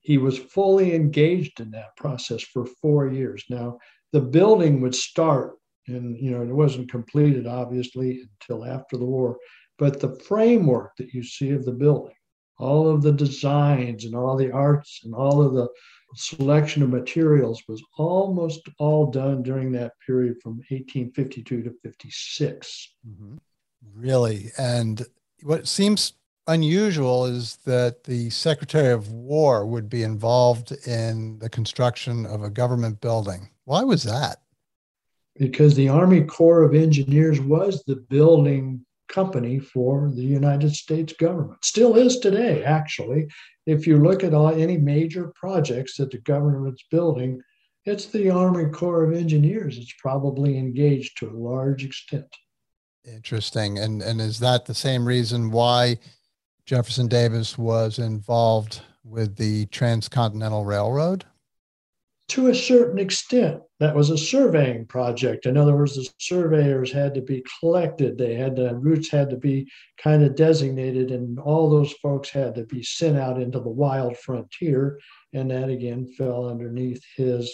He 0.02 0.18
was 0.18 0.38
fully 0.38 0.94
engaged 0.94 1.62
in 1.62 1.72
that 1.72 1.96
process 1.96 2.42
for 2.42 2.66
four 2.66 3.08
years. 3.08 3.46
Now, 3.50 3.78
the 4.12 4.22
building 4.22 4.82
would 4.82 4.96
start, 4.96 5.54
and 5.88 6.18
you 6.20 6.32
know, 6.32 6.42
it 6.42 6.54
wasn't 6.54 6.92
completed 6.92 7.48
obviously 7.48 8.22
until 8.42 8.66
after 8.66 8.98
the 8.98 9.06
war, 9.06 9.38
but 9.78 10.00
the 10.00 10.20
framework 10.28 10.92
that 10.98 11.14
you 11.14 11.24
see 11.24 11.52
of 11.52 11.64
the 11.64 11.72
building 11.72 12.16
all 12.64 12.88
of 12.88 13.02
the 13.02 13.12
designs 13.12 14.06
and 14.06 14.16
all 14.16 14.38
the 14.38 14.52
arts 14.52 15.02
and 15.04 15.14
all 15.14 15.42
of 15.42 15.54
the 15.54 15.68
selection 16.16 16.84
of 16.84 16.90
materials 16.90 17.64
was 17.68 17.84
almost 17.98 18.62
all 18.80 19.12
done 19.12 19.44
during 19.44 19.72
that 19.72 19.94
period 20.06 20.38
from 20.42 20.54
1852 20.70 21.64
to 21.64 21.74
56. 21.84 22.94
Mm-hmm. 23.08 23.36
Really? 23.96 24.52
And 24.58 25.06
what 25.42 25.68
seems 25.68 26.14
unusual 26.48 27.26
is 27.26 27.58
that 27.66 28.04
the 28.04 28.30
Secretary 28.30 28.94
of 28.94 29.12
War 29.12 29.66
would 29.66 29.90
be 29.90 30.04
involved 30.04 30.72
in 30.88 31.40
the 31.40 31.50
construction 31.50 32.26
of 32.26 32.44
a 32.44 32.50
government 32.50 33.02
building. 33.02 33.50
Why 33.66 33.84
was 33.84 34.04
that? 34.04 34.38
Because 35.38 35.74
the 35.76 35.90
Army 35.90 36.22
Corps 36.22 36.64
of 36.64 36.76
Engineers 36.76 37.40
was 37.40 37.84
the 37.84 37.96
building 37.96 38.86
company 39.08 39.60
for 39.60 40.12
the 40.14 40.24
United 40.24 40.74
States 40.76 41.14
government. 41.14 41.64
Still 41.64 41.96
is 41.96 42.20
today, 42.20 42.64
actually. 42.64 43.28
If 43.66 43.88
you 43.88 43.98
look 43.98 44.24
at 44.24 44.34
all, 44.34 44.50
any 44.50 44.78
major 44.78 45.32
projects 45.36 45.98
that 45.98 46.12
the 46.12 46.18
government's 46.20 46.84
building, 46.92 47.42
it's 47.86 48.08
the 48.08 48.30
Army 48.30 48.70
Corps 48.72 49.04
of 49.04 49.14
Engineers. 49.14 49.78
It's 49.78 49.94
probably 50.00 50.58
engaged 50.58 51.18
to 51.18 51.30
a 51.30 51.38
large 51.38 51.84
extent. 51.84 52.28
Interesting. 53.06 53.80
And, 53.80 54.02
and 54.02 54.22
is 54.22 54.40
that 54.40 54.66
the 54.66 54.74
same 54.74 55.06
reason 55.06 55.52
why 55.52 55.98
Jefferson 56.66 57.08
Davis 57.08 57.58
was 57.58 58.00
involved 58.00 58.82
with 59.04 59.36
the 59.36 59.66
Transcontinental 59.68 60.64
Railroad? 60.64 61.26
To 62.30 62.48
a 62.48 62.56
certain 62.56 63.00
extent. 63.00 63.62
That 63.80 63.96
was 63.96 64.10
a 64.10 64.18
surveying 64.18 64.86
project. 64.86 65.46
In 65.46 65.58
other 65.58 65.76
words, 65.76 65.96
the 65.96 66.10
surveyors 66.20 66.92
had 66.92 67.14
to 67.16 67.22
be 67.22 67.44
collected. 67.60 68.18
They 68.18 68.36
had 68.36 68.56
the 68.56 68.76
routes 68.76 69.10
had 69.10 69.30
to 69.32 69.38
be 69.38 69.70
kind 69.98 70.24
of 70.24 70.36
designated, 70.36 71.12
and 71.12 71.38
all 71.40 71.70
those 71.70 71.92
folks 71.94 72.30
had 72.30 72.56
to 72.56 72.64
be 72.64 72.82
sent 72.82 73.18
out 73.18 73.42
into 73.42 73.60
the 73.60 73.70
wild 73.70 74.18
frontier. 74.18 75.00
And 75.34 75.52
that 75.52 75.70
again 75.70 76.08
fell 76.18 76.48
underneath 76.48 77.04
his 77.16 77.52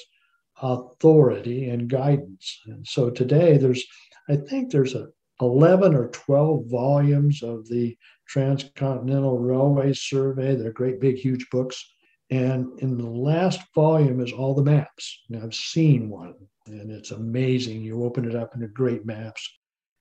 authority 0.61 1.69
and 1.69 1.89
guidance. 1.89 2.61
And 2.65 2.85
so 2.85 3.09
today 3.09 3.57
there's, 3.57 3.83
I 4.29 4.35
think 4.35 4.71
there's 4.71 4.93
a 4.93 5.07
11 5.41 5.95
or 5.95 6.09
12 6.09 6.65
volumes 6.69 7.41
of 7.41 7.67
the 7.69 7.97
Transcontinental 8.27 9.39
Railway 9.39 9.93
Survey. 9.93 10.55
They're 10.55 10.71
great, 10.71 10.99
big, 10.99 11.15
huge 11.15 11.47
books 11.49 11.83
and 12.29 12.79
in 12.79 12.97
the 12.97 13.09
last 13.09 13.61
volume 13.73 14.21
is 14.21 14.31
all 14.31 14.53
the 14.53 14.63
maps. 14.63 15.23
Now, 15.29 15.41
I've 15.43 15.55
seen 15.55 16.09
one, 16.09 16.35
and 16.67 16.91
it's 16.91 17.11
amazing. 17.11 17.81
You 17.81 18.03
open 18.03 18.29
it 18.29 18.35
up, 18.35 18.51
they're 18.55 18.67
great 18.67 19.05
maps. 19.05 19.49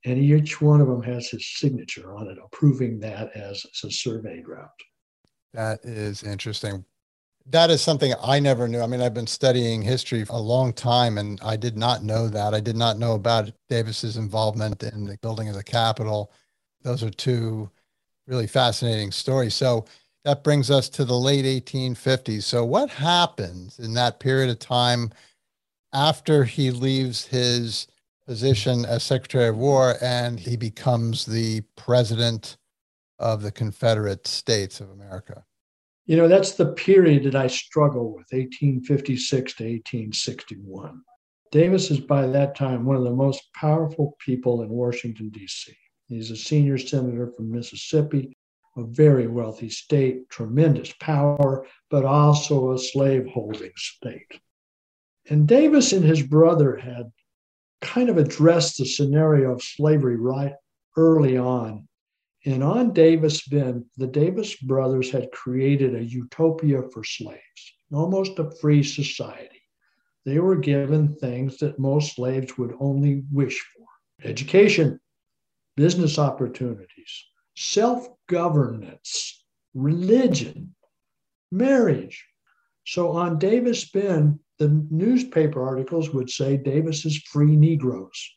And 0.05 0.19
each 0.19 0.61
one 0.61 0.81
of 0.81 0.87
them 0.87 1.03
has 1.03 1.29
his 1.29 1.47
signature 1.57 2.15
on 2.15 2.29
it, 2.29 2.39
approving 2.45 3.01
that 3.01 3.35
as 3.35 3.65
a 3.85 3.91
surveyed 3.91 4.47
route. 4.47 4.69
That 5.55 5.81
is 5.83 6.23
interesting. 6.23 6.85
That 7.47 7.71
is 7.71 7.81
something 7.81 8.13
I 8.23 8.39
never 8.39 8.69
knew. 8.69 8.81
I 8.81 8.87
mean, 8.87 9.01
I've 9.01 9.15
been 9.15 9.27
studying 9.27 9.81
history 9.81 10.25
for 10.25 10.35
a 10.35 10.41
long 10.41 10.73
time 10.75 11.17
and 11.17 11.41
I 11.43 11.57
did 11.57 11.79
not 11.79 12.05
know 12.05 12.29
that. 12.29 12.53
I 12.53 12.61
did 12.61 12.77
not 12.77 12.99
know 12.99 13.15
about 13.15 13.51
Davis's 13.71 14.19
involvement 14.19 14.83
in 14.83 15.07
the 15.07 15.17
building 15.23 15.49
of 15.49 15.55
the 15.55 15.65
Capitol. 15.65 16.31
Those 16.83 17.03
are 17.03 17.11
two 17.11 17.71
really 18.27 18.47
fascinating 18.47 19.11
stories. 19.11 19.55
So 19.55 19.87
that 20.29 20.45
brings 20.45 20.71
us 20.71 20.91
to 20.91 21.07
the 21.07 21.19
late 21.19 21.47
1850s. 21.47 22.43
So, 22.43 22.63
what 22.63 22.91
happens 22.91 23.79
in 23.79 23.95
that 23.95 24.21
period 24.21 24.51
of 24.51 24.59
time 24.59 25.11
after 25.95 26.45
he 26.45 26.71
leaves 26.71 27.25
his 27.25 27.87
position 28.27 28.85
as 28.85 29.03
Secretary 29.03 29.49
of 29.49 29.57
War 29.57 29.95
and 30.03 30.39
he 30.39 30.59
becomes 30.59 31.25
the 31.25 31.63
president 31.77 32.59
of 33.19 33.41
the 33.41 33.51
Confederate 33.51 34.27
States 34.27 34.83
of 34.83 34.91
America? 34.91 35.45
You 36.05 36.19
know, 36.19 36.29
that's 36.29 36.53
the 36.53 36.75
period 36.75 37.25
that 37.25 37.35
I 37.35 37.47
struggle 37.47 38.09
with, 38.09 38.27
1856 38.31 39.55
to 39.55 39.65
1861. 39.65 41.01
Davis 41.53 41.91
is 41.91 42.01
by 42.01 42.27
that 42.27 42.55
time 42.55 42.85
one 42.85 42.97
of 42.97 43.05
the 43.05 43.15
most 43.15 43.45
powerful 43.55 44.15
people 44.19 44.61
in 44.61 44.69
Washington, 44.69 45.31
D.C. 45.31 45.75
He's 46.07 46.31
a 46.31 46.37
senior 46.37 46.77
senator 46.77 47.33
from 47.35 47.51
Mississippi, 47.51 48.37
a 48.79 48.85
very 48.85 49.27
wealthy 49.27 49.69
state, 49.69 50.29
tremendous 50.31 50.93
power, 51.01 51.67
but 51.91 52.05
also 52.05 52.73
a 52.73 52.79
slaveholding 52.79 53.73
state. 53.77 54.41
And 55.29 55.47
Davis 55.47 55.93
and 55.93 56.05
his 56.05 56.23
brother 56.23 56.77
had 56.77 57.13
kind 57.81 58.09
of 58.09 58.17
addressed 58.17 58.79
the 58.79 58.87
scenario 58.87 59.53
of 59.53 59.63
slavery 59.63 60.17
right 60.17 60.55
early 60.97 61.37
on 61.37 61.89
and 62.45 62.63
on 62.63 62.93
Davis 62.93 63.47
Bend, 63.47 63.85
the 63.97 64.07
Davis 64.07 64.55
brothers 64.57 65.11
had 65.11 65.33
created 65.33 65.95
a 65.95 66.05
utopia 66.05 66.83
for 66.93 67.03
slaves, 67.03 67.75
almost 67.93 68.39
a 68.39 68.51
free 68.51 68.83
society. 68.83 69.63
They 70.25 70.39
were 70.39 70.57
given 70.57 71.15
things 71.17 71.59
that 71.59 71.79
most 71.79 72.15
slaves 72.15 72.57
would 72.57 72.75
only 72.81 73.25
wish 73.33 73.61
for 73.61 73.87
education, 74.27 75.01
business 75.77 76.19
opportunities, 76.19 77.27
self 77.59 78.09
governance, 78.29 79.45
religion, 79.75 80.75
marriage. 81.51 82.25
So 82.87 83.13
on 83.13 83.39
Davis 83.39 83.91
Bend, 83.91 84.39
the 84.59 84.87
newspaper 84.91 85.67
articles 85.67 86.11
would 86.11 86.31
say 86.31 86.57
Davis's 86.57 87.19
free 87.19 87.55
Negroes 87.55 88.31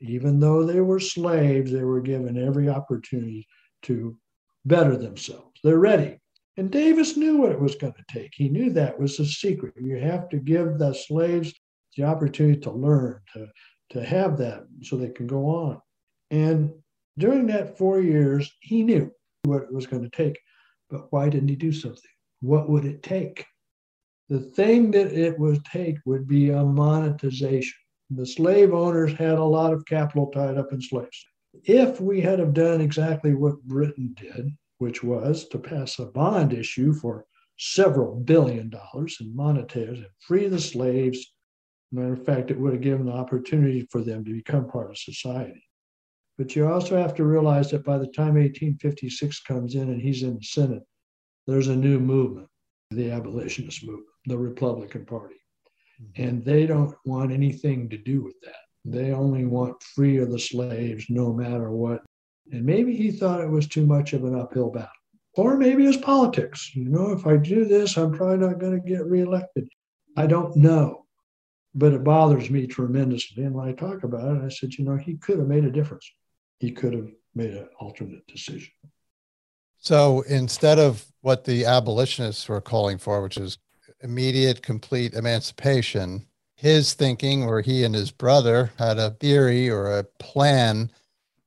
even 0.00 0.40
though 0.40 0.64
they 0.64 0.80
were 0.80 1.00
slaves, 1.00 1.70
they 1.70 1.84
were 1.84 2.00
given 2.00 2.38
every 2.38 2.68
opportunity 2.68 3.46
to 3.82 4.16
better 4.64 4.96
themselves. 4.96 5.60
They're 5.62 5.78
ready. 5.78 6.18
And 6.56 6.70
Davis 6.70 7.16
knew 7.16 7.36
what 7.36 7.52
it 7.52 7.60
was 7.60 7.74
going 7.74 7.94
to 7.94 8.18
take. 8.18 8.32
He 8.34 8.48
knew 8.48 8.70
that 8.72 8.98
was 8.98 9.16
the 9.16 9.26
secret. 9.26 9.74
You 9.80 9.96
have 9.98 10.28
to 10.30 10.38
give 10.38 10.78
the 10.78 10.92
slaves 10.92 11.54
the 11.96 12.04
opportunity 12.04 12.60
to 12.60 12.70
learn, 12.70 13.20
to, 13.34 13.46
to 13.90 14.04
have 14.04 14.36
that 14.38 14.64
so 14.82 14.96
they 14.96 15.08
can 15.08 15.26
go 15.26 15.46
on. 15.46 15.80
And 16.30 16.72
during 17.20 17.46
that 17.46 17.76
four 17.76 18.00
years, 18.00 18.50
he 18.60 18.82
knew 18.82 19.12
what 19.44 19.62
it 19.62 19.72
was 19.72 19.86
going 19.86 20.02
to 20.02 20.10
take. 20.10 20.38
But 20.88 21.12
why 21.12 21.28
didn't 21.28 21.48
he 21.48 21.56
do 21.56 21.72
something? 21.72 22.10
What 22.40 22.68
would 22.68 22.84
it 22.84 23.02
take? 23.02 23.46
The 24.28 24.40
thing 24.40 24.90
that 24.92 25.12
it 25.12 25.38
would 25.38 25.64
take 25.64 25.98
would 26.06 26.26
be 26.26 26.50
a 26.50 26.64
monetization. 26.64 27.78
The 28.10 28.26
slave 28.26 28.72
owners 28.72 29.12
had 29.12 29.38
a 29.38 29.44
lot 29.44 29.72
of 29.72 29.86
capital 29.86 30.30
tied 30.30 30.56
up 30.56 30.72
in 30.72 30.80
slaves. 30.80 31.24
If 31.64 32.00
we 32.00 32.20
had 32.20 32.38
have 32.38 32.54
done 32.54 32.80
exactly 32.80 33.34
what 33.34 33.62
Britain 33.62 34.14
did, 34.16 34.50
which 34.78 35.04
was 35.04 35.46
to 35.48 35.58
pass 35.58 35.98
a 35.98 36.06
bond 36.06 36.52
issue 36.52 36.92
for 36.92 37.26
several 37.58 38.16
billion 38.16 38.70
dollars 38.70 39.18
in 39.20 39.36
monetaires 39.36 39.98
and 39.98 40.06
free 40.26 40.48
the 40.48 40.60
slaves, 40.60 41.34
matter 41.92 42.14
of 42.14 42.24
fact, 42.24 42.50
it 42.50 42.58
would 42.58 42.72
have 42.72 42.82
given 42.82 43.06
the 43.06 43.12
opportunity 43.12 43.86
for 43.90 44.00
them 44.00 44.24
to 44.24 44.32
become 44.32 44.68
part 44.68 44.90
of 44.90 44.96
society. 44.96 45.62
But 46.40 46.56
you 46.56 46.66
also 46.66 46.96
have 46.96 47.14
to 47.16 47.24
realize 47.24 47.70
that 47.70 47.84
by 47.84 47.98
the 47.98 48.06
time 48.06 48.32
1856 48.36 49.40
comes 49.40 49.74
in 49.74 49.90
and 49.90 50.00
he's 50.00 50.22
in 50.22 50.36
the 50.36 50.42
Senate, 50.42 50.82
there's 51.46 51.68
a 51.68 51.76
new 51.76 52.00
movement, 52.00 52.48
the 52.90 53.10
abolitionist 53.10 53.84
movement, 53.84 54.06
the 54.24 54.38
Republican 54.38 55.04
Party. 55.04 55.34
Mm-hmm. 56.02 56.22
And 56.22 56.42
they 56.42 56.64
don't 56.64 56.96
want 57.04 57.30
anything 57.30 57.90
to 57.90 57.98
do 57.98 58.22
with 58.22 58.40
that. 58.40 58.56
They 58.86 59.12
only 59.12 59.44
want 59.44 59.82
free 59.82 60.16
of 60.16 60.30
the 60.30 60.38
slaves 60.38 61.04
no 61.10 61.30
matter 61.30 61.72
what. 61.72 62.00
And 62.52 62.64
maybe 62.64 62.96
he 62.96 63.10
thought 63.10 63.42
it 63.42 63.50
was 63.50 63.68
too 63.68 63.84
much 63.84 64.14
of 64.14 64.24
an 64.24 64.34
uphill 64.34 64.70
battle. 64.70 64.88
Or 65.34 65.58
maybe 65.58 65.84
it's 65.84 65.98
politics. 65.98 66.74
You 66.74 66.88
know, 66.88 67.12
if 67.12 67.26
I 67.26 67.36
do 67.36 67.66
this, 67.66 67.98
I'm 67.98 68.12
probably 68.12 68.38
not 68.38 68.58
going 68.58 68.80
to 68.80 68.88
get 68.88 69.04
reelected. 69.04 69.68
I 70.16 70.26
don't 70.26 70.56
know. 70.56 71.04
But 71.74 71.92
it 71.92 72.02
bothers 72.02 72.48
me 72.48 72.66
tremendously. 72.66 73.44
And 73.44 73.52
when 73.52 73.68
I 73.68 73.72
talk 73.72 74.04
about 74.04 74.38
it, 74.38 74.42
I 74.42 74.48
said, 74.48 74.72
you 74.72 74.86
know, 74.86 74.96
he 74.96 75.18
could 75.18 75.38
have 75.38 75.46
made 75.46 75.66
a 75.66 75.70
difference. 75.70 76.10
He 76.60 76.70
could 76.70 76.92
have 76.92 77.08
made 77.34 77.54
an 77.54 77.68
alternate 77.78 78.26
decision. 78.26 78.70
So 79.78 80.20
instead 80.22 80.78
of 80.78 81.04
what 81.22 81.44
the 81.44 81.64
abolitionists 81.64 82.48
were 82.48 82.60
calling 82.60 82.98
for, 82.98 83.22
which 83.22 83.38
is 83.38 83.58
immediate, 84.02 84.62
complete 84.62 85.14
emancipation, 85.14 86.26
his 86.54 86.92
thinking, 86.92 87.42
or 87.42 87.62
he 87.62 87.84
and 87.84 87.94
his 87.94 88.10
brother 88.10 88.70
had 88.78 88.98
a 88.98 89.12
theory 89.12 89.70
or 89.70 89.98
a 89.98 90.04
plan 90.04 90.90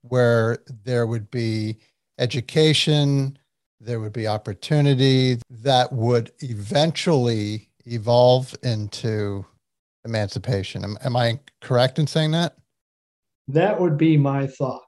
where 0.02 0.58
there 0.84 1.06
would 1.06 1.30
be 1.30 1.78
education, 2.18 3.38
there 3.80 4.00
would 4.00 4.14
be 4.14 4.28
opportunity 4.28 5.38
that 5.50 5.94
would 5.94 6.32
eventually 6.40 7.70
evolve 7.86 8.56
into 8.64 9.46
emancipation. 10.06 10.84
Am, 10.84 10.98
am 11.04 11.16
I 11.16 11.40
correct 11.62 12.00
in 12.00 12.08
saying 12.08 12.32
that? 12.32 12.58
That 13.48 13.80
would 13.80 13.98
be 13.98 14.18
my 14.18 14.48
thought. 14.48 14.82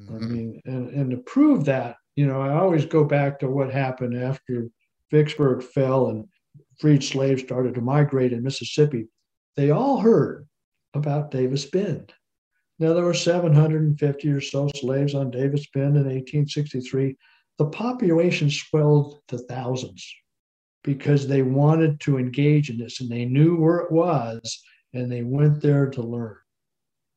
Mm-hmm. 0.00 0.16
I 0.16 0.18
mean, 0.18 0.60
and, 0.64 0.88
and 0.90 1.10
to 1.10 1.16
prove 1.18 1.64
that, 1.66 1.96
you 2.16 2.26
know, 2.26 2.40
I 2.40 2.54
always 2.54 2.84
go 2.84 3.04
back 3.04 3.38
to 3.40 3.50
what 3.50 3.72
happened 3.72 4.20
after 4.20 4.68
Vicksburg 5.10 5.62
fell 5.62 6.08
and 6.08 6.26
freed 6.78 7.04
slaves 7.04 7.42
started 7.42 7.74
to 7.74 7.80
migrate 7.80 8.32
in 8.32 8.42
Mississippi, 8.42 9.08
they 9.56 9.70
all 9.70 10.00
heard 10.00 10.46
about 10.94 11.30
Davis 11.30 11.66
Bend. 11.66 12.12
Now, 12.78 12.94
there 12.94 13.04
were 13.04 13.14
750 13.14 14.28
or 14.30 14.40
so 14.40 14.68
slaves 14.74 15.14
on 15.14 15.30
Davis 15.30 15.66
Bend 15.74 15.96
in 15.96 16.04
1863. 16.04 17.16
The 17.58 17.66
population 17.66 18.50
swelled 18.50 19.20
to 19.28 19.36
thousands 19.36 20.10
because 20.82 21.28
they 21.28 21.42
wanted 21.42 22.00
to 22.00 22.16
engage 22.16 22.70
in 22.70 22.78
this 22.78 23.02
and 23.02 23.10
they 23.10 23.26
knew 23.26 23.56
where 23.56 23.80
it 23.80 23.92
was 23.92 24.62
and 24.94 25.12
they 25.12 25.22
went 25.22 25.60
there 25.60 25.90
to 25.90 26.02
learn. 26.02 26.36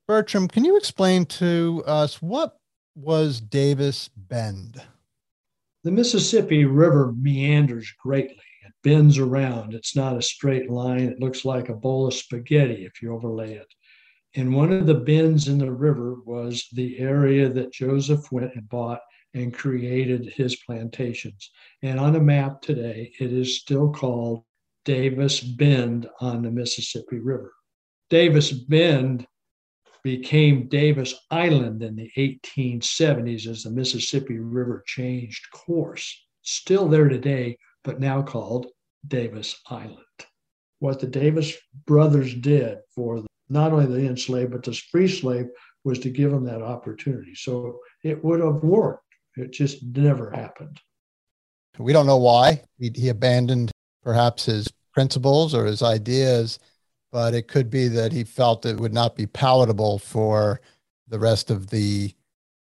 Bertram, 0.06 0.50
can 0.50 0.66
you 0.66 0.76
explain 0.76 1.26
to 1.26 1.82
us 1.88 2.22
what 2.22 2.58
was 2.96 3.42
Davis 3.42 4.10
Bend? 4.16 4.82
The 5.84 5.92
Mississippi 5.92 6.66
River 6.66 7.14
meanders 7.18 7.92
greatly 8.02 8.36
It 8.66 8.74
bends 8.84 9.18
around. 9.18 9.74
It's 9.74 9.96
not 9.96 10.18
a 10.18 10.22
straight 10.22 10.70
line. 10.70 11.02
It 11.02 11.20
looks 11.20 11.44
like 11.44 11.70
a 11.70 11.76
bowl 11.76 12.08
of 12.08 12.14
spaghetti 12.14 12.86
if 12.86 13.02
you 13.02 13.14
overlay 13.14 13.56
it. 13.56 13.74
And 14.36 14.56
one 14.56 14.72
of 14.72 14.86
the 14.86 14.96
bends 14.96 15.48
in 15.48 15.58
the 15.58 15.72
river 15.72 16.18
was 16.26 16.68
the 16.72 16.98
area 17.00 17.50
that 17.50 17.74
Joseph 17.74 18.32
went 18.32 18.56
and 18.56 18.68
bought 18.70 19.02
and 19.34 19.54
created 19.54 20.34
his 20.36 20.56
plantations. 20.58 21.52
And 21.82 22.00
on 22.00 22.16
a 22.16 22.22
map 22.22 22.62
today, 22.62 23.12
it 23.20 23.34
is 23.34 23.60
still 23.60 23.92
called 23.92 24.44
Davis 24.86 25.42
Bend 25.42 26.08
on 26.22 26.44
the 26.44 26.52
Mississippi 26.52 27.20
River. 27.20 27.54
Davis 28.10 28.52
Bend 28.52 29.28
became 30.04 30.68
Davis 30.68 31.16
Island 31.32 31.82
in 31.82 31.96
the 31.96 32.12
1870s 32.18 33.48
as 33.48 33.64
the 33.64 33.72
Mississippi 33.72 34.38
River 34.38 34.84
changed 34.86 35.50
course. 35.52 36.26
Still 36.42 36.90
there 36.90 37.08
today, 37.08 37.58
but 37.84 38.00
now 38.00 38.22
called 38.22 38.68
Davis 39.08 39.60
Island. 39.70 39.98
What 40.80 41.00
the 41.00 41.08
Davis 41.08 41.54
brothers 41.86 42.34
did 42.36 42.80
for 42.94 43.24
not 43.50 43.72
only 43.72 43.86
the 43.86 44.08
enslaved, 44.08 44.52
but 44.52 44.64
the 44.64 44.74
free 44.74 45.08
slave 45.08 45.48
was 45.86 46.00
to 46.00 46.10
give 46.10 46.32
them 46.32 46.46
that 46.46 46.62
opportunity. 46.62 47.36
So 47.36 47.80
it 48.04 48.24
would 48.24 48.42
have 48.42 48.64
worked. 48.64 49.06
It 49.38 49.52
just 49.52 49.84
never 49.84 50.32
happened. 50.32 50.80
We 51.80 51.94
don't 51.94 52.06
know 52.06 52.18
why. 52.18 52.64
He, 52.78 52.92
he 52.94 53.10
abandoned 53.10 53.72
perhaps 54.04 54.46
his 54.46 54.68
principles 54.94 55.56
or 55.56 55.66
his 55.66 55.82
ideas, 55.82 56.60
but 57.14 57.36
it 57.36 57.48
could 57.48 57.70
be 57.70 57.88
that 57.88 58.12
he 58.12 58.24
felt 58.24 58.66
it 58.66 58.80
would 58.80 58.92
not 58.92 59.16
be 59.16 59.28
palatable 59.28 60.00
for 60.00 60.60
the 61.08 61.20
rest 61.20 61.52
of 61.52 61.70
the 61.70 62.12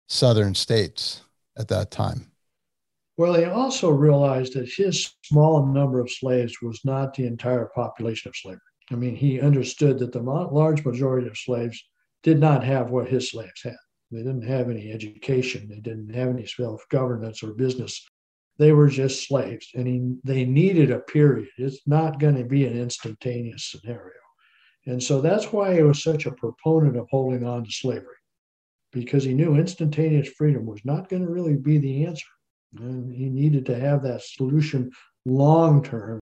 southern 0.07 0.53
states 0.53 1.23
at 1.57 1.67
that 1.69 1.89
time. 1.89 2.31
Well, 3.17 3.33
he 3.33 3.45
also 3.45 3.89
realized 3.89 4.53
that 4.53 4.69
his 4.69 5.15
small 5.23 5.65
number 5.65 5.99
of 5.99 6.11
slaves 6.11 6.61
was 6.61 6.79
not 6.85 7.15
the 7.15 7.25
entire 7.25 7.65
population 7.73 8.29
of 8.29 8.35
slavery. 8.35 8.61
I 8.91 8.95
mean, 8.95 9.15
he 9.15 9.41
understood 9.41 9.97
that 9.99 10.11
the 10.11 10.21
large 10.21 10.85
majority 10.85 11.27
of 11.27 11.35
slaves 11.35 11.83
did 12.21 12.39
not 12.39 12.63
have 12.63 12.91
what 12.91 13.07
his 13.07 13.31
slaves 13.31 13.63
had. 13.63 13.75
They 14.11 14.19
didn't 14.19 14.47
have 14.47 14.69
any 14.69 14.91
education. 14.91 15.67
They 15.67 15.79
didn't 15.79 16.13
have 16.13 16.29
any 16.29 16.45
self 16.45 16.83
governance 16.91 17.41
or 17.41 17.53
business. 17.53 18.07
They 18.59 18.71
were 18.71 18.87
just 18.87 19.27
slaves, 19.27 19.67
and 19.73 19.87
he, 19.87 20.15
they 20.23 20.45
needed 20.45 20.91
a 20.91 20.99
period. 20.99 21.49
It's 21.57 21.87
not 21.87 22.19
going 22.19 22.35
to 22.35 22.43
be 22.43 22.67
an 22.67 22.77
instantaneous 22.77 23.65
scenario. 23.71 24.13
And 24.87 25.03
so 25.03 25.21
that's 25.21 25.51
why 25.51 25.75
he 25.75 25.83
was 25.83 26.01
such 26.01 26.25
a 26.25 26.31
proponent 26.31 26.97
of 26.97 27.07
holding 27.11 27.45
on 27.45 27.65
to 27.65 27.71
slavery, 27.71 28.15
because 28.91 29.23
he 29.25 29.33
knew 29.33 29.55
instantaneous 29.55 30.29
freedom 30.29 30.65
was 30.65 30.79
not 30.85 31.09
going 31.09 31.25
to 31.25 31.31
really 31.31 31.55
be 31.55 31.77
the 31.77 32.05
answer. 32.05 32.25
And 32.79 33.13
he 33.13 33.29
needed 33.29 33.65
to 33.67 33.77
have 33.77 34.01
that 34.03 34.23
solution 34.23 34.91
long 35.25 35.83
term. 35.83 36.19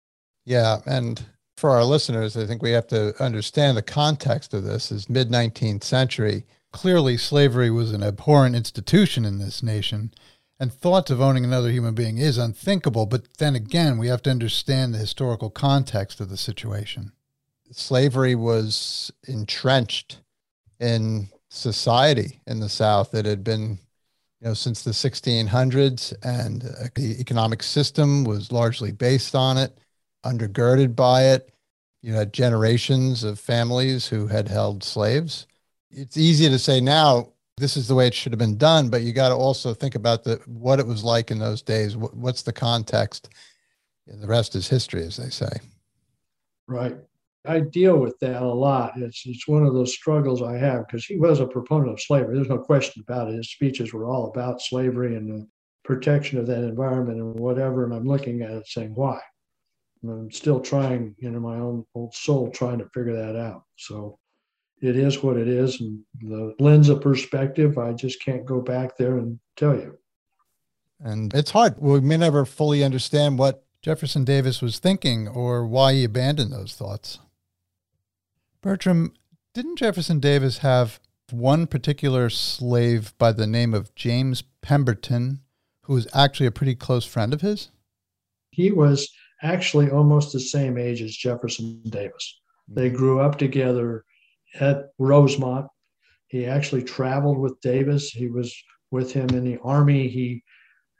Yeah. 0.44 0.78
And 0.86 1.24
for 1.56 1.70
our 1.70 1.84
listeners, 1.84 2.36
I 2.36 2.46
think 2.46 2.62
we 2.62 2.72
have 2.72 2.86
to 2.88 3.14
understand 3.22 3.76
the 3.76 3.82
context 3.82 4.52
of 4.54 4.64
this 4.64 4.90
is 4.90 5.08
mid 5.08 5.30
19th 5.30 5.84
century. 5.84 6.44
Clearly, 6.72 7.16
slavery 7.16 7.70
was 7.70 7.92
an 7.92 8.02
abhorrent 8.02 8.56
institution 8.56 9.24
in 9.24 9.38
this 9.38 9.62
nation, 9.62 10.12
and 10.60 10.72
thoughts 10.72 11.10
of 11.10 11.20
owning 11.20 11.44
another 11.44 11.70
human 11.70 11.94
being 11.94 12.18
is 12.18 12.38
unthinkable. 12.38 13.06
But 13.06 13.38
then 13.38 13.54
again, 13.54 13.98
we 13.98 14.08
have 14.08 14.22
to 14.22 14.30
understand 14.30 14.94
the 14.94 14.98
historical 14.98 15.50
context 15.50 16.20
of 16.20 16.28
the 16.28 16.36
situation. 16.36 17.12
Slavery 17.70 18.34
was 18.34 19.10
entrenched 19.26 20.20
in 20.80 21.28
society 21.48 22.40
in 22.46 22.60
the 22.60 22.68
South. 22.68 23.14
It 23.14 23.26
had 23.26 23.44
been, 23.44 23.78
you 24.40 24.48
know, 24.48 24.54
since 24.54 24.82
the 24.82 24.90
1600s, 24.90 26.14
and 26.22 26.64
uh, 26.64 26.88
the 26.94 27.20
economic 27.20 27.62
system 27.62 28.24
was 28.24 28.52
largely 28.52 28.92
based 28.92 29.34
on 29.34 29.58
it 29.58 29.78
undergirded 30.24 30.94
by 30.96 31.24
it. 31.24 31.52
You 32.02 32.14
had 32.14 32.32
generations 32.32 33.24
of 33.24 33.40
families 33.40 34.06
who 34.06 34.26
had 34.26 34.48
held 34.48 34.84
slaves. 34.84 35.46
It's 35.90 36.16
easy 36.16 36.48
to 36.48 36.58
say 36.58 36.80
now 36.80 37.32
this 37.56 37.76
is 37.76 37.88
the 37.88 37.94
way 37.94 38.06
it 38.06 38.14
should 38.14 38.32
have 38.32 38.38
been 38.38 38.56
done, 38.56 38.88
but 38.88 39.02
you 39.02 39.12
got 39.12 39.30
to 39.30 39.34
also 39.34 39.74
think 39.74 39.94
about 39.94 40.22
the 40.22 40.40
what 40.46 40.78
it 40.78 40.86
was 40.86 41.02
like 41.02 41.30
in 41.30 41.38
those 41.38 41.60
days. 41.60 41.96
What, 41.96 42.14
what's 42.14 42.42
the 42.42 42.52
context? 42.52 43.30
And 44.06 44.22
the 44.22 44.28
rest 44.28 44.54
is 44.54 44.68
history, 44.68 45.02
as 45.02 45.16
they 45.16 45.30
say. 45.30 45.50
Right. 46.66 46.96
I 47.48 47.60
deal 47.60 47.98
with 47.98 48.18
that 48.20 48.42
a 48.42 48.46
lot. 48.46 48.92
It's 48.96 49.22
it's 49.24 49.48
one 49.48 49.64
of 49.64 49.72
those 49.72 49.94
struggles 49.94 50.42
I 50.42 50.56
have 50.58 50.86
because 50.86 51.06
he 51.06 51.16
was 51.16 51.40
a 51.40 51.46
proponent 51.46 51.92
of 51.92 52.00
slavery. 52.00 52.36
There's 52.36 52.48
no 52.48 52.58
question 52.58 53.02
about 53.06 53.28
it. 53.28 53.36
His 53.36 53.50
speeches 53.50 53.92
were 53.92 54.06
all 54.06 54.26
about 54.26 54.60
slavery 54.60 55.16
and 55.16 55.28
the 55.28 55.46
protection 55.82 56.38
of 56.38 56.46
that 56.46 56.62
environment 56.62 57.18
and 57.18 57.40
whatever. 57.40 57.84
And 57.84 57.94
I'm 57.94 58.06
looking 58.06 58.42
at 58.42 58.50
it 58.50 58.66
saying, 58.66 58.94
why? 58.94 59.18
I'm 60.04 60.30
still 60.30 60.60
trying, 60.60 61.14
you 61.18 61.30
know, 61.30 61.40
my 61.40 61.56
own 61.56 61.84
old 61.94 62.14
soul 62.14 62.50
trying 62.50 62.78
to 62.78 62.88
figure 62.94 63.16
that 63.16 63.36
out. 63.36 63.64
So 63.76 64.18
it 64.80 64.96
is 64.96 65.22
what 65.22 65.36
it 65.36 65.48
is. 65.48 65.80
And 65.80 66.00
the 66.20 66.54
lens 66.60 66.88
of 66.88 67.00
perspective, 67.00 67.78
I 67.78 67.94
just 67.94 68.22
can't 68.22 68.44
go 68.44 68.60
back 68.60 68.96
there 68.96 69.16
and 69.16 69.40
tell 69.56 69.74
you. 69.74 69.98
And 71.00 71.32
it's 71.34 71.50
hard. 71.50 71.76
We 71.78 72.00
may 72.00 72.18
never 72.18 72.44
fully 72.44 72.84
understand 72.84 73.38
what 73.38 73.64
Jefferson 73.82 74.24
Davis 74.24 74.60
was 74.60 74.78
thinking 74.78 75.26
or 75.26 75.66
why 75.66 75.94
he 75.94 76.04
abandoned 76.04 76.52
those 76.52 76.74
thoughts. 76.74 77.18
Bertram, 78.60 79.12
didn't 79.54 79.78
Jefferson 79.78 80.20
Davis 80.20 80.58
have 80.58 81.00
one 81.30 81.66
particular 81.66 82.30
slave 82.30 83.16
by 83.18 83.32
the 83.32 83.46
name 83.46 83.74
of 83.74 83.94
James 83.94 84.42
Pemberton, 84.62 85.40
who 85.82 85.94
was 85.94 86.08
actually 86.14 86.46
a 86.46 86.52
pretty 86.52 86.74
close 86.74 87.04
friend 87.04 87.32
of 87.32 87.40
his? 87.40 87.70
He 88.50 88.70
was 88.70 89.08
actually 89.42 89.90
almost 89.90 90.32
the 90.32 90.40
same 90.40 90.76
age 90.76 91.02
as 91.02 91.14
Jefferson 91.14 91.80
Davis. 91.88 92.40
They 92.68 92.88
mm-hmm. 92.88 92.96
grew 92.96 93.20
up 93.20 93.38
together 93.38 94.04
at 94.60 94.86
Rosemont. 94.98 95.66
He 96.28 96.46
actually 96.46 96.82
traveled 96.82 97.38
with 97.38 97.60
Davis. 97.60 98.10
He 98.10 98.28
was 98.28 98.54
with 98.90 99.12
him 99.12 99.28
in 99.30 99.44
the 99.44 99.58
Army. 99.62 100.08
He 100.08 100.42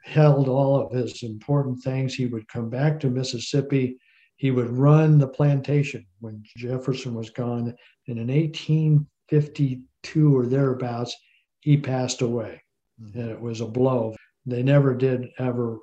held 0.05 0.47
all 0.47 0.75
of 0.79 0.91
his 0.91 1.21
important 1.23 1.83
things. 1.83 2.13
He 2.13 2.25
would 2.25 2.47
come 2.47 2.69
back 2.69 2.99
to 2.99 3.09
Mississippi. 3.09 3.97
He 4.39 4.49
would 4.51 4.71
run 4.71 5.17
the 5.19 5.27
plantation 5.27 6.05
when 6.21 6.41
Jefferson 6.55 7.13
was 7.13 7.29
gone. 7.29 7.75
And 8.07 8.17
in 8.17 8.27
1852 8.27 10.37
or 10.37 10.45
thereabouts, 10.45 11.13
he 11.59 11.75
passed 11.75 12.21
away. 12.21 12.63
Mm-hmm. 13.01 13.19
And 13.19 13.31
it 13.31 13.39
was 13.39 13.59
a 13.59 13.65
blow. 13.65 14.15
They 14.45 14.63
never 14.63 14.95
did 14.95 15.27
ever 15.39 15.79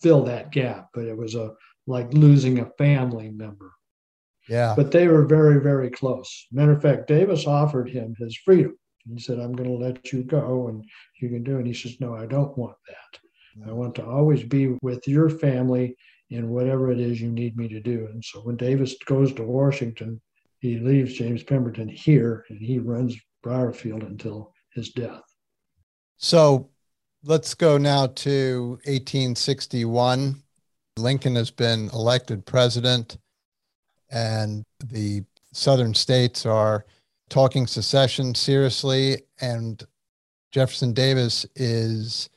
fill 0.00 0.24
that 0.24 0.52
gap, 0.52 0.88
but 0.94 1.04
it 1.04 1.18
was 1.18 1.34
a 1.34 1.52
like 1.86 2.10
losing 2.14 2.60
a 2.60 2.70
family 2.78 3.30
member. 3.30 3.70
Yeah. 4.48 4.72
But 4.74 4.90
they 4.90 5.08
were 5.08 5.26
very, 5.26 5.60
very 5.60 5.90
close. 5.90 6.46
Matter 6.50 6.72
of 6.72 6.80
fact, 6.80 7.08
Davis 7.08 7.46
offered 7.46 7.90
him 7.90 8.14
his 8.18 8.38
freedom. 8.38 8.74
He 9.06 9.20
said, 9.20 9.38
I'm 9.38 9.52
going 9.52 9.68
to 9.68 9.76
let 9.76 10.14
you 10.14 10.24
go 10.24 10.68
and 10.68 10.82
you 11.20 11.28
can 11.28 11.44
do 11.44 11.56
it. 11.56 11.58
And 11.58 11.66
he 11.66 11.74
says, 11.74 12.00
No, 12.00 12.14
I 12.14 12.24
don't 12.24 12.56
want 12.56 12.78
that. 12.88 13.20
I 13.68 13.72
want 13.72 13.94
to 13.96 14.06
always 14.06 14.44
be 14.44 14.78
with 14.80 15.06
your 15.06 15.28
family 15.28 15.94
in 16.30 16.50
whatever 16.50 16.90
it 16.90 17.00
is 17.00 17.20
you 17.20 17.30
need 17.30 17.56
me 17.56 17.68
to 17.68 17.80
do. 17.80 18.08
And 18.12 18.24
so 18.24 18.40
when 18.40 18.56
Davis 18.56 18.94
goes 19.04 19.32
to 19.34 19.42
Washington, 19.42 20.20
he 20.60 20.78
leaves 20.78 21.14
James 21.14 21.42
Pemberton 21.42 21.88
here 21.88 22.44
and 22.48 22.58
he 22.58 22.78
runs 22.78 23.16
Briarfield 23.44 24.06
until 24.06 24.52
his 24.72 24.90
death. 24.90 25.22
So 26.16 26.70
let's 27.24 27.54
go 27.54 27.78
now 27.78 28.06
to 28.06 28.70
1861. 28.84 30.42
Lincoln 30.98 31.36
has 31.36 31.50
been 31.50 31.90
elected 31.92 32.46
president, 32.46 33.18
and 34.10 34.64
the 34.86 35.22
southern 35.52 35.92
states 35.92 36.46
are 36.46 36.86
talking 37.28 37.66
secession 37.66 38.34
seriously, 38.34 39.22
and 39.40 39.84
Jefferson 40.52 40.94
Davis 40.94 41.44
is 41.54 42.30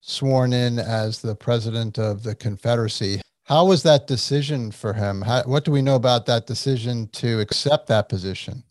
sworn 0.00 0.52
in 0.52 0.78
as 0.78 1.20
the 1.20 1.34
president 1.34 1.98
of 1.98 2.22
the 2.22 2.34
Confederacy. 2.34 3.20
How 3.46 3.64
was 3.64 3.84
that 3.84 4.08
decision 4.08 4.72
for 4.72 4.92
him? 4.92 5.22
How, 5.22 5.44
what 5.44 5.64
do 5.64 5.70
we 5.70 5.80
know 5.80 5.94
about 5.94 6.26
that 6.26 6.46
decision 6.46 7.08
to 7.12 7.38
accept 7.38 7.86
that 7.86 8.08
position? 8.08 8.64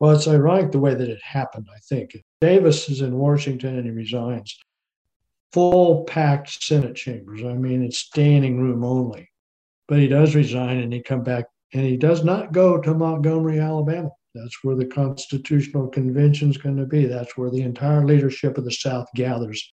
Well, 0.00 0.12
it's 0.12 0.26
ironic 0.26 0.72
the 0.72 0.78
way 0.78 0.94
that 0.94 1.10
it 1.10 1.20
happened, 1.22 1.68
I 1.72 1.78
think. 1.78 2.16
Davis 2.40 2.88
is 2.88 3.02
in 3.02 3.18
Washington 3.18 3.76
and 3.76 3.84
he 3.84 3.90
resigns 3.90 4.56
full 5.52 6.04
packed 6.04 6.62
Senate 6.62 6.96
chambers. 6.96 7.44
I 7.44 7.52
mean, 7.52 7.82
it's 7.82 7.98
standing 7.98 8.58
room 8.58 8.82
only. 8.82 9.28
But 9.88 9.98
he 9.98 10.08
does 10.08 10.34
resign 10.34 10.78
and 10.78 10.92
he 10.92 11.02
come 11.02 11.22
back 11.22 11.44
and 11.74 11.84
he 11.84 11.98
does 11.98 12.24
not 12.24 12.52
go 12.52 12.80
to 12.80 12.94
Montgomery, 12.94 13.60
Alabama. 13.60 14.10
That's 14.34 14.64
where 14.64 14.76
the 14.76 14.86
Constitutional 14.86 15.88
Convention 15.88 16.48
is 16.48 16.56
going 16.56 16.78
to 16.78 16.86
be. 16.86 17.04
That's 17.04 17.36
where 17.36 17.50
the 17.50 17.60
entire 17.60 18.06
leadership 18.06 18.56
of 18.56 18.64
the 18.64 18.72
South 18.72 19.06
gathers. 19.14 19.72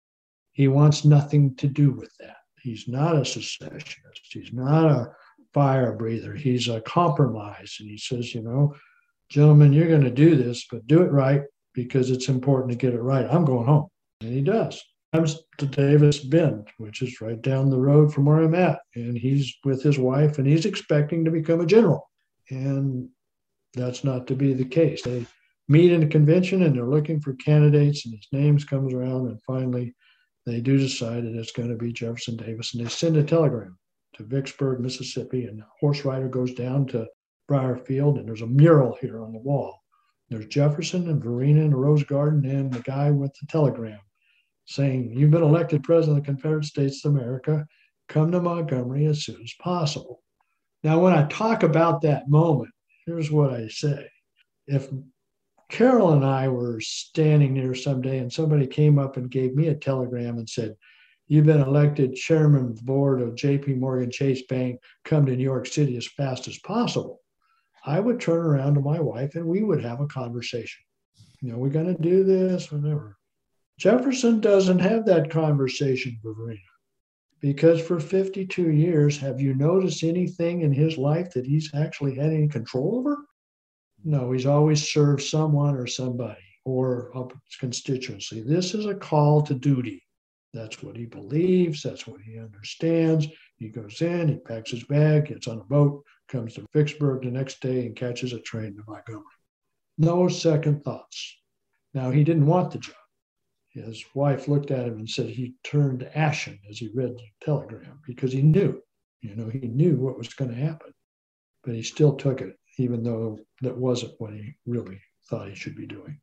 He 0.51 0.66
wants 0.66 1.05
nothing 1.05 1.55
to 1.57 1.69
do 1.69 1.93
with 1.93 2.11
that. 2.19 2.38
He's 2.63 2.89
not 2.89 3.17
a 3.17 3.25
secessionist. 3.25 4.29
He's 4.31 4.53
not 4.53 4.91
a 4.91 5.13
fire 5.55 5.93
breather. 5.93 6.35
He's 6.35 6.69
a 6.69 6.81
compromise. 6.81 7.77
And 7.81 7.89
he 7.89 7.99
says, 7.99 8.35
you 8.35 8.43
know, 8.43 8.75
gentlemen, 9.31 9.73
you're 9.73 9.89
going 9.89 10.05
to 10.05 10.11
do 10.11 10.37
this, 10.37 10.67
but 10.71 10.87
do 10.87 11.03
it 11.03 11.13
right 11.13 11.43
because 11.75 12.11
it's 12.11 12.29
important 12.29 12.71
to 12.73 12.79
get 12.79 12.95
it 12.95 13.03
right. 13.03 13.27
I'm 13.31 13.45
going 13.45 13.67
home. 13.67 13.89
And 14.21 14.33
he 14.33 14.43
does 14.43 14.83
comes 15.15 15.39
to 15.57 15.67
Davis 15.67 16.21
Bend, 16.21 16.69
which 16.79 17.03
is 17.03 17.21
right 17.21 17.41
down 17.41 17.71
the 17.71 17.81
road 17.81 18.13
from 18.13 18.27
where 18.27 18.43
I'm 18.43 18.55
at. 18.55 18.81
And 18.95 19.17
he's 19.17 19.55
with 19.65 19.83
his 19.83 19.99
wife 19.99 20.39
and 20.39 20.47
he's 20.47 20.67
expecting 20.67 21.25
to 21.25 21.31
become 21.31 21.61
a 21.61 21.67
general. 21.67 22.11
And 22.51 23.09
that's 23.75 24.05
not 24.05 24.27
to 24.27 24.35
be 24.35 24.53
the 24.53 24.65
case. 24.65 25.03
They 25.03 25.27
meet 25.69 25.93
in 25.93 26.03
a 26.03 26.09
convention 26.09 26.63
and 26.63 26.75
they're 26.75 26.89
looking 26.89 27.21
for 27.21 27.35
candidates, 27.35 28.05
and 28.07 28.15
his 28.15 28.27
names 28.33 28.65
comes 28.65 28.95
around, 28.95 29.29
and 29.29 29.43
finally 29.43 29.95
they 30.49 30.61
do 30.61 30.79
decide 30.79 31.25
that 31.25 31.35
it's 31.35 31.53
going 31.53 31.69
to 31.69 31.77
be 31.77 31.93
Jefferson 31.93 32.37
Davis. 32.37 32.75
And 32.75 32.85
they 32.85 32.89
send 32.89 33.17
a 33.17 33.23
telegram 33.23 33.79
to 34.15 34.25
Vicksburg, 34.25 34.81
Mississippi, 34.81 35.47
and 35.47 35.63
horse 35.81 36.05
rider 36.05 36.29
goes 36.29 36.55
down 36.55 36.87
to 36.89 37.07
Briarfield, 37.51 38.19
and 38.19 38.29
there's 38.29 38.43
a 38.43 38.47
mural 38.47 38.97
here 39.01 39.23
on 39.23 39.33
the 39.33 39.39
wall. 39.39 39.83
There's 40.29 40.47
Jefferson 40.47 41.09
and 41.09 41.23
Varina 41.23 41.63
in 41.63 41.71
the 41.71 41.77
rose 41.77 42.05
garden 42.05 42.45
and 42.45 42.73
the 42.73 42.81
guy 42.81 43.11
with 43.11 43.33
the 43.41 43.47
telegram 43.47 44.01
saying, 44.67 45.13
You've 45.15 45.31
been 45.31 45.43
elected 45.43 45.83
president 45.83 46.19
of 46.19 46.25
the 46.25 46.31
Confederate 46.31 46.65
States 46.65 47.05
of 47.05 47.13
America. 47.15 47.67
Come 48.09 48.31
to 48.33 48.41
Montgomery 48.41 49.07
as 49.07 49.25
soon 49.25 49.41
as 49.43 49.55
possible. 49.61 50.23
Now, 50.83 51.01
when 51.01 51.15
I 51.15 51.27
talk 51.29 51.63
about 51.63 52.03
that 52.03 52.29
moment, 52.29 52.71
here's 53.07 53.31
what 53.31 53.53
I 53.53 53.69
say. 53.69 54.09
If 54.67 54.91
Carol 55.69 56.12
and 56.12 56.25
I 56.25 56.49
were 56.49 56.81
standing 56.81 57.55
there 57.55 57.75
someday 57.75 58.19
and 58.19 58.33
somebody 58.33 58.66
came 58.66 58.99
up 58.99 59.16
and 59.16 59.31
gave 59.31 59.55
me 59.55 59.69
a 59.69 59.75
telegram 59.75 60.39
and 60.39 60.49
said, 60.49 60.75
You've 61.27 61.45
been 61.45 61.61
elected 61.61 62.14
chairman 62.14 62.64
of 62.64 62.77
the 62.77 62.83
board 62.85 63.21
of 63.21 63.35
JP 63.35 63.79
Morgan 63.79 64.11
Chase 64.11 64.43
Bank. 64.49 64.81
Come 65.05 65.27
to 65.27 65.37
New 65.37 65.45
York 65.45 65.66
City 65.66 65.99
as 65.99 66.07
fast 66.07 66.49
as 66.49 66.59
possible. 66.61 67.21
I 67.85 68.01
would 68.01 68.19
turn 68.19 68.47
around 68.47 68.75
to 68.75 68.81
my 68.81 68.99
wife 68.99 69.35
and 69.35 69.47
we 69.47 69.62
would 69.62 69.85
have 69.85 70.01
a 70.01 70.07
conversation. 70.07 70.83
You 71.43 71.53
know, 71.53 71.59
we're 71.59 71.69
going 71.69 71.95
to 71.95 72.03
do 72.03 72.25
this, 72.25 72.73
whatever. 72.73 73.19
Jefferson 73.79 74.41
doesn't 74.41 74.81
have 74.81 75.05
that 75.05 75.31
conversation 75.31 76.19
Varina 76.25 76.59
because 77.41 77.81
for 77.81 78.01
52 78.01 78.71
years, 78.71 79.19
have 79.19 79.41
you 79.41 79.55
noticed 79.55 80.03
anything 80.03 80.62
in 80.62 80.73
his 80.73 80.99
life 80.99 81.31
that 81.33 81.47
he's 81.47 81.73
actually 81.75 82.16
had 82.16 82.33
any 82.33 82.49
control 82.49 82.97
over? 82.99 83.28
No, 84.09 84.33
he's 84.33 84.47
always 84.47 84.91
served 84.91 85.23
someone 85.23 85.77
or 85.77 85.87
somebody, 85.87 86.41
or 86.65 87.11
a 87.15 87.27
constituency. 87.61 88.41
This 88.41 88.73
is 88.73 88.87
a 88.87 88.95
call 88.95 89.43
to 89.43 89.53
duty. 89.53 90.03
That's 90.55 90.83
what 90.83 90.97
he 90.97 91.05
believes. 91.05 91.83
That's 91.83 92.07
what 92.07 92.23
he 92.23 92.39
understands. 92.39 93.27
He 93.57 93.69
goes 93.69 94.01
in, 94.01 94.29
he 94.29 94.37
packs 94.37 94.71
his 94.71 94.85
bag, 94.85 95.27
gets 95.27 95.47
on 95.47 95.59
a 95.59 95.65
boat, 95.65 96.05
comes 96.27 96.55
to 96.55 96.65
Vicksburg 96.73 97.23
the 97.23 97.31
next 97.31 97.61
day, 97.61 97.85
and 97.85 97.95
catches 97.95 98.33
a 98.33 98.41
train 98.41 98.75
to 98.77 98.83
Montgomery. 98.87 99.25
No 99.99 100.27
second 100.29 100.85
thoughts. 100.85 101.37
Now, 101.93 102.11
he 102.11 102.25
didn't 102.25 102.47
want 102.47 102.71
the 102.71 102.79
job. 102.79 102.95
His 103.69 104.03
wife 104.15 104.49
looked 104.49 104.71
at 104.71 104.87
him 104.87 104.97
and 104.97 105.11
said 105.11 105.29
he 105.29 105.57
turned 105.65 106.09
ashen 106.15 106.59
as 106.71 106.79
he 106.79 106.89
read 106.95 107.15
the 107.15 107.29
telegram 107.45 108.01
because 108.07 108.33
he 108.33 108.41
knew, 108.41 108.81
you 109.21 109.37
know, 109.37 109.51
he 109.51 109.69
knew 109.69 109.97
what 109.97 110.17
was 110.17 110.33
going 110.33 110.51
to 110.51 110.57
happen. 110.57 110.95
But 111.63 111.75
he 111.75 111.83
still 111.83 112.17
took 112.17 112.41
it, 112.41 112.59
even 112.79 113.03
though 113.03 113.39
that 113.61 113.76
wasn't 113.76 114.14
what 114.18 114.33
he 114.33 114.55
really 114.66 115.01
thought 115.29 115.49
he 115.49 115.55
should 115.55 115.76
be 115.76 115.87
doing. 115.87 116.20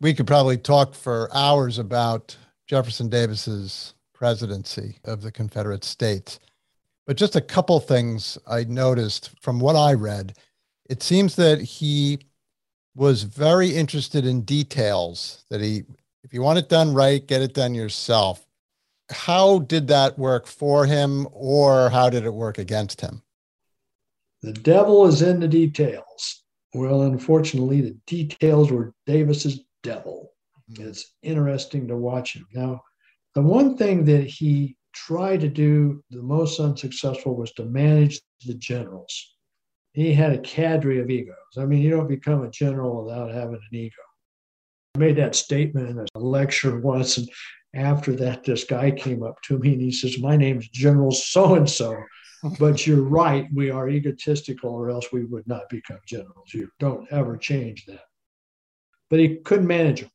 We 0.00 0.14
could 0.14 0.26
probably 0.26 0.58
talk 0.58 0.94
for 0.94 1.30
hours 1.34 1.78
about 1.78 2.36
Jefferson 2.66 3.08
Davis's 3.08 3.94
presidency 4.12 4.98
of 5.04 5.22
the 5.22 5.32
Confederate 5.32 5.84
States. 5.84 6.38
But 7.06 7.16
just 7.16 7.36
a 7.36 7.40
couple 7.40 7.78
things 7.80 8.38
I 8.46 8.64
noticed 8.64 9.30
from 9.40 9.60
what 9.60 9.76
I 9.76 9.94
read. 9.94 10.36
It 10.88 11.02
seems 11.02 11.36
that 11.36 11.60
he 11.60 12.20
was 12.94 13.22
very 13.22 13.74
interested 13.74 14.24
in 14.24 14.42
details 14.42 15.44
that 15.50 15.60
he 15.60 15.84
if 16.22 16.32
you 16.32 16.40
want 16.40 16.58
it 16.58 16.70
done 16.70 16.94
right, 16.94 17.24
get 17.24 17.42
it 17.42 17.52
done 17.52 17.74
yourself. 17.74 18.46
How 19.10 19.58
did 19.58 19.88
that 19.88 20.18
work 20.18 20.46
for 20.46 20.86
him 20.86 21.28
or 21.32 21.90
how 21.90 22.08
did 22.08 22.24
it 22.24 22.32
work 22.32 22.56
against 22.56 23.02
him? 23.02 23.22
The 24.44 24.52
devil 24.52 25.06
is 25.06 25.22
in 25.22 25.40
the 25.40 25.48
details. 25.48 26.42
Well, 26.74 27.02
unfortunately, 27.02 27.80
the 27.80 27.96
details 28.06 28.70
were 28.70 28.92
Davis's 29.06 29.60
devil. 29.82 30.32
Mm-hmm. 30.70 30.88
It's 30.88 31.14
interesting 31.22 31.88
to 31.88 31.96
watch 31.96 32.34
him. 32.34 32.46
Now, 32.52 32.82
the 33.34 33.40
one 33.40 33.78
thing 33.78 34.04
that 34.04 34.26
he 34.26 34.76
tried 34.92 35.40
to 35.40 35.48
do 35.48 36.04
the 36.10 36.22
most 36.22 36.60
unsuccessful 36.60 37.36
was 37.36 37.52
to 37.52 37.64
manage 37.64 38.20
the 38.44 38.52
generals. 38.52 39.34
He 39.94 40.12
had 40.12 40.32
a 40.32 40.42
cadre 40.42 41.00
of 41.00 41.08
egos. 41.08 41.36
I 41.56 41.64
mean, 41.64 41.80
you 41.80 41.88
don't 41.88 42.06
become 42.06 42.44
a 42.44 42.50
general 42.50 43.02
without 43.02 43.32
having 43.32 43.54
an 43.54 43.78
ego. 43.78 44.02
I 44.94 44.98
made 44.98 45.16
that 45.16 45.34
statement 45.34 45.88
in 45.88 45.98
a 45.98 46.18
lecture 46.18 46.78
once, 46.80 47.16
and 47.16 47.28
after 47.72 48.14
that, 48.16 48.44
this 48.44 48.64
guy 48.64 48.90
came 48.90 49.22
up 49.22 49.40
to 49.44 49.58
me 49.58 49.72
and 49.72 49.80
he 49.80 49.90
says, 49.90 50.18
My 50.18 50.36
name's 50.36 50.68
General 50.68 51.12
so 51.12 51.54
and 51.54 51.68
so, 51.68 51.96
but 52.58 52.86
you're 52.86 53.02
right. 53.02 53.48
We 53.54 53.70
are 53.70 53.88
egotistical, 53.88 54.70
or 54.70 54.90
else 54.90 55.12
we 55.12 55.24
would 55.24 55.46
not 55.46 55.68
become 55.68 56.00
generals. 56.06 56.52
You 56.52 56.70
don't 56.78 57.10
ever 57.10 57.36
change 57.36 57.86
that. 57.86 58.04
But 59.10 59.20
he 59.20 59.36
couldn't 59.36 59.66
manage 59.66 60.00
them. 60.00 60.10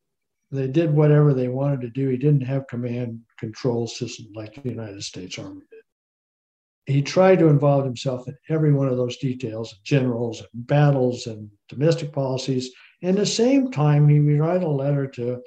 They 0.51 0.67
did 0.67 0.93
whatever 0.93 1.33
they 1.33 1.47
wanted 1.47 1.81
to 1.81 1.89
do. 1.89 2.09
He 2.09 2.17
didn't 2.17 2.41
have 2.41 2.67
command 2.67 3.21
control 3.37 3.87
system 3.87 4.27
like 4.33 4.55
the 4.55 4.69
United 4.69 5.03
States 5.03 5.37
Army 5.37 5.61
did. 5.69 6.93
He 6.93 7.03
tried 7.03 7.37
to 7.39 7.47
involve 7.47 7.85
himself 7.85 8.27
in 8.27 8.35
every 8.49 8.73
one 8.73 8.87
of 8.87 8.97
those 8.97 9.17
details, 9.17 9.75
generals 9.83 10.41
and 10.41 10.67
battles 10.67 11.27
and 11.27 11.49
domestic 11.67 12.11
policies. 12.11 12.71
And 13.03 13.17
at 13.17 13.21
the 13.21 13.25
same 13.27 13.69
time, 13.69 14.09
he 14.09 14.19
would 14.19 14.39
write 14.39 14.63
a 14.63 14.69
letter 14.69 15.07
to 15.07 15.39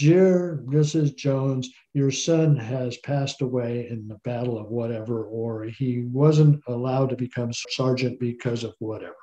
Dear 0.00 0.64
Mrs. 0.66 1.14
Jones, 1.14 1.68
your 1.92 2.10
son 2.10 2.56
has 2.56 2.96
passed 2.96 3.42
away 3.42 3.86
in 3.90 4.08
the 4.08 4.18
battle 4.24 4.58
of 4.58 4.70
whatever, 4.70 5.26
or 5.26 5.64
he 5.64 6.06
wasn't 6.10 6.62
allowed 6.68 7.10
to 7.10 7.16
become 7.16 7.52
sergeant 7.52 8.18
because 8.18 8.64
of 8.64 8.72
whatever. 8.78 9.14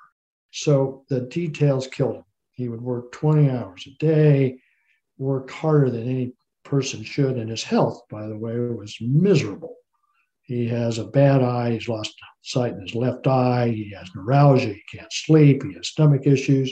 So 0.52 1.04
the 1.10 1.22
details 1.22 1.88
killed 1.88 2.18
him. 2.18 2.24
He 2.52 2.70
would 2.70 2.82
work 2.82 3.12
20 3.12 3.50
hours 3.50 3.88
a 3.88 3.98
day 3.98 4.60
worked 5.18 5.50
harder 5.50 5.90
than 5.90 6.08
any 6.08 6.34
person 6.64 7.04
should, 7.04 7.38
and 7.38 7.50
his 7.50 7.64
health, 7.64 8.04
by 8.08 8.28
the 8.28 8.38
way, 8.38 8.60
was 8.60 8.96
miserable. 9.02 9.78
He 10.44 10.68
has 10.68 11.00
a 11.00 11.08
bad 11.08 11.42
eye, 11.42 11.72
he's 11.72 11.90
lost 11.90 12.14
sight 12.44 12.74
in 12.74 12.82
his 12.82 12.94
left 12.94 13.26
eye, 13.26 13.70
he 13.70 13.92
has 13.98 14.12
neuralgia, 14.16 14.74
he 14.74 14.84
can't 14.96 15.12
sleep, 15.12 15.64
he 15.64 15.74
has 15.74 15.88
stomach 15.88 16.28
issues. 16.28 16.72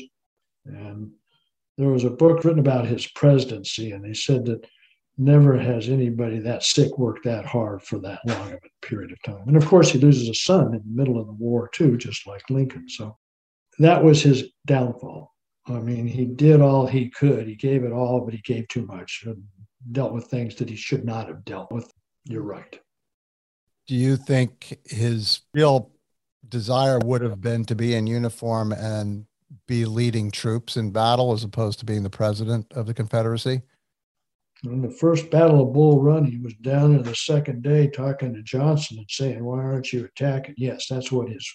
And 0.65 1.09
there 1.78 1.89
was 1.89 2.03
a 2.03 2.09
book 2.09 2.43
written 2.43 2.59
about 2.59 2.88
his 2.88 3.07
presidency, 3.07 3.91
and 3.91 4.03
they 4.03 4.13
said 4.13 4.45
that 4.45 4.65
never 5.17 5.57
has 5.57 5.89
anybody 5.89 6.39
that 6.39 6.63
sick 6.63 6.97
worked 6.97 7.23
that 7.23 7.45
hard 7.45 7.82
for 7.82 7.99
that 7.99 8.19
long 8.26 8.51
of 8.51 8.59
a 8.63 8.86
period 8.86 9.11
of 9.11 9.21
time. 9.23 9.47
And 9.47 9.57
of 9.57 9.65
course, 9.65 9.89
he 9.89 9.99
loses 9.99 10.28
a 10.30 10.34
son 10.34 10.73
in 10.73 10.82
the 10.86 11.01
middle 11.01 11.19
of 11.19 11.28
the 11.28 11.34
war, 11.34 11.69
too, 11.73 11.97
just 11.97 12.28
like 12.28 12.49
Lincoln. 12.49 12.89
So 12.89 13.17
that 13.80 14.03
was 14.03 14.21
his 14.21 14.51
downfall. 14.65 15.34
I 15.67 15.80
mean, 15.80 16.05
he 16.07 16.26
did 16.26 16.61
all 16.61 16.86
he 16.86 17.09
could. 17.09 17.47
He 17.47 17.55
gave 17.55 17.84
it 17.84 17.91
all, 17.91 18.21
but 18.21 18.34
he 18.34 18.41
gave 18.41 18.67
too 18.67 18.86
much 18.86 19.23
and 19.26 19.43
dealt 19.91 20.13
with 20.13 20.26
things 20.26 20.55
that 20.55 20.69
he 20.69 20.76
should 20.76 21.05
not 21.05 21.28
have 21.28 21.43
dealt 21.45 21.71
with. 21.71 21.91
You're 22.26 22.41
right. 22.41 22.80
Do 23.88 23.95
you 23.95 24.17
think 24.17 24.80
his 24.86 25.41
real 25.53 25.91
desire 26.47 26.99
would 26.99 27.21
have 27.21 27.41
been 27.41 27.65
to 27.65 27.76
be 27.76 27.95
in 27.95 28.07
uniform 28.07 28.71
and 28.71 29.26
be 29.67 29.85
leading 29.85 30.31
troops 30.31 30.77
in 30.77 30.91
battle 30.91 31.33
as 31.33 31.43
opposed 31.43 31.79
to 31.79 31.85
being 31.85 32.03
the 32.03 32.09
president 32.09 32.71
of 32.73 32.85
the 32.85 32.93
Confederacy? 32.93 33.61
In 34.63 34.81
the 34.81 34.89
first 34.89 35.29
Battle 35.29 35.61
of 35.61 35.73
Bull 35.73 36.01
Run, 36.01 36.25
he 36.25 36.39
was 36.39 36.53
down 36.55 36.93
there 36.93 37.03
the 37.03 37.15
second 37.15 37.61
day 37.61 37.87
talking 37.87 38.33
to 38.33 38.41
Johnston 38.41 38.97
and 38.97 39.07
saying, 39.09 39.43
"Why 39.43 39.59
aren't 39.59 39.91
you 39.91 40.05
attacking?" 40.05 40.55
Yes, 40.57 40.87
that's 40.89 41.11
what 41.11 41.29
his, 41.29 41.47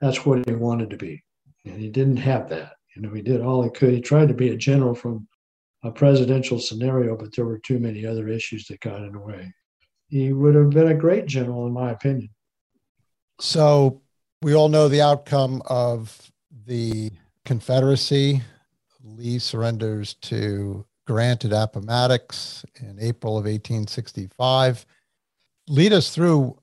that's 0.00 0.24
what 0.24 0.48
he 0.48 0.54
wanted 0.54 0.90
to 0.90 0.96
be, 0.96 1.22
and 1.64 1.78
he 1.78 1.90
didn't 1.90 2.18
have 2.18 2.48
that. 2.50 2.74
You 2.94 3.02
know, 3.02 3.12
he 3.12 3.20
did 3.20 3.40
all 3.42 3.62
he 3.62 3.70
could. 3.70 3.92
He 3.92 4.00
tried 4.00 4.28
to 4.28 4.34
be 4.34 4.50
a 4.50 4.56
general 4.56 4.94
from 4.94 5.28
a 5.82 5.90
presidential 5.90 6.58
scenario, 6.58 7.16
but 7.16 7.34
there 7.34 7.44
were 7.44 7.58
too 7.58 7.78
many 7.78 8.06
other 8.06 8.28
issues 8.28 8.66
that 8.66 8.80
got 8.80 9.02
in 9.02 9.12
the 9.12 9.18
way. 9.18 9.52
He 10.08 10.32
would 10.32 10.54
have 10.54 10.70
been 10.70 10.88
a 10.88 10.94
great 10.94 11.26
general, 11.26 11.66
in 11.66 11.72
my 11.72 11.90
opinion. 11.90 12.30
So 13.40 14.00
we 14.40 14.54
all 14.54 14.68
know 14.68 14.88
the 14.88 15.02
outcome 15.02 15.62
of 15.66 16.30
the 16.66 17.10
Confederacy. 17.46 18.42
Lee 19.02 19.38
surrenders 19.38 20.14
to 20.14 20.84
Grant 21.06 21.44
at 21.44 21.52
Appomattox 21.52 22.64
in 22.80 22.98
April 23.00 23.38
of 23.38 23.44
1865. 23.44 24.84
Lead 25.68 25.92
us 25.92 26.14
through 26.14 26.58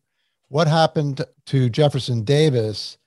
what 0.49 0.67
happened 0.67 1.25
to 1.47 1.69
Jefferson 1.69 2.23
Davis 2.23 2.97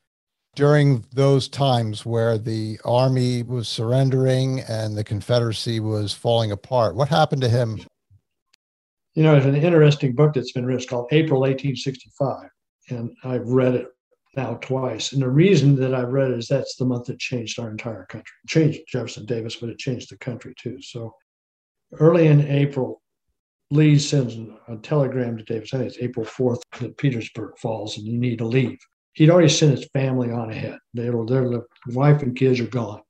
during 0.56 1.04
those 1.12 1.48
times 1.48 2.04
where 2.04 2.38
the 2.38 2.80
army 2.84 3.42
was 3.42 3.68
surrendering 3.68 4.60
and 4.60 4.96
the 4.96 5.04
Confederacy 5.04 5.78
was 5.78 6.12
falling 6.12 6.50
apart? 6.50 6.96
What 6.96 7.08
happened 7.08 7.42
to 7.42 7.48
him? 7.48 7.78
You 9.14 9.22
know, 9.22 9.36
it's 9.36 9.46
an 9.46 9.54
interesting 9.54 10.14
book 10.14 10.34
that's 10.34 10.52
been 10.52 10.66
written. 10.66 10.88
Called 10.88 11.08
April 11.12 11.40
1865. 11.40 12.48
And 12.88 13.10
I've 13.24 13.46
read 13.46 13.74
it 13.74 13.88
now 14.37 14.55
twice. 14.55 15.12
And 15.12 15.22
the 15.22 15.28
reason 15.28 15.76
that 15.76 15.95
I've 15.95 16.12
read 16.12 16.30
it 16.30 16.39
is 16.39 16.49
that's 16.49 16.76
the 16.76 16.84
month 16.84 17.07
that 17.07 17.18
changed 17.18 17.59
our 17.59 17.70
entire 17.70 18.07
country. 18.07 18.34
It 18.45 18.49
changed 18.49 18.80
Jefferson 18.89 19.26
Davis, 19.26 19.57
but 19.57 19.70
it 19.70 19.78
changed 19.78 20.11
the 20.11 20.18
country 20.18 20.55
too. 20.59 20.80
So 20.82 21.14
early 21.99 22.26
in 22.26 22.47
April, 22.47 23.03
Lee 23.70 23.99
sends 23.99 24.37
a 24.68 24.76
telegram 24.76 25.37
to 25.37 25.45
Davis. 25.45 25.74
I 25.74 25.78
think 25.78 25.91
it's 25.91 26.03
April 26.03 26.26
4th 26.26 26.61
that 26.80 26.97
Petersburg 26.99 27.59
falls 27.59 27.97
and 27.97 28.07
you 28.07 28.18
need 28.18 28.39
to 28.39 28.47
leave 28.47 28.78
he'd 29.16 29.30
already 29.30 29.49
sent 29.49 29.76
his 29.76 29.89
family 29.93 30.30
on 30.30 30.51
ahead. 30.51 30.78
They 30.93 31.09
were 31.11 31.26
there, 31.26 31.49
the 31.49 31.64
wife 31.89 32.22
and 32.22 32.37
kids 32.37 32.61
are 32.61 32.66
gone. 32.66 33.01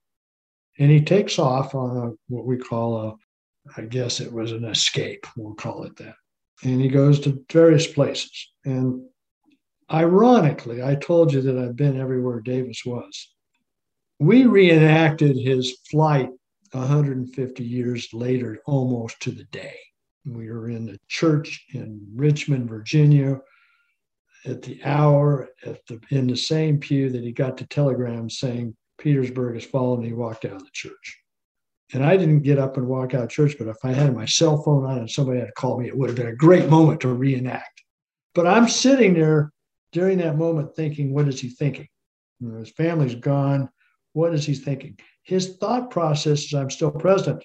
And 0.78 0.90
he 0.90 1.00
takes 1.00 1.38
off 1.38 1.74
on 1.74 1.96
a, 1.96 2.10
what 2.28 2.46
we 2.46 2.56
call 2.56 2.96
a, 2.96 3.14
I 3.76 3.82
guess 3.82 4.20
it 4.20 4.32
was 4.32 4.52
an 4.52 4.64
escape, 4.64 5.26
we'll 5.36 5.54
call 5.54 5.82
it 5.82 5.96
that. 5.96 6.14
And 6.62 6.80
he 6.80 6.88
goes 6.88 7.18
to 7.20 7.44
various 7.52 7.86
places. 7.86 8.52
And 8.64 9.02
ironically, 9.90 10.82
I 10.82 10.96
told 10.96 11.32
you 11.32 11.40
that 11.42 11.58
I've 11.58 11.76
been 11.76 12.00
everywhere 12.00 12.40
Davis 12.40 12.82
was. 12.84 13.32
We 14.18 14.46
reenacted 14.46 15.36
his 15.36 15.78
flight 15.90 16.30
150 16.72 17.64
years 17.64 18.08
later, 18.12 18.60
almost 18.66 19.20
to 19.20 19.30
the 19.30 19.44
day. 19.44 19.76
We 20.24 20.50
were 20.50 20.70
in 20.70 20.88
a 20.88 20.98
church 21.08 21.64
in 21.72 22.00
Richmond, 22.14 22.68
Virginia, 22.68 23.40
at 24.44 24.62
the 24.62 24.80
hour 24.84 25.48
at 25.64 25.84
the, 25.86 26.00
in 26.10 26.26
the 26.26 26.36
same 26.36 26.78
pew 26.78 27.10
that 27.10 27.22
he 27.22 27.32
got 27.32 27.56
the 27.56 27.66
telegram 27.66 28.30
saying 28.30 28.74
Petersburg 28.98 29.54
has 29.54 29.64
fallen, 29.64 30.00
and 30.00 30.08
he 30.08 30.12
walked 30.12 30.44
out 30.44 30.52
of 30.52 30.64
the 30.64 30.70
church. 30.72 31.20
And 31.92 32.04
I 32.04 32.16
didn't 32.16 32.42
get 32.42 32.58
up 32.58 32.76
and 32.76 32.86
walk 32.86 33.14
out 33.14 33.24
of 33.24 33.30
church, 33.30 33.56
but 33.58 33.68
if 33.68 33.76
I 33.84 33.92
had 33.92 34.14
my 34.14 34.24
cell 34.24 34.60
phone 34.62 34.84
on 34.84 34.98
and 34.98 35.10
somebody 35.10 35.38
had 35.38 35.54
called 35.54 35.80
me, 35.80 35.88
it 35.88 35.96
would 35.96 36.08
have 36.08 36.16
been 36.16 36.26
a 36.26 36.34
great 36.34 36.68
moment 36.68 37.00
to 37.02 37.08
reenact. 37.08 37.82
But 38.34 38.46
I'm 38.46 38.68
sitting 38.68 39.14
there 39.14 39.52
during 39.92 40.18
that 40.18 40.36
moment 40.36 40.74
thinking, 40.74 41.12
what 41.12 41.28
is 41.28 41.40
he 41.40 41.48
thinking? 41.48 41.88
You 42.40 42.48
know, 42.48 42.58
his 42.58 42.70
family's 42.70 43.14
gone. 43.14 43.68
What 44.12 44.34
is 44.34 44.46
he 44.46 44.54
thinking? 44.54 44.98
His 45.22 45.56
thought 45.56 45.90
process 45.90 46.44
is 46.44 46.54
I'm 46.54 46.70
still 46.70 46.90
president. 46.90 47.44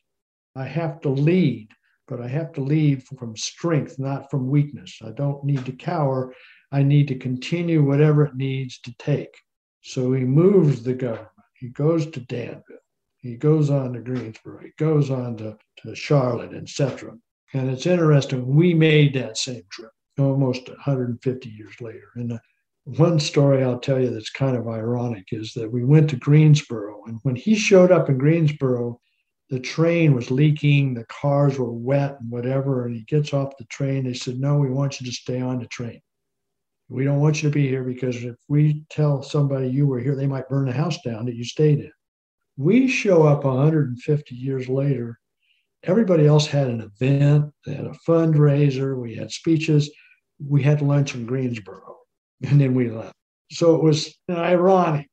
I 0.56 0.66
have 0.66 1.02
to 1.02 1.10
lead, 1.10 1.70
but 2.08 2.22
I 2.22 2.28
have 2.28 2.52
to 2.54 2.62
lead 2.62 3.04
from 3.04 3.36
strength, 3.38 3.98
not 4.00 4.30
from 4.30 4.50
weakness. 4.50 5.00
I 5.04 5.12
don't 5.12 5.44
need 5.44 5.66
to 5.66 5.72
cower. 5.72 6.34
I 6.72 6.84
need 6.84 7.08
to 7.10 7.16
continue 7.16 7.84
whatever 7.84 8.26
it 8.26 8.36
needs 8.36 8.80
to 8.82 8.94
take. 8.98 9.34
So 9.82 10.14
he 10.14 10.24
moves 10.24 10.84
the 10.84 10.94
government. 10.94 11.30
He 11.56 11.70
goes 11.70 12.08
to 12.08 12.20
Danville. 12.22 12.64
He 13.18 13.36
goes 13.36 13.70
on 13.70 13.94
to 13.94 14.00
Greensboro. 14.00 14.62
He 14.64 14.72
goes 14.78 15.12
on 15.12 15.38
to, 15.38 15.58
to 15.84 15.96
Charlotte, 15.96 16.54
etc. 16.54 17.14
And 17.54 17.70
it's 17.70 17.86
interesting. 17.86 18.48
We 18.48 18.74
made 18.74 19.14
that 19.14 19.38
same 19.38 19.64
trip 19.72 19.92
almost 20.20 20.70
150 20.70 21.50
years 21.50 21.80
later. 21.82 22.10
And 22.16 22.34
uh, 22.34 22.40
one 22.84 23.20
story 23.20 23.64
I'll 23.64 23.80
tell 23.80 24.00
you 24.00 24.10
that's 24.10 24.32
kind 24.32 24.58
of 24.58 24.68
ironic 24.68 25.28
is 25.32 25.54
that 25.54 25.72
we 25.72 25.84
went 25.84 26.10
to 26.10 26.16
Greensboro, 26.16 27.04
and 27.06 27.20
when 27.24 27.36
he 27.36 27.56
showed 27.56 27.92
up 27.92 28.10
in 28.10 28.18
Greensboro, 28.18 29.00
the 29.52 29.60
train 29.60 30.16
was 30.16 30.32
leaking, 30.32 30.94
the 30.94 31.06
cars 31.06 31.60
were 31.60 31.74
wet 31.74 32.18
and 32.22 32.32
whatever. 32.32 32.86
And 32.86 32.96
he 32.96 33.02
gets 33.04 33.34
off 33.34 33.58
the 33.58 33.66
train. 33.66 34.06
They 34.06 34.14
said, 34.14 34.40
No, 34.40 34.56
we 34.56 34.70
want 34.70 35.00
you 35.00 35.06
to 35.06 35.12
stay 35.12 35.42
on 35.42 35.60
the 35.60 35.68
train. 35.68 36.02
We 36.88 37.04
don't 37.04 37.20
want 37.20 37.44
you 37.44 37.50
to 37.50 37.54
be 37.54 37.68
here 37.68 37.84
because 37.84 38.24
if 38.24 38.36
we 38.48 38.86
tell 38.90 39.22
somebody 39.22 39.68
you 39.68 39.88
were 39.88 40.00
here, 40.00 40.16
they 40.16 40.28
might 40.28 40.48
burn 40.48 40.68
the 40.68 40.74
house 40.74 41.02
down 41.02 41.26
that 41.26 41.36
you 41.36 41.44
stayed 41.44 41.80
in. 41.80 41.92
We 42.58 42.88
show 42.88 43.24
up 43.24 43.44
150 43.44 44.36
years 44.36 44.70
later. 44.70 45.20
Everybody 45.84 46.28
else 46.28 46.48
had 46.48 46.68
an 46.68 46.82
event, 46.82 47.52
they 47.66 47.74
had 47.74 47.86
a 47.86 47.98
fundraiser, 48.08 48.98
we 48.98 49.16
had 49.16 49.32
speeches, 49.32 49.90
we 50.48 50.64
had 50.64 50.82
lunch 50.82 51.16
in 51.16 51.26
Greensboro, 51.26 51.98
and 52.44 52.60
then 52.60 52.74
we 52.74 52.90
left. 52.90 53.14
So 53.52 53.76
it 53.76 53.84
was 53.84 54.16
ironic. 54.30 55.08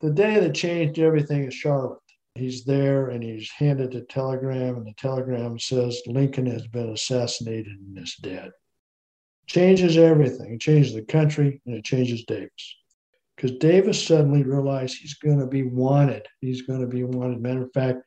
The 0.00 0.10
day 0.10 0.38
that 0.38 0.54
changed 0.54 0.98
everything 0.98 1.44
is 1.44 1.54
Charlotte. 1.54 1.98
He's 2.34 2.64
there 2.64 3.08
and 3.08 3.22
he's 3.22 3.50
handed 3.50 3.94
a 3.96 4.02
telegram, 4.02 4.76
and 4.76 4.86
the 4.86 4.94
telegram 4.96 5.58
says 5.58 6.00
Lincoln 6.06 6.46
has 6.46 6.66
been 6.68 6.90
assassinated 6.90 7.72
and 7.72 7.98
is 7.98 8.14
dead. 8.22 8.52
Changes 9.46 9.96
everything. 9.96 10.54
It 10.54 10.60
changes 10.60 10.94
the 10.94 11.02
country 11.02 11.60
and 11.66 11.74
it 11.74 11.84
changes 11.84 12.24
Davis. 12.24 12.76
Because 13.34 13.52
Davis 13.58 14.04
suddenly 14.04 14.44
realized 14.44 14.98
he's 14.98 15.14
going 15.14 15.38
to 15.40 15.46
be 15.46 15.62
wanted. 15.62 16.26
He's 16.40 16.62
going 16.62 16.80
to 16.80 16.86
be 16.86 17.04
wanted. 17.04 17.40
Matter 17.40 17.64
of 17.64 17.72
fact, 17.72 18.02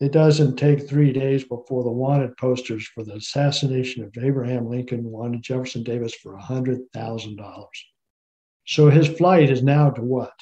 it 0.00 0.12
doesn't 0.12 0.56
take 0.56 0.88
three 0.88 1.12
days 1.12 1.44
before 1.44 1.84
the 1.84 1.90
wanted 1.90 2.34
posters 2.38 2.88
for 2.88 3.04
the 3.04 3.16
assassination 3.16 4.02
of 4.02 4.16
Abraham 4.24 4.66
Lincoln 4.66 5.04
wanted 5.04 5.42
Jefferson 5.42 5.82
Davis 5.82 6.14
for 6.14 6.38
$100,000. 6.38 7.66
So 8.66 8.88
his 8.88 9.08
flight 9.08 9.50
is 9.50 9.62
now 9.62 9.90
to 9.90 10.00
what? 10.00 10.32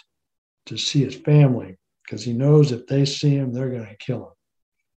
To 0.67 0.77
see 0.77 1.03
his 1.03 1.17
family, 1.17 1.77
because 2.05 2.23
he 2.23 2.33
knows 2.33 2.71
if 2.71 2.87
they 2.87 3.05
see 3.05 3.35
him, 3.35 3.53
they're 3.53 3.71
going 3.71 3.89
to 3.89 3.97
kill 3.97 4.27
him. 4.29 4.33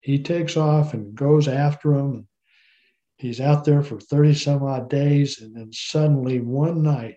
He 0.01 0.23
takes 0.23 0.59
off 0.59 0.93
and 0.93 1.15
goes 1.15 1.49
after 1.49 1.97
them. 1.97 2.29
He's 3.17 3.41
out 3.41 3.65
there 3.65 3.83
for 3.83 3.99
30 3.99 4.35
some 4.35 4.63
odd 4.63 4.91
days. 4.91 5.41
And 5.41 5.57
then 5.57 5.73
suddenly, 5.73 6.41
one 6.41 6.83
night, 6.83 7.17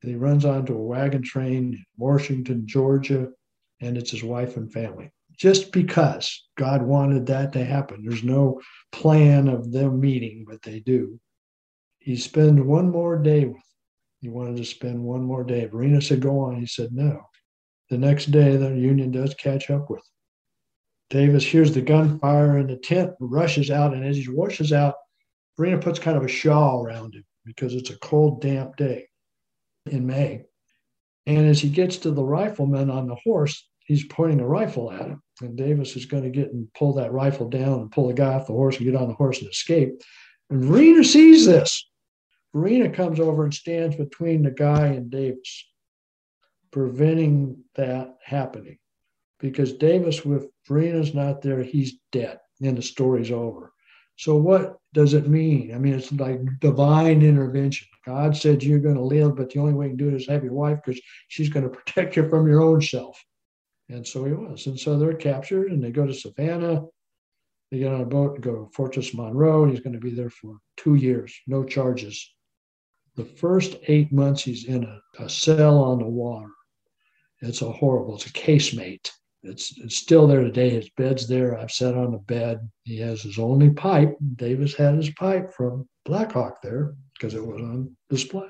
he 0.00 0.14
runs 0.14 0.44
onto 0.44 0.74
a 0.74 0.84
wagon 0.84 1.22
train 1.22 1.74
in 1.74 1.84
Washington, 1.96 2.66
Georgia, 2.66 3.28
and 3.80 3.96
it's 3.96 4.12
his 4.12 4.22
wife 4.22 4.56
and 4.56 4.72
family 4.72 5.10
just 5.38 5.72
because 5.72 6.46
God 6.56 6.82
wanted 6.82 7.26
that 7.26 7.52
to 7.52 7.64
happen. 7.64 8.04
There's 8.04 8.24
no 8.24 8.60
plan 8.92 9.48
of 9.48 9.72
them 9.72 10.00
meeting, 10.00 10.44
but 10.46 10.62
they 10.62 10.80
do. 10.80 11.20
He 12.00 12.16
spends 12.16 12.60
one 12.60 12.90
more 12.90 13.16
day 13.18 13.44
with. 13.44 13.62
He 14.20 14.28
wanted 14.28 14.56
to 14.56 14.64
spend 14.64 15.02
one 15.02 15.22
more 15.22 15.44
day. 15.44 15.66
Varina 15.66 16.02
said, 16.02 16.20
"Go 16.20 16.40
on." 16.40 16.58
He 16.58 16.66
said, 16.66 16.92
"No." 16.92 17.20
The 17.88 17.98
next 17.98 18.26
day, 18.26 18.56
the 18.56 18.76
Union 18.76 19.12
does 19.12 19.34
catch 19.34 19.70
up 19.70 19.88
with. 19.88 20.02
Davis 21.08 21.44
hears 21.44 21.72
the 21.72 21.80
gunfire 21.80 22.58
in 22.58 22.66
the 22.66 22.76
tent, 22.76 23.14
rushes 23.20 23.70
out, 23.70 23.94
and 23.94 24.04
as 24.04 24.16
he 24.16 24.28
rushes 24.28 24.72
out, 24.72 24.94
Varina 25.56 25.78
puts 25.78 25.98
kind 25.98 26.16
of 26.16 26.24
a 26.24 26.28
shawl 26.28 26.84
around 26.84 27.14
him 27.14 27.24
because 27.44 27.74
it's 27.74 27.90
a 27.90 27.98
cold, 27.98 28.42
damp 28.42 28.76
day 28.76 29.06
in 29.86 30.06
May. 30.06 30.42
And 31.26 31.46
as 31.46 31.60
he 31.60 31.68
gets 31.68 31.98
to 31.98 32.10
the 32.10 32.24
rifleman 32.24 32.90
on 32.90 33.06
the 33.06 33.16
horse, 33.16 33.67
he's 33.88 34.04
pointing 34.04 34.40
a 34.40 34.46
rifle 34.46 34.92
at 34.92 35.06
him. 35.06 35.22
And 35.40 35.56
Davis 35.56 35.96
is 35.96 36.04
going 36.04 36.22
to 36.22 36.30
get 36.30 36.52
and 36.52 36.72
pull 36.74 36.92
that 36.94 37.12
rifle 37.12 37.48
down 37.48 37.80
and 37.80 37.90
pull 37.90 38.08
the 38.08 38.14
guy 38.14 38.34
off 38.34 38.46
the 38.46 38.52
horse 38.52 38.76
and 38.76 38.84
get 38.84 38.94
on 38.94 39.08
the 39.08 39.14
horse 39.14 39.40
and 39.40 39.50
escape. 39.50 40.00
And 40.50 40.64
Varina 40.64 41.02
sees 41.02 41.46
this. 41.46 41.88
Varina 42.54 42.90
comes 42.90 43.18
over 43.18 43.44
and 43.44 43.54
stands 43.54 43.96
between 43.96 44.42
the 44.42 44.50
guy 44.50 44.88
and 44.88 45.10
Davis, 45.10 45.64
preventing 46.70 47.64
that 47.76 48.16
happening. 48.22 48.78
Because 49.40 49.72
Davis, 49.72 50.24
with 50.24 50.46
Varina's 50.66 51.14
not 51.14 51.40
there, 51.40 51.62
he's 51.62 51.94
dead 52.12 52.38
and 52.60 52.76
the 52.76 52.82
story's 52.82 53.30
over. 53.30 53.72
So, 54.16 54.34
what 54.34 54.78
does 54.92 55.14
it 55.14 55.28
mean? 55.28 55.72
I 55.72 55.78
mean, 55.78 55.94
it's 55.94 56.10
like 56.12 56.40
divine 56.58 57.22
intervention. 57.22 57.86
God 58.04 58.36
said 58.36 58.64
you're 58.64 58.80
going 58.80 58.96
to 58.96 59.00
live, 59.00 59.36
but 59.36 59.50
the 59.50 59.60
only 59.60 59.74
way 59.74 59.86
you 59.86 59.90
can 59.90 59.96
do 59.96 60.08
it 60.08 60.14
is 60.14 60.26
have 60.26 60.42
your 60.42 60.54
wife 60.54 60.80
because 60.84 61.00
she's 61.28 61.48
going 61.48 61.62
to 61.70 61.70
protect 61.70 62.16
you 62.16 62.28
from 62.28 62.48
your 62.48 62.60
own 62.60 62.82
self. 62.82 63.24
And 63.88 64.06
so 64.06 64.24
he 64.24 64.32
was. 64.32 64.66
And 64.66 64.78
so 64.78 64.98
they're 64.98 65.14
captured 65.14 65.72
and 65.72 65.82
they 65.82 65.90
go 65.90 66.06
to 66.06 66.14
Savannah. 66.14 66.84
They 67.70 67.78
get 67.78 67.92
on 67.92 68.00
a 68.00 68.06
boat 68.06 68.34
and 68.34 68.42
go 68.42 68.64
to 68.64 68.70
Fortress 68.72 69.14
Monroe. 69.14 69.64
And 69.64 69.72
he's 69.72 69.80
going 69.80 69.94
to 69.94 70.00
be 70.00 70.14
there 70.14 70.30
for 70.30 70.58
two 70.76 70.94
years, 70.94 71.34
no 71.46 71.64
charges. 71.64 72.34
The 73.16 73.24
first 73.24 73.76
eight 73.88 74.12
months 74.12 74.44
he's 74.44 74.66
in 74.66 74.84
a, 74.84 75.24
a 75.24 75.28
cell 75.28 75.78
on 75.78 75.98
the 75.98 76.06
water. 76.06 76.50
It's 77.40 77.62
a 77.62 77.70
horrible, 77.70 78.16
it's 78.16 78.26
a 78.26 78.32
casemate. 78.32 79.10
It's, 79.42 79.78
it's 79.78 79.96
still 79.96 80.26
there 80.26 80.42
today. 80.42 80.70
His 80.70 80.90
bed's 80.90 81.28
there. 81.28 81.56
I've 81.56 81.70
sat 81.70 81.94
on 81.94 82.10
the 82.12 82.18
bed. 82.18 82.68
He 82.84 82.98
has 82.98 83.22
his 83.22 83.38
only 83.38 83.70
pipe. 83.70 84.16
Davis 84.36 84.74
had 84.74 84.96
his 84.96 85.10
pipe 85.10 85.52
from 85.54 85.88
Blackhawk 86.04 86.60
there 86.62 86.94
because 87.14 87.34
it 87.34 87.46
was 87.46 87.60
on 87.60 87.96
display. 88.10 88.48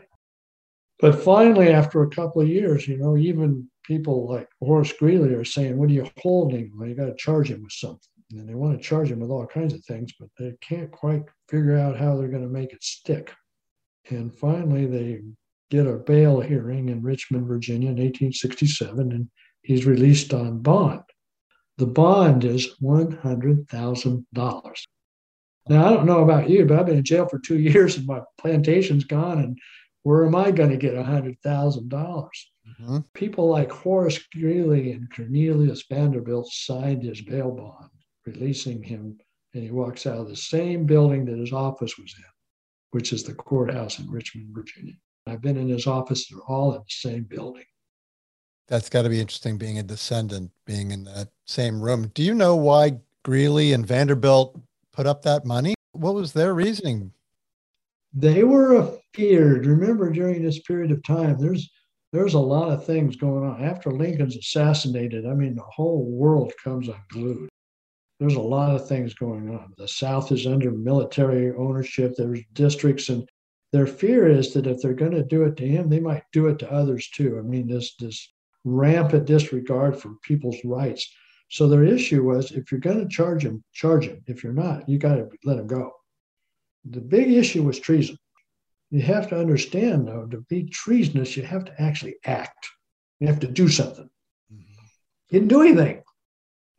But 0.99 1.23
finally, 1.23 1.69
after 1.69 2.03
a 2.03 2.11
couple 2.11 2.43
of 2.43 2.49
years, 2.49 2.89
you 2.89 2.97
know, 2.97 3.17
even 3.17 3.71
people 3.89 4.29
like 4.29 4.47
Horace 4.61 4.93
Greeley 4.93 5.35
are 5.35 5.45
saying, 5.45 5.77
What 5.77 5.89
are 5.89 5.95
you 5.95 6.09
holding? 6.19 6.71
Well, 6.77 6.89
you 6.89 6.95
got 6.95 7.07
to 7.07 7.17
charge 7.17 7.51
him 7.51 7.63
with 7.63 7.73
something. 7.73 7.99
And 8.31 8.47
they 8.47 8.55
want 8.55 8.77
to 8.77 8.87
charge 8.87 9.11
him 9.11 9.21
with 9.21 9.31
all 9.31 9.47
kinds 9.47 9.73
of 9.73 9.83
things, 9.87 10.13
but 10.21 10.29
they 10.39 10.53
can't 10.61 10.93
quite 10.93 11.23
figure 11.49 11.79
out 11.79 11.99
how 11.99 12.15
they're 12.15 12.29
going 12.29 12.43
to 12.43 12.49
make 12.49 12.75
it 12.75 12.85
stick. 12.85 13.35
And 14.11 14.37
finally, 14.39 14.85
they 14.85 15.23
get 15.71 15.87
a 15.87 15.97
bail 15.97 16.41
hearing 16.41 16.91
in 16.91 17.03
Richmond, 17.03 17.47
Virginia 17.47 17.89
in 17.89 17.97
1867, 17.97 19.13
and 19.13 19.31
he's 19.63 19.87
released 19.87 20.35
on 20.35 20.61
bond. 20.61 21.01
The 21.79 21.87
bond 21.87 22.45
is 22.45 22.69
$100,000. 22.83 24.75
Now, 25.71 25.87
I 25.87 25.91
don't 25.91 26.07
know 26.07 26.23
about 26.23 26.51
you, 26.51 26.67
but 26.67 26.79
I've 26.79 26.87
been 26.87 26.99
in 26.99 27.05
jail 27.05 27.27
for 27.27 27.39
two 27.39 27.59
years 27.71 27.97
and 27.97 28.07
my 28.07 28.21
plantation's 28.39 29.05
gone, 29.05 29.39
and 29.39 29.59
where 30.03 30.27
am 30.27 30.35
I 30.35 30.51
going 30.51 30.71
to 30.71 30.77
get 30.77 30.95
$100,000? 30.95 32.29
Mm-hmm. 32.69 32.99
People 33.15 33.49
like 33.49 33.71
Horace 33.71 34.19
Greeley 34.35 34.93
and 34.93 35.13
Cornelius 35.15 35.85
Vanderbilt 35.89 36.49
signed 36.51 37.03
his 37.03 37.21
bail 37.23 37.51
bond, 37.51 37.91
releasing 38.27 38.83
him, 38.83 39.19
and 39.55 39.63
he 39.63 39.71
walks 39.71 40.07
out 40.07 40.19
of 40.19 40.29
the 40.29 40.37
same 40.37 40.85
building 40.85 41.25
that 41.27 41.39
his 41.39 41.53
office 41.53 41.99
was 41.99 42.15
in, 42.17 42.25
which 42.91 43.13
is 43.13 43.23
the 43.23 43.35
courthouse 43.35 43.99
in 43.99 44.11
Richmond, 44.11 44.49
Virginia. 44.53 44.95
I've 45.27 45.43
been 45.43 45.57
in 45.57 45.69
his 45.69 45.87
office, 45.87 46.29
they're 46.29 46.41
all 46.49 46.73
in 46.75 46.79
the 46.79 46.85
same 46.89 47.25
building. 47.25 47.65
That's 48.67 48.89
got 48.91 49.03
to 49.03 49.09
be 49.09 49.21
interesting 49.21 49.57
being 49.57 49.79
a 49.79 49.83
descendant, 49.83 50.51
being 50.67 50.91
in 50.91 51.05
that 51.05 51.29
same 51.47 51.81
room. 51.81 52.11
Do 52.15 52.23
you 52.23 52.35
know 52.35 52.55
why 52.55 52.99
Greeley 53.25 53.73
and 53.73 53.87
Vanderbilt 53.87 54.61
put 54.93 55.07
up 55.07 55.23
that 55.23 55.47
money? 55.47 55.75
What 55.93 56.15
was 56.15 56.33
their 56.33 56.55
reasoning? 56.55 57.13
They 58.13 58.45
were 58.45 58.75
afeared. 58.75 59.67
Remember, 59.67 60.11
during 60.11 60.43
this 60.43 60.61
period 60.61 60.91
of 60.91 61.03
time, 61.03 61.39
there's 61.39 61.71
there's 62.13 62.35
a 62.35 62.39
lot 62.39 62.71
of 62.71 62.85
things 62.85 63.17
going 63.17 63.45
on. 63.45 63.63
After 63.63 63.91
Lincoln's 63.91 64.37
assassinated, 64.37 65.27
I 65.27 65.35
mean, 65.35 65.55
the 65.55 65.63
whole 65.63 66.05
world 66.05 66.53
comes 66.63 66.89
unglued. 66.89 67.49
There's 68.19 68.35
a 68.35 68.41
lot 68.41 68.75
of 68.75 68.89
things 68.89 69.15
going 69.15 69.51
on. 69.51 69.73
The 69.77 69.87
South 69.87 70.33
is 70.33 70.47
under 70.47 70.71
military 70.71 71.55
ownership. 71.55 72.15
There's 72.17 72.41
districts, 72.55 73.11
and 73.11 73.29
their 73.73 73.87
fear 73.87 74.29
is 74.29 74.53
that 74.55 74.67
if 74.67 74.81
they're 74.81 74.95
going 74.95 75.13
to 75.13 75.23
do 75.23 75.45
it 75.45 75.57
to 75.59 75.69
him, 75.69 75.89
they 75.89 76.01
might 76.01 76.25
do 76.33 76.49
it 76.49 76.59
to 76.61 76.73
others 76.73 77.09
too. 77.11 77.39
I 77.39 77.43
mean, 77.43 77.69
this 77.69 77.95
this 77.97 78.33
rampant 78.65 79.27
disregard 79.27 80.01
for 80.01 80.15
people's 80.23 80.59
rights. 80.65 81.09
So 81.51 81.69
their 81.69 81.85
issue 81.85 82.25
was, 82.25 82.53
if 82.53 82.71
you're 82.71 82.81
going 82.81 82.99
to 82.99 83.09
charge 83.09 83.45
him, 83.45 83.63
charge 83.73 84.07
him. 84.07 84.23
If 84.27 84.43
you're 84.43 84.53
not, 84.53 84.89
you 84.89 84.99
got 84.99 85.15
to 85.17 85.29
let 85.45 85.59
him 85.59 85.67
go. 85.67 85.93
The 86.91 87.01
big 87.01 87.31
issue 87.31 87.63
was 87.63 87.79
treason. 87.79 88.19
You 88.91 89.03
have 89.03 89.29
to 89.29 89.39
understand, 89.39 90.09
though, 90.09 90.27
to 90.27 90.45
be 90.49 90.65
treasonous, 90.65 91.37
you 91.37 91.43
have 91.43 91.65
to 91.67 91.83
actually 91.83 92.17
act. 92.25 92.69
You 93.21 93.27
have 93.27 93.41
to 93.41 93.49
do 93.49 93.69
something. 93.69 94.09
Mm-hmm. 94.53 94.85
He 95.29 95.37
didn't 95.37 95.49
do 95.49 95.63
anything. 95.63 96.03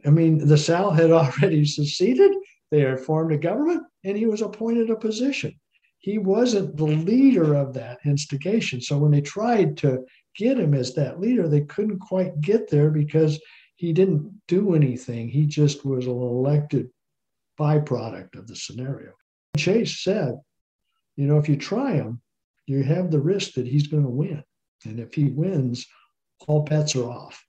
I 0.06 0.10
mean, 0.10 0.48
the 0.48 0.58
South 0.58 0.96
had 0.96 1.12
already 1.12 1.66
seceded. 1.66 2.32
They 2.72 2.82
had 2.82 3.00
formed 3.00 3.32
a 3.32 3.38
government, 3.38 3.84
and 4.04 4.18
he 4.18 4.26
was 4.26 4.42
appointed 4.42 4.90
a 4.90 4.96
position. 4.96 5.60
He 6.00 6.18
wasn't 6.18 6.78
the 6.78 6.86
leader 6.86 7.56
of 7.56 7.74
that 7.74 8.00
instigation. 8.06 8.80
So 8.82 8.98
when 8.98 9.12
they 9.12 9.22
tried 9.22 9.78
to 9.78 10.06
get 10.36 10.60
him 10.60 10.74
as 10.74 10.94
that 10.94 11.20
leader, 11.20 11.48
they 11.48 11.62
couldn't 11.62 12.00
quite 12.00 12.40
get 12.42 12.70
there 12.70 12.90
because 12.90 13.40
he 13.76 13.92
didn't 13.92 14.42
do 14.48 14.76
anything. 14.76 15.28
He 15.28 15.46
just 15.46 15.86
was 15.86 16.06
an 16.06 16.12
elected 16.12 16.90
byproduct 17.60 18.36
of 18.36 18.48
the 18.48 18.56
scenario. 18.56 19.12
Chase 19.58 20.02
said, 20.02 20.36
you 21.20 21.28
know, 21.28 21.38
if 21.38 21.50
you 21.50 21.58
try 21.58 21.96
him, 21.96 22.22
you 22.66 22.82
have 22.82 23.12
the 23.12 23.20
risk 23.20 23.56
that 23.56 23.68
he's 23.68 23.88
going 23.88 24.04
to 24.04 24.10
win. 24.10 24.42
And 24.86 25.02
if 25.02 25.14
he 25.14 25.26
wins, 25.26 25.86
all 26.48 26.62
bets 26.62 26.96
are 26.96 27.10
off. 27.10 27.44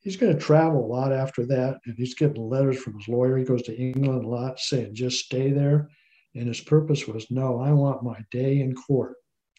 he's 0.00 0.18
going 0.18 0.34
to 0.34 0.38
travel 0.38 0.84
a 0.84 0.92
lot 0.92 1.10
after 1.10 1.46
that. 1.46 1.78
And 1.86 1.94
he's 1.96 2.14
getting 2.14 2.50
letters 2.50 2.78
from 2.78 2.98
his 2.98 3.08
lawyer. 3.08 3.38
He 3.38 3.44
goes 3.44 3.62
to 3.62 3.76
England 3.76 4.26
a 4.26 4.28
lot 4.28 4.60
saying, 4.60 4.94
just 4.94 5.24
stay 5.24 5.50
there. 5.50 5.88
And 6.34 6.46
his 6.46 6.60
purpose 6.60 7.06
was, 7.06 7.30
no, 7.30 7.58
I 7.58 7.72
want 7.72 8.02
my 8.02 8.18
day 8.30 8.60
in 8.60 8.74
court 8.74 9.14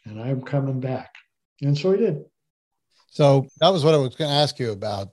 and 0.05 0.21
I'm 0.21 0.43
coming 0.43 0.79
back. 0.79 1.09
And 1.63 1.75
so 1.75 1.93
he 1.93 1.97
did. 1.97 2.23
So 3.07 3.47
that 3.59 3.69
was 3.69 3.83
what 3.83 3.95
I 3.95 3.97
was 3.97 4.15
going 4.15 4.29
to 4.29 4.35
ask 4.35 4.59
you 4.59 4.71
about. 4.71 5.09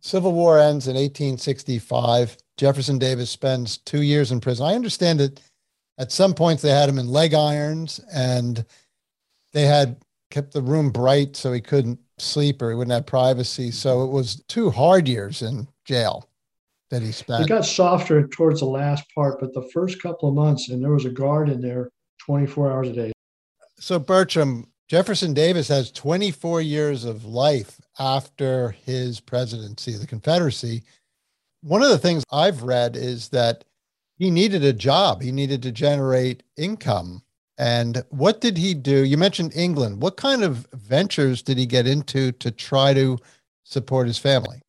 Civil 0.00 0.32
War 0.32 0.58
ends 0.58 0.88
in 0.88 0.94
1865. 0.96 2.36
Jefferson 2.58 2.98
Davis 2.98 3.30
spends 3.30 3.78
two 3.78 4.02
years 4.02 4.30
in 4.30 4.40
prison. 4.40 4.66
I 4.66 4.74
understand 4.74 5.20
that 5.20 5.40
at 5.98 6.12
some 6.12 6.34
points 6.34 6.62
they 6.62 6.70
had 6.70 6.88
him 6.88 6.98
in 6.98 7.08
leg 7.08 7.34
irons 7.34 8.00
and 8.12 8.64
they 9.52 9.66
had 9.66 9.96
kept 10.30 10.52
the 10.52 10.62
room 10.62 10.90
bright 10.90 11.36
so 11.36 11.52
he 11.52 11.60
couldn't 11.60 11.98
sleep 12.18 12.62
or 12.62 12.70
he 12.70 12.76
wouldn't 12.76 12.92
have 12.92 13.06
privacy. 13.06 13.70
So 13.70 14.04
it 14.04 14.10
was 14.10 14.42
two 14.48 14.70
hard 14.70 15.06
years 15.06 15.42
in 15.42 15.68
jail 15.84 16.28
that 16.90 17.02
he 17.02 17.12
spent. 17.12 17.44
It 17.44 17.48
got 17.48 17.64
softer 17.64 18.26
towards 18.28 18.60
the 18.60 18.66
last 18.66 19.04
part, 19.14 19.40
but 19.40 19.52
the 19.54 19.68
first 19.72 20.00
couple 20.02 20.28
of 20.28 20.34
months, 20.34 20.68
and 20.68 20.82
there 20.82 20.92
was 20.92 21.04
a 21.04 21.10
guard 21.10 21.48
in 21.48 21.60
there 21.60 21.90
24 22.18 22.70
hours 22.70 22.88
a 22.88 22.92
day. 22.92 23.12
So, 23.78 23.98
Bertram, 23.98 24.68
Jefferson 24.88 25.32
Davis 25.32 25.68
has 25.68 25.90
24 25.90 26.60
years 26.60 27.04
of 27.04 27.24
life 27.24 27.80
after 27.98 28.72
his 28.84 29.20
presidency 29.20 29.94
of 29.94 30.00
the 30.00 30.06
Confederacy. 30.06 30.82
One 31.62 31.82
of 31.82 31.88
the 31.88 31.98
things 31.98 32.24
I've 32.30 32.62
read 32.62 32.96
is 32.96 33.28
that 33.30 33.64
he 34.22 34.30
needed 34.30 34.62
a 34.62 34.72
job, 34.72 35.20
he 35.20 35.32
needed 35.32 35.60
to 35.64 35.72
generate 35.72 36.44
income. 36.56 37.24
And 37.58 38.04
what 38.10 38.40
did 38.40 38.56
he 38.56 38.72
do? 38.72 39.04
You 39.04 39.18
mentioned 39.18 39.52
England. 39.52 40.00
What 40.00 40.16
kind 40.16 40.44
of 40.44 40.68
ventures 40.74 41.42
did 41.42 41.58
he 41.58 41.66
get 41.66 41.88
into 41.88 42.30
to 42.30 42.52
try 42.52 42.94
to 42.94 43.18
support 43.64 44.06
his 44.06 44.18
family? 44.18 44.62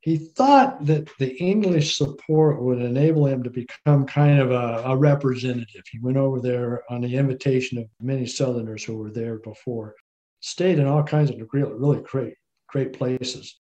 He 0.00 0.16
thought 0.16 0.86
that 0.86 1.10
the 1.18 1.36
English 1.36 1.98
support 1.98 2.62
would 2.62 2.80
enable 2.80 3.26
him 3.26 3.42
to 3.42 3.50
become 3.50 4.06
kind 4.06 4.40
of 4.40 4.50
a, 4.50 4.82
a 4.86 4.96
representative. 4.96 5.82
He 5.92 5.98
went 5.98 6.16
over 6.16 6.40
there 6.40 6.82
on 6.88 7.02
the 7.02 7.16
invitation 7.16 7.76
of 7.76 7.84
many 8.00 8.24
Southerners 8.24 8.82
who 8.82 8.96
were 8.96 9.10
there 9.10 9.40
before, 9.40 9.94
stayed 10.40 10.78
in 10.78 10.86
all 10.86 11.02
kinds 11.02 11.28
of 11.28 11.36
really, 11.52 11.74
really 11.74 12.00
great, 12.00 12.32
great 12.70 12.94
places. 12.94 13.60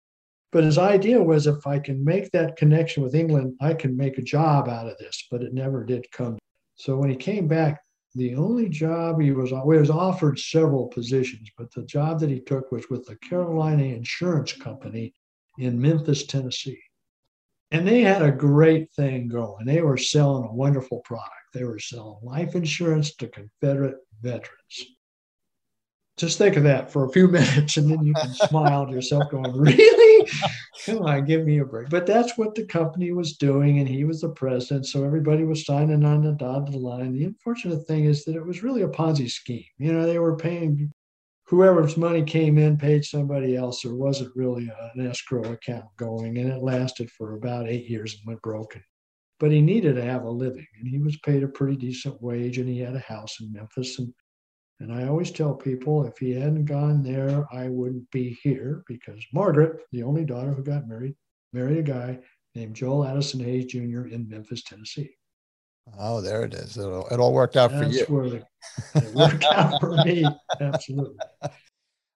But 0.54 0.62
his 0.62 0.78
idea 0.78 1.20
was 1.20 1.48
if 1.48 1.66
I 1.66 1.80
can 1.80 2.04
make 2.04 2.30
that 2.30 2.54
connection 2.54 3.02
with 3.02 3.16
England, 3.16 3.56
I 3.60 3.74
can 3.74 3.96
make 3.96 4.18
a 4.18 4.22
job 4.22 4.68
out 4.68 4.86
of 4.86 4.96
this. 4.98 5.26
But 5.28 5.42
it 5.42 5.52
never 5.52 5.84
did 5.84 6.08
come. 6.12 6.38
So 6.76 6.96
when 6.96 7.10
he 7.10 7.16
came 7.16 7.48
back, 7.48 7.82
the 8.14 8.36
only 8.36 8.68
job 8.68 9.20
he 9.20 9.32
was 9.32 9.50
well, 9.50 9.68
he 9.68 9.78
was 9.80 9.90
offered 9.90 10.38
several 10.38 10.86
positions, 10.86 11.50
but 11.58 11.72
the 11.74 11.82
job 11.82 12.20
that 12.20 12.30
he 12.30 12.38
took 12.38 12.70
was 12.70 12.88
with 12.88 13.04
the 13.04 13.16
Carolina 13.16 13.82
Insurance 13.82 14.52
Company 14.52 15.12
in 15.58 15.80
Memphis, 15.80 16.24
Tennessee. 16.24 16.80
And 17.72 17.84
they 17.84 18.02
had 18.02 18.22
a 18.22 18.30
great 18.30 18.92
thing 18.92 19.26
going. 19.26 19.66
They 19.66 19.82
were 19.82 19.96
selling 19.96 20.44
a 20.44 20.54
wonderful 20.54 21.00
product. 21.00 21.32
They 21.52 21.64
were 21.64 21.80
selling 21.80 22.18
life 22.22 22.54
insurance 22.54 23.16
to 23.16 23.26
Confederate 23.26 23.96
veterans. 24.22 24.93
Just 26.16 26.38
think 26.38 26.56
of 26.56 26.62
that 26.62 26.92
for 26.92 27.04
a 27.04 27.10
few 27.10 27.28
minutes 27.38 27.76
and 27.76 27.90
then 27.90 28.04
you 28.04 28.14
can 28.14 28.32
smile 28.34 28.86
to 28.86 28.92
yourself, 28.92 29.30
going, 29.30 29.52
Really? 29.52 30.30
Come 30.84 31.02
on, 31.02 31.24
give 31.24 31.44
me 31.44 31.58
a 31.58 31.64
break. 31.64 31.88
But 31.88 32.06
that's 32.06 32.36
what 32.36 32.54
the 32.54 32.64
company 32.64 33.12
was 33.12 33.36
doing, 33.36 33.78
and 33.78 33.88
he 33.88 34.04
was 34.04 34.20
the 34.20 34.28
president. 34.30 34.86
So 34.86 35.04
everybody 35.04 35.44
was 35.44 35.64
signing 35.64 36.04
on 36.04 36.22
the 36.22 36.32
dotted 36.32 36.74
line. 36.74 37.12
The 37.12 37.24
unfortunate 37.24 37.86
thing 37.86 38.04
is 38.04 38.24
that 38.24 38.36
it 38.36 38.44
was 38.44 38.62
really 38.62 38.82
a 38.82 38.88
Ponzi 38.88 39.30
scheme. 39.30 39.64
You 39.78 39.92
know, 39.92 40.06
they 40.06 40.18
were 40.18 40.36
paying 40.36 40.90
whoever's 41.46 41.96
money 41.96 42.22
came 42.22 42.58
in 42.58 42.76
paid 42.76 43.04
somebody 43.04 43.56
else. 43.56 43.82
There 43.82 43.94
wasn't 43.94 44.34
really 44.34 44.70
an 44.94 45.06
escrow 45.06 45.44
account 45.52 45.84
going, 45.96 46.38
and 46.38 46.50
it 46.50 46.62
lasted 46.62 47.10
for 47.10 47.34
about 47.34 47.68
eight 47.68 47.88
years 47.88 48.14
and 48.14 48.26
went 48.26 48.42
broken. 48.42 48.82
But 49.40 49.50
he 49.50 49.60
needed 49.60 49.96
to 49.96 50.04
have 50.04 50.24
a 50.24 50.30
living, 50.30 50.66
and 50.78 50.88
he 50.88 50.98
was 50.98 51.18
paid 51.18 51.42
a 51.42 51.48
pretty 51.48 51.76
decent 51.76 52.20
wage, 52.22 52.58
and 52.58 52.68
he 52.68 52.78
had 52.78 52.94
a 52.94 53.00
house 53.00 53.40
in 53.40 53.52
Memphis. 53.52 53.98
And 53.98 54.12
and 54.80 54.92
I 54.92 55.06
always 55.06 55.30
tell 55.30 55.54
people 55.54 56.06
if 56.06 56.18
he 56.18 56.32
hadn't 56.32 56.64
gone 56.64 57.02
there, 57.02 57.46
I 57.52 57.68
wouldn't 57.68 58.10
be 58.10 58.38
here 58.42 58.82
because 58.86 59.24
Margaret, 59.32 59.82
the 59.92 60.02
only 60.02 60.24
daughter 60.24 60.52
who 60.52 60.64
got 60.64 60.88
married, 60.88 61.14
married 61.52 61.78
a 61.78 61.82
guy 61.82 62.18
named 62.54 62.74
Joel 62.74 63.04
Addison 63.04 63.40
Hayes 63.40 63.66
Jr. 63.66 64.06
in 64.06 64.26
Memphis, 64.28 64.62
Tennessee. 64.62 65.16
Oh, 65.98 66.20
there 66.20 66.44
it 66.44 66.54
is. 66.54 66.76
It 66.76 66.84
all, 66.84 67.06
it 67.08 67.20
all 67.20 67.32
worked 67.32 67.56
out 67.56 67.70
That's 67.70 67.86
for 67.86 67.92
you. 67.92 68.04
Where 68.06 68.30
the, 68.30 68.44
it 68.94 69.14
worked 69.14 69.44
out 69.44 69.80
for 69.80 69.96
me. 70.04 70.24
Absolutely. 70.60 71.18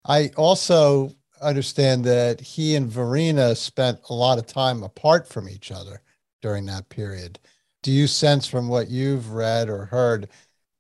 I 0.05 0.31
also 0.37 1.13
understand 1.41 2.05
that 2.05 2.41
he 2.41 2.75
and 2.75 2.91
Varina 2.91 3.55
spent 3.55 4.01
a 4.09 4.15
lot 4.15 4.39
of 4.39 4.47
time 4.47 4.83
apart 4.83 5.29
from 5.29 5.49
each 5.49 5.71
other 5.71 6.03
during 6.43 6.67
that 6.67 6.89
period. 6.89 7.39
Do 7.83 7.93
you 7.93 8.07
sense 8.07 8.47
from 8.47 8.69
what 8.69 8.89
you've 8.89 9.33
read 9.33 9.69
or 9.69 9.85
heard 9.85 10.29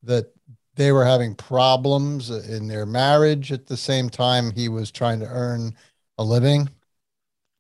that 0.03 0.33
they 0.79 0.93
were 0.93 1.05
having 1.05 1.35
problems 1.35 2.31
in 2.31 2.69
their 2.69 2.87
marriage 2.87 3.53
at 3.53 3.67
the 3.67 3.77
same 3.77 4.09
time 4.09 4.51
he 4.53 4.71
was 4.71 4.91
trying 4.91 5.21
to 5.21 5.27
earn 5.27 5.77
a 6.17 6.25
living? 6.25 6.71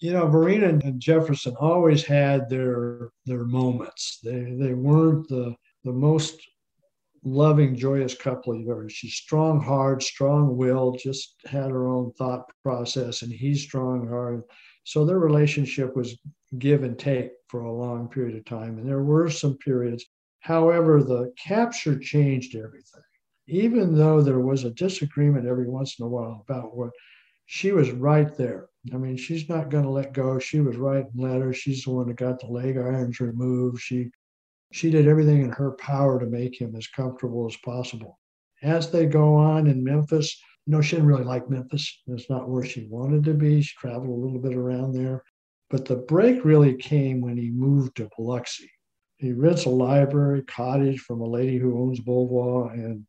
you 0.00 0.12
know, 0.12 0.26
Varina 0.28 0.68
and 0.68 1.00
Jefferson 1.00 1.56
always 1.58 2.04
had 2.04 2.48
their 2.48 3.10
their 3.26 3.44
moments. 3.44 4.20
They 4.22 4.54
they 4.58 4.74
weren't 4.74 5.28
the 5.28 5.54
the 5.84 5.92
most 5.92 6.40
loving, 7.24 7.74
joyous 7.76 8.14
couple 8.14 8.54
you've 8.54 8.68
ever. 8.70 8.88
She's 8.88 9.14
strong, 9.14 9.60
hard, 9.60 10.02
strong 10.02 10.56
willed, 10.56 11.00
just 11.02 11.34
had 11.46 11.70
her 11.70 11.88
own 11.88 12.12
thought 12.12 12.44
process, 12.62 13.22
and 13.22 13.32
he's 13.32 13.62
strong, 13.62 14.08
hard. 14.08 14.42
So 14.84 15.04
their 15.04 15.18
relationship 15.18 15.96
was 15.96 16.16
give 16.58 16.84
and 16.84 16.98
take 16.98 17.30
for 17.48 17.62
a 17.62 17.72
long 17.72 18.08
period 18.08 18.36
of 18.36 18.44
time. 18.44 18.78
And 18.78 18.88
there 18.88 19.02
were 19.02 19.28
some 19.28 19.58
periods. 19.58 20.04
However, 20.40 21.02
the 21.02 21.32
capture 21.36 21.98
changed 21.98 22.54
everything. 22.54 23.02
Even 23.48 23.96
though 23.96 24.22
there 24.22 24.40
was 24.40 24.64
a 24.64 24.70
disagreement 24.70 25.46
every 25.46 25.68
once 25.68 25.98
in 25.98 26.04
a 26.04 26.08
while 26.08 26.44
about 26.48 26.76
what 26.76 26.90
she 27.46 27.72
was 27.72 27.90
right 27.90 28.36
there 28.36 28.68
I 28.92 28.96
mean, 28.96 29.16
she's 29.16 29.48
not 29.48 29.70
going 29.70 29.84
to 29.84 29.90
let 29.90 30.12
go. 30.12 30.38
She 30.38 30.60
was 30.60 30.76
writing 30.76 31.10
letters. 31.14 31.56
She's 31.56 31.84
the 31.84 31.90
one 31.90 32.08
that 32.08 32.16
got 32.16 32.40
the 32.40 32.46
leg 32.46 32.76
irons 32.76 33.20
removed. 33.20 33.80
She 33.80 34.10
she 34.70 34.90
did 34.90 35.08
everything 35.08 35.42
in 35.42 35.50
her 35.50 35.72
power 35.72 36.20
to 36.20 36.26
make 36.26 36.60
him 36.60 36.76
as 36.76 36.86
comfortable 36.86 37.46
as 37.46 37.56
possible. 37.64 38.18
As 38.62 38.90
they 38.90 39.06
go 39.06 39.34
on 39.34 39.66
in 39.66 39.82
Memphis, 39.82 40.38
you 40.66 40.72
know, 40.72 40.82
she 40.82 40.96
didn't 40.96 41.08
really 41.08 41.24
like 41.24 41.48
Memphis. 41.48 42.02
It's 42.06 42.28
not 42.28 42.48
where 42.50 42.64
she 42.64 42.86
wanted 42.86 43.24
to 43.24 43.34
be. 43.34 43.62
She 43.62 43.74
traveled 43.78 44.10
a 44.10 44.22
little 44.22 44.38
bit 44.38 44.54
around 44.54 44.92
there. 44.92 45.24
But 45.70 45.86
the 45.86 45.96
break 45.96 46.44
really 46.44 46.74
came 46.74 47.20
when 47.20 47.38
he 47.38 47.50
moved 47.50 47.96
to 47.96 48.10
Biloxi. 48.16 48.70
He 49.16 49.32
rents 49.32 49.64
a 49.64 49.70
library 49.70 50.42
cottage 50.42 51.00
from 51.00 51.20
a 51.20 51.26
lady 51.26 51.58
who 51.58 51.78
owns 51.78 52.00
Beauvoir 52.00 52.72
and 52.72 53.06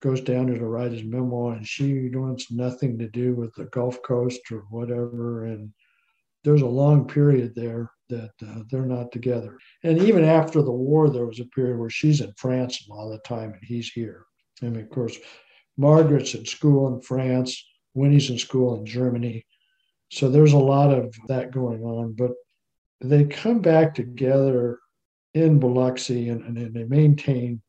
goes 0.00 0.20
down 0.20 0.46
there 0.46 0.58
to 0.58 0.66
write 0.66 0.92
his 0.92 1.04
memoir, 1.04 1.52
and 1.52 1.66
she 1.66 2.08
wants 2.12 2.50
nothing 2.50 2.98
to 2.98 3.08
do 3.08 3.34
with 3.34 3.54
the 3.54 3.66
Gulf 3.66 4.02
Coast 4.02 4.40
or 4.50 4.64
whatever. 4.70 5.44
And 5.44 5.72
there's 6.42 6.62
a 6.62 6.66
long 6.66 7.06
period 7.06 7.54
there 7.54 7.90
that 8.08 8.32
uh, 8.46 8.62
they're 8.70 8.86
not 8.86 9.12
together. 9.12 9.58
And 9.84 9.98
even 9.98 10.24
after 10.24 10.62
the 10.62 10.72
war, 10.72 11.10
there 11.10 11.26
was 11.26 11.40
a 11.40 11.44
period 11.46 11.78
where 11.78 11.90
she's 11.90 12.20
in 12.20 12.32
France 12.36 12.86
all 12.90 13.10
the 13.10 13.18
time 13.18 13.52
and 13.52 13.62
he's 13.62 13.90
here. 13.90 14.24
And 14.62 14.76
of 14.76 14.88
course, 14.90 15.16
Margaret's 15.76 16.34
in 16.34 16.44
school 16.44 16.92
in 16.92 17.00
France, 17.00 17.64
Winnie's 17.94 18.30
in 18.30 18.38
school 18.38 18.78
in 18.78 18.86
Germany. 18.86 19.46
So 20.10 20.28
there's 20.28 20.54
a 20.54 20.58
lot 20.58 20.92
of 20.92 21.14
that 21.28 21.52
going 21.52 21.82
on. 21.82 22.14
But 22.14 22.32
they 23.00 23.24
come 23.24 23.60
back 23.60 23.94
together 23.94 24.78
in 25.34 25.60
Biloxi 25.60 26.28
and, 26.28 26.58
and 26.58 26.74
they 26.74 26.84
maintain 26.84 27.62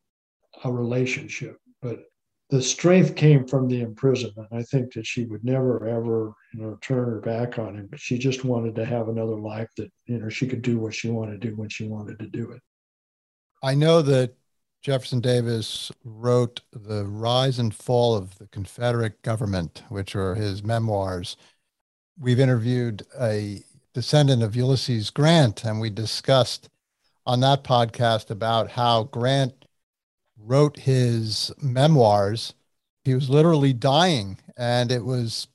a 0.64 0.72
relationship. 0.72 1.58
But 1.82 2.04
the 2.52 2.62
strength 2.62 3.16
came 3.16 3.48
from 3.48 3.70
the 3.70 3.82
imprisonment. 3.82 4.50
I 4.52 4.62
think 4.64 4.94
that 4.94 5.08
she 5.08 5.24
would 5.24 5.44
never 5.44 5.88
ever, 5.88 6.34
you 6.54 6.62
know, 6.62 6.78
turn 6.82 7.06
her 7.06 7.22
back 7.22 7.58
on 7.58 7.76
him. 7.76 7.90
She 7.96 8.18
just 8.18 8.44
wanted 8.44 8.76
to 8.76 8.86
have 8.86 9.08
another 9.08 9.40
life 9.40 9.70
that, 9.78 9.90
you 10.06 10.20
know, 10.20 10.28
she 10.28 10.48
could 10.48 10.62
do 10.62 10.78
what 10.78 10.94
she 10.94 11.10
wanted 11.10 11.42
to 11.42 11.50
do 11.50 11.56
when 11.56 11.70
she 11.70 11.88
wanted 11.88 12.20
to 12.20 12.28
do 12.28 12.52
it. 12.52 12.62
I 13.64 13.74
know 13.74 14.02
that 14.02 14.36
Jefferson 14.82 15.22
Davis 15.22 15.94
wrote 16.04 16.60
The 16.74 17.06
Rise 17.06 17.58
and 17.58 17.74
Fall 17.74 18.16
of 18.18 18.38
the 18.38 18.48
Confederate 18.48 19.22
Government, 19.22 19.84
which 19.88 20.14
are 20.14 20.36
his 20.36 20.62
memoirs. 20.62 21.38
We've 22.20 22.40
interviewed 22.40 23.06
a 23.18 23.64
descendant 23.94 24.44
of 24.44 24.58
Ulysses 24.58 25.10
Grant, 25.10 25.64
and 25.64 25.80
we 25.80 25.90
discussed 25.90 26.68
on 27.26 27.40
that 27.40 27.64
podcast 27.64 28.30
about 28.30 28.72
how 28.72 29.04
Grant 29.04 29.54
wrote 30.46 30.80
his 30.80 31.52
memoirs, 31.62 32.54
he 33.04 33.16
was 33.16 33.30
literally 33.30 33.74
dying, 33.74 34.38
and 34.58 34.92
it 34.92 35.06
was 35.06 35.48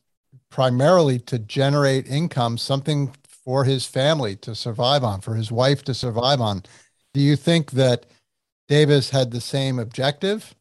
primarily 0.50 1.18
to 1.20 1.38
generate 1.38 2.06
income, 2.06 2.58
something 2.58 3.14
for 3.28 3.64
his 3.64 3.86
family 3.86 4.36
to 4.36 4.54
survive 4.54 5.04
on, 5.04 5.20
for 5.20 5.34
his 5.34 5.52
wife 5.52 5.84
to 5.84 5.94
survive 5.94 6.40
on. 6.40 6.62
Do 7.14 7.20
you 7.20 7.36
think 7.36 7.72
that 7.72 8.06
Davis 8.68 9.10
had 9.10 9.30
the 9.30 9.40
same 9.40 9.78
objective? 9.78 10.54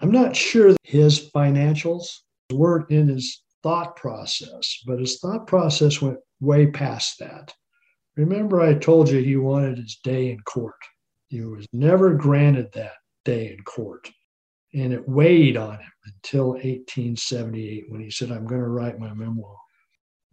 I'm 0.00 0.10
not 0.10 0.34
sure 0.34 0.74
his 0.82 1.30
financials 1.30 2.20
weren't 2.52 2.90
in 2.90 3.08
his 3.08 3.42
thought 3.62 3.96
process, 3.96 4.80
but 4.86 4.98
his 4.98 5.18
thought 5.18 5.46
process 5.46 6.00
went 6.00 6.18
way 6.40 6.66
past 6.66 7.18
that. 7.18 7.52
Remember, 8.16 8.60
I 8.60 8.74
told 8.74 9.08
you 9.10 9.18
he 9.20 9.36
wanted 9.36 9.78
his 9.78 9.98
day 10.02 10.30
in 10.30 10.40
court. 10.40 10.74
He 11.28 11.40
was 11.40 11.66
never 11.72 12.14
granted 12.14 12.70
that 12.74 12.92
day 13.24 13.54
in 13.56 13.62
court. 13.64 14.10
And 14.74 14.92
it 14.92 15.08
weighed 15.08 15.56
on 15.56 15.74
him 15.74 15.92
until 16.06 16.50
1878 16.52 17.84
when 17.88 18.00
he 18.00 18.10
said, 18.10 18.30
I'm 18.30 18.46
going 18.46 18.60
to 18.60 18.68
write 18.68 18.98
my 18.98 19.12
memoir. 19.14 19.56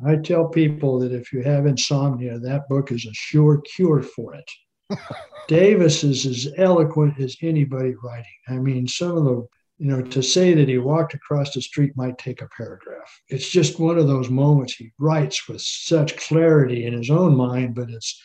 I 0.06 0.16
tell 0.16 0.48
people 0.48 1.00
that 1.00 1.12
if 1.12 1.32
you 1.32 1.44
have 1.44 1.68
insomnia, 1.68 2.40
that 2.40 2.68
book 2.68 2.92
is 2.92 3.06
a 3.06 3.14
sure 3.14 3.62
cure 3.62 4.02
for 4.02 4.34
it. 4.34 4.50
Davis 5.48 6.04
is 6.04 6.26
as 6.26 6.54
eloquent 6.58 7.20
as 7.20 7.38
anybody 7.42 7.94
writing. 8.04 8.26
I 8.48 8.54
mean, 8.54 8.88
some 8.88 9.16
of 9.18 9.26
the, 9.26 9.48
you 9.78 9.88
know, 9.88 10.02
to 10.02 10.24
say 10.24 10.54
that 10.54 10.68
he 10.68 10.80
walked 10.80 11.14
across 11.14 11.54
the 11.54 11.62
street 11.62 11.92
might 11.96 12.18
take 12.18 12.42
a 12.42 12.50
paragraph. 12.58 13.22
It's 13.28 13.50
just 13.50 13.80
one 13.80 13.98
of 13.98 14.08
those 14.08 14.30
moments 14.30 14.76
he 14.76 14.92
writes 15.00 15.48
with 15.48 15.62
such 15.62 16.18
clarity 16.18 16.86
in 16.86 16.94
his 16.94 17.10
own 17.12 17.36
mind, 17.36 17.76
but 17.76 17.90
it's 17.90 18.20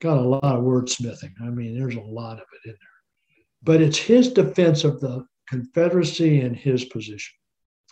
got 0.00 0.18
a 0.18 0.28
lot 0.28 0.42
of 0.42 0.64
wordsmithing. 0.64 1.32
I 1.42 1.50
mean, 1.50 1.78
there's 1.78 1.96
a 1.96 2.00
lot 2.00 2.38
of 2.38 2.46
it 2.64 2.68
in 2.68 2.72
there. 2.72 2.89
But 3.62 3.82
it's 3.82 3.98
his 3.98 4.32
defense 4.32 4.84
of 4.84 5.00
the 5.00 5.26
Confederacy 5.48 6.40
and 6.40 6.56
his 6.56 6.84
position. 6.84 7.34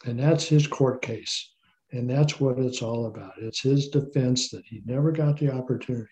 And 0.04 0.18
that's 0.18 0.46
his 0.46 0.66
court 0.66 1.02
case. 1.02 1.52
And 1.90 2.08
that's 2.08 2.38
what 2.38 2.58
it's 2.58 2.82
all 2.82 3.06
about. 3.06 3.32
It's 3.40 3.60
his 3.60 3.88
defense 3.88 4.50
that 4.50 4.64
he 4.64 4.82
never 4.84 5.10
got 5.10 5.38
the 5.38 5.50
opportunity. 5.52 6.08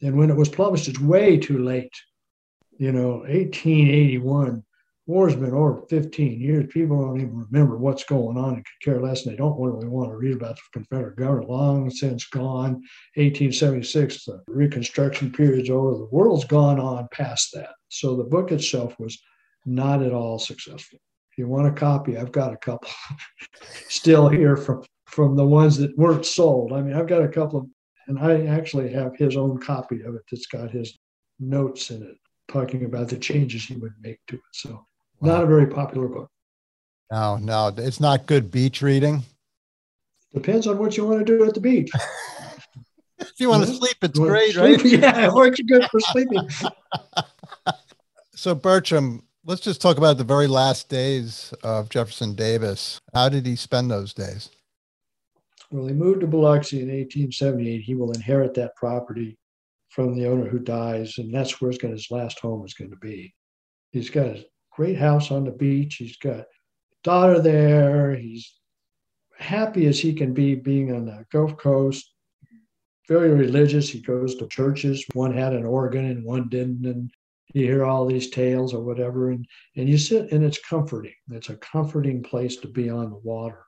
And 0.00 0.16
when 0.16 0.30
it 0.30 0.36
was 0.36 0.48
published, 0.48 0.88
it's 0.88 1.00
way 1.00 1.36
too 1.36 1.58
late. 1.58 1.92
You 2.78 2.90
know, 2.90 3.18
1881, 3.18 4.64
war's 5.06 5.36
been 5.36 5.52
over 5.52 5.82
15 5.88 6.40
years. 6.40 6.66
People 6.72 7.00
don't 7.00 7.20
even 7.20 7.36
remember 7.36 7.76
what's 7.76 8.04
going 8.04 8.36
on 8.36 8.54
and 8.54 8.64
could 8.64 8.84
care 8.84 9.00
less. 9.00 9.24
And 9.24 9.32
they 9.32 9.36
don't 9.36 9.60
really 9.60 9.86
want 9.86 10.10
to 10.10 10.16
read 10.16 10.34
about 10.34 10.56
the 10.56 10.62
Confederate 10.72 11.16
government. 11.16 11.50
Long 11.50 11.90
since 11.90 12.26
gone. 12.26 12.82
1876, 13.14 14.24
the 14.24 14.42
Reconstruction 14.48 15.30
period's 15.30 15.70
over. 15.70 15.98
The 15.98 16.08
world's 16.10 16.46
gone 16.46 16.80
on 16.80 17.06
past 17.12 17.50
that. 17.52 17.70
So 17.92 18.16
the 18.16 18.24
book 18.24 18.52
itself 18.52 18.98
was 18.98 19.18
not 19.66 20.02
at 20.02 20.12
all 20.12 20.38
successful. 20.38 20.98
If 21.30 21.38
you 21.38 21.46
want 21.46 21.68
a 21.68 21.72
copy, 21.72 22.16
I've 22.16 22.32
got 22.32 22.52
a 22.52 22.56
couple 22.56 22.90
still 23.88 24.28
here 24.28 24.56
from 24.56 24.82
from 25.06 25.36
the 25.36 25.44
ones 25.44 25.76
that 25.76 25.96
weren't 25.98 26.24
sold. 26.24 26.72
I 26.72 26.80
mean, 26.80 26.94
I've 26.94 27.06
got 27.06 27.22
a 27.22 27.28
couple 27.28 27.58
of, 27.60 27.66
and 28.08 28.18
I 28.18 28.46
actually 28.46 28.90
have 28.94 29.14
his 29.14 29.36
own 29.36 29.58
copy 29.58 30.00
of 30.02 30.14
it 30.14 30.22
that's 30.30 30.46
got 30.46 30.70
his 30.70 30.98
notes 31.38 31.90
in 31.90 32.02
it 32.02 32.16
talking 32.48 32.86
about 32.86 33.10
the 33.10 33.18
changes 33.18 33.64
he 33.64 33.74
would 33.74 33.92
make 34.00 34.20
to 34.28 34.36
it. 34.36 34.40
So, 34.52 34.70
wow. 35.20 35.34
not 35.34 35.44
a 35.44 35.46
very 35.46 35.66
popular 35.66 36.08
book. 36.08 36.30
No, 37.10 37.36
no, 37.36 37.74
it's 37.76 38.00
not 38.00 38.24
good 38.24 38.50
beach 38.50 38.80
reading. 38.80 39.22
Depends 40.32 40.66
on 40.66 40.78
what 40.78 40.96
you 40.96 41.06
want 41.06 41.18
to 41.18 41.26
do 41.26 41.44
at 41.44 41.52
the 41.52 41.60
beach. 41.60 41.90
if 43.18 43.38
you 43.38 43.50
want 43.50 43.66
to 43.66 43.72
sleep, 43.74 43.96
it's 44.00 44.18
great, 44.18 44.54
sleep? 44.54 44.82
right? 44.82 44.92
Yeah, 45.00 45.26
it 45.26 45.34
works 45.34 45.60
good 45.60 45.84
for 45.90 46.00
sleeping. 46.00 46.48
So, 48.42 48.56
Bertram, 48.56 49.22
let's 49.44 49.60
just 49.60 49.80
talk 49.80 49.98
about 49.98 50.18
the 50.18 50.24
very 50.24 50.48
last 50.48 50.88
days 50.88 51.54
of 51.62 51.88
Jefferson 51.88 52.34
Davis. 52.34 53.00
How 53.14 53.28
did 53.28 53.46
he 53.46 53.54
spend 53.54 53.88
those 53.88 54.12
days? 54.12 54.50
Well, 55.70 55.86
he 55.86 55.94
moved 55.94 56.22
to 56.22 56.26
Biloxi 56.26 56.78
in 56.78 56.88
1878. 56.88 57.82
He 57.82 57.94
will 57.94 58.10
inherit 58.10 58.52
that 58.54 58.74
property 58.74 59.38
from 59.90 60.16
the 60.16 60.26
owner 60.26 60.48
who 60.48 60.58
dies, 60.58 61.18
and 61.18 61.32
that's 61.32 61.60
where 61.60 61.70
his 61.70 62.10
last 62.10 62.40
home 62.40 62.66
is 62.66 62.74
going 62.74 62.90
to 62.90 62.96
be. 62.96 63.32
He's 63.92 64.10
got 64.10 64.26
a 64.26 64.44
great 64.72 64.98
house 64.98 65.30
on 65.30 65.44
the 65.44 65.52
beach. 65.52 65.94
He's 65.94 66.16
got 66.16 66.38
a 66.38 66.46
daughter 67.04 67.38
there. 67.38 68.16
He's 68.16 68.58
happy 69.38 69.86
as 69.86 70.00
he 70.00 70.12
can 70.12 70.34
be 70.34 70.56
being 70.56 70.92
on 70.92 71.06
the 71.06 71.24
Gulf 71.30 71.56
Coast. 71.58 72.12
Very 73.06 73.30
religious. 73.30 73.88
He 73.88 74.00
goes 74.00 74.34
to 74.34 74.48
churches. 74.48 75.04
One 75.12 75.32
had 75.32 75.52
an 75.52 75.64
organ 75.64 76.06
and 76.06 76.24
one 76.24 76.48
didn't, 76.48 76.84
and 76.86 77.08
you 77.52 77.66
hear 77.66 77.84
all 77.84 78.06
these 78.06 78.30
tales 78.30 78.74
or 78.74 78.82
whatever, 78.82 79.30
and 79.30 79.46
and 79.76 79.88
you 79.88 79.98
sit 79.98 80.32
and 80.32 80.44
it's 80.44 80.58
comforting. 80.58 81.14
It's 81.30 81.50
a 81.50 81.56
comforting 81.56 82.22
place 82.22 82.56
to 82.58 82.68
be 82.68 82.88
on 82.90 83.10
the 83.10 83.18
water 83.18 83.64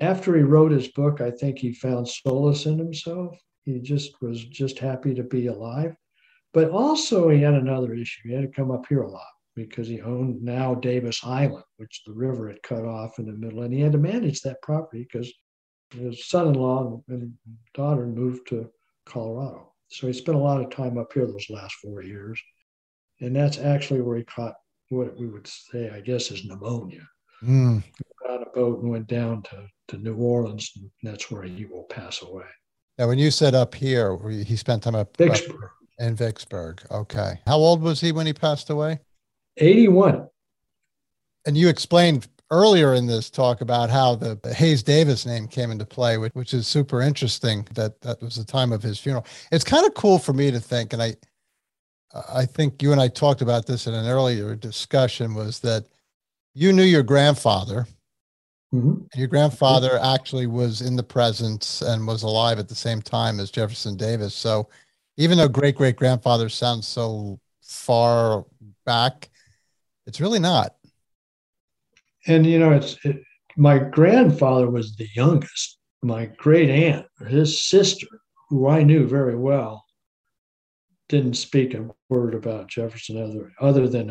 after 0.00 0.34
he 0.34 0.42
wrote 0.42 0.72
his 0.72 0.88
book, 0.88 1.20
I 1.20 1.30
think 1.30 1.58
he 1.58 1.72
found 1.72 2.08
solace 2.08 2.66
in 2.66 2.78
himself. 2.78 3.38
He 3.64 3.78
just 3.80 4.20
was 4.22 4.44
just 4.44 4.78
happy 4.78 5.14
to 5.14 5.22
be 5.22 5.46
alive. 5.46 5.94
But 6.52 6.70
also, 6.70 7.28
he 7.28 7.42
had 7.42 7.54
another 7.54 7.94
issue. 7.94 8.28
He 8.28 8.34
had 8.34 8.42
to 8.42 8.48
come 8.48 8.70
up 8.70 8.86
here 8.88 9.02
a 9.02 9.10
lot 9.10 9.22
because 9.54 9.86
he 9.86 10.00
owned 10.00 10.42
now 10.42 10.74
Davis 10.74 11.20
Island, 11.22 11.64
which 11.76 12.02
the 12.06 12.14
river 12.14 12.48
had 12.48 12.62
cut 12.62 12.84
off 12.84 13.18
in 13.18 13.26
the 13.26 13.32
middle, 13.32 13.62
and 13.62 13.74
he 13.74 13.80
had 13.80 13.92
to 13.92 13.98
manage 13.98 14.40
that 14.40 14.62
property 14.62 15.06
because 15.10 15.32
his 15.90 16.26
son-in-law 16.28 17.02
and 17.08 17.34
daughter 17.74 18.06
moved 18.06 18.48
to 18.48 18.70
Colorado. 19.04 19.74
So 19.88 20.06
he 20.06 20.12
spent 20.12 20.38
a 20.38 20.40
lot 20.40 20.60
of 20.60 20.70
time 20.70 20.98
up 20.98 21.12
here 21.12 21.26
those 21.26 21.50
last 21.50 21.74
four 21.74 22.02
years, 22.02 22.40
and 23.20 23.34
that's 23.34 23.58
actually 23.58 24.00
where 24.00 24.16
he 24.16 24.24
caught 24.24 24.54
what 24.88 25.16
we 25.18 25.28
would 25.28 25.46
say, 25.46 25.90
I 25.90 26.00
guess, 26.00 26.30
is 26.30 26.44
pneumonia. 26.44 27.06
Mm. 27.42 27.82
On 28.28 28.42
a 28.42 28.50
boat 28.54 28.82
and 28.82 28.90
went 28.90 29.06
down 29.06 29.42
to 29.44 29.66
to 29.90 29.98
New 29.98 30.16
Orleans, 30.16 30.72
and 30.76 30.90
that's 31.02 31.30
where 31.30 31.42
he 31.42 31.66
will 31.66 31.84
pass 31.84 32.22
away. 32.22 32.44
Now, 32.98 33.08
when 33.08 33.18
you 33.18 33.30
said 33.30 33.54
up 33.54 33.74
here, 33.74 34.18
he 34.28 34.56
spent 34.56 34.82
time 34.82 34.94
up 34.94 35.16
Vicksburg. 35.16 35.64
Up 35.64 35.70
in 35.98 36.14
Vicksburg. 36.16 36.82
Okay. 36.90 37.40
How 37.46 37.56
old 37.56 37.82
was 37.82 38.00
he 38.00 38.12
when 38.12 38.26
he 38.26 38.32
passed 38.32 38.70
away? 38.70 39.00
81. 39.58 40.28
And 41.46 41.56
you 41.56 41.68
explained 41.68 42.28
earlier 42.50 42.94
in 42.94 43.06
this 43.06 43.30
talk 43.30 43.60
about 43.60 43.90
how 43.90 44.16
the 44.16 44.38
Hayes 44.54 44.82
Davis 44.82 45.24
name 45.24 45.46
came 45.48 45.70
into 45.70 45.86
play, 45.86 46.18
which, 46.18 46.32
which 46.34 46.54
is 46.54 46.68
super 46.68 47.00
interesting. 47.00 47.66
That 47.74 48.00
that 48.02 48.20
was 48.22 48.36
the 48.36 48.44
time 48.44 48.72
of 48.72 48.82
his 48.82 48.98
funeral. 48.98 49.26
It's 49.50 49.64
kind 49.64 49.86
of 49.86 49.94
cool 49.94 50.18
for 50.18 50.32
me 50.32 50.50
to 50.50 50.60
think, 50.60 50.92
and 50.92 51.02
I, 51.02 51.14
I 52.32 52.44
think 52.44 52.82
you 52.82 52.92
and 52.92 53.00
I 53.00 53.08
talked 53.08 53.40
about 53.40 53.66
this 53.66 53.86
in 53.86 53.94
an 53.94 54.06
earlier 54.06 54.56
discussion, 54.56 55.34
was 55.34 55.60
that 55.60 55.86
you 56.54 56.72
knew 56.72 56.82
your 56.82 57.02
grandfather 57.02 57.86
Mm-hmm. 58.74 59.18
Your 59.18 59.26
grandfather 59.26 59.98
actually 60.00 60.46
was 60.46 60.80
in 60.80 60.94
the 60.94 61.02
presence 61.02 61.82
and 61.82 62.06
was 62.06 62.22
alive 62.22 62.58
at 62.58 62.68
the 62.68 62.74
same 62.74 63.02
time 63.02 63.40
as 63.40 63.50
Jefferson 63.50 63.96
Davis. 63.96 64.34
So 64.34 64.68
even 65.16 65.38
though 65.38 65.48
great 65.48 65.76
great 65.76 65.96
grandfather 65.96 66.48
sounds 66.48 66.86
so 66.86 67.40
far 67.62 68.44
back, 68.86 69.28
it's 70.06 70.20
really 70.20 70.38
not. 70.38 70.76
And 72.28 72.46
you 72.46 72.60
know, 72.60 72.72
it's 72.72 72.96
it, 73.04 73.20
my 73.56 73.78
grandfather 73.78 74.70
was 74.70 74.94
the 74.94 75.08
youngest. 75.16 75.78
My 76.02 76.26
great 76.38 76.70
aunt, 76.70 77.06
his 77.28 77.64
sister, 77.64 78.06
who 78.48 78.68
I 78.68 78.84
knew 78.84 79.06
very 79.06 79.36
well, 79.36 79.84
didn't 81.10 81.34
speak 81.34 81.74
a 81.74 81.88
word 82.08 82.34
about 82.34 82.68
Jefferson 82.68 83.20
other 83.20 83.52
other 83.60 83.88
than 83.88 84.10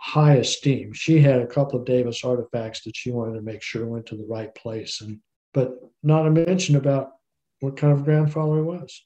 high 0.00 0.34
esteem. 0.36 0.92
She 0.94 1.20
had 1.20 1.40
a 1.40 1.46
couple 1.46 1.78
of 1.78 1.84
Davis 1.84 2.24
artifacts 2.24 2.82
that 2.84 2.96
she 2.96 3.10
wanted 3.10 3.34
to 3.34 3.42
make 3.42 3.62
sure 3.62 3.86
went 3.86 4.06
to 4.06 4.16
the 4.16 4.26
right 4.26 4.52
place, 4.54 5.02
and 5.02 5.20
but 5.52 5.74
not 6.02 6.26
a 6.26 6.30
mention 6.30 6.76
about 6.76 7.10
what 7.60 7.76
kind 7.76 7.92
of 7.92 8.04
grandfather 8.04 8.56
he 8.56 8.62
was. 8.62 9.04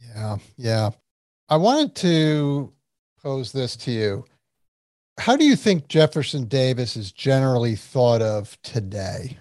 Yeah, 0.00 0.38
yeah. 0.56 0.90
I 1.48 1.56
wanted 1.56 1.94
to 1.96 2.72
pose 3.22 3.52
this 3.52 3.76
to 3.76 3.90
you. 3.90 4.24
How 5.18 5.36
do 5.36 5.44
you 5.44 5.56
think 5.56 5.88
Jefferson 5.88 6.44
Davis 6.46 6.96
is 6.96 7.10
generally 7.10 7.74
thought 7.74 8.22
of 8.22 8.60
today? 8.62 9.38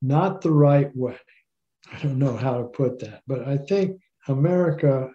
Not 0.00 0.40
the 0.40 0.52
right 0.52 0.94
way. 0.94 1.18
I 1.92 1.98
don't 2.02 2.18
know 2.18 2.36
how 2.36 2.58
to 2.58 2.64
put 2.64 2.98
that, 3.00 3.22
but 3.26 3.46
I 3.46 3.56
think 3.56 4.00
America 4.28 5.10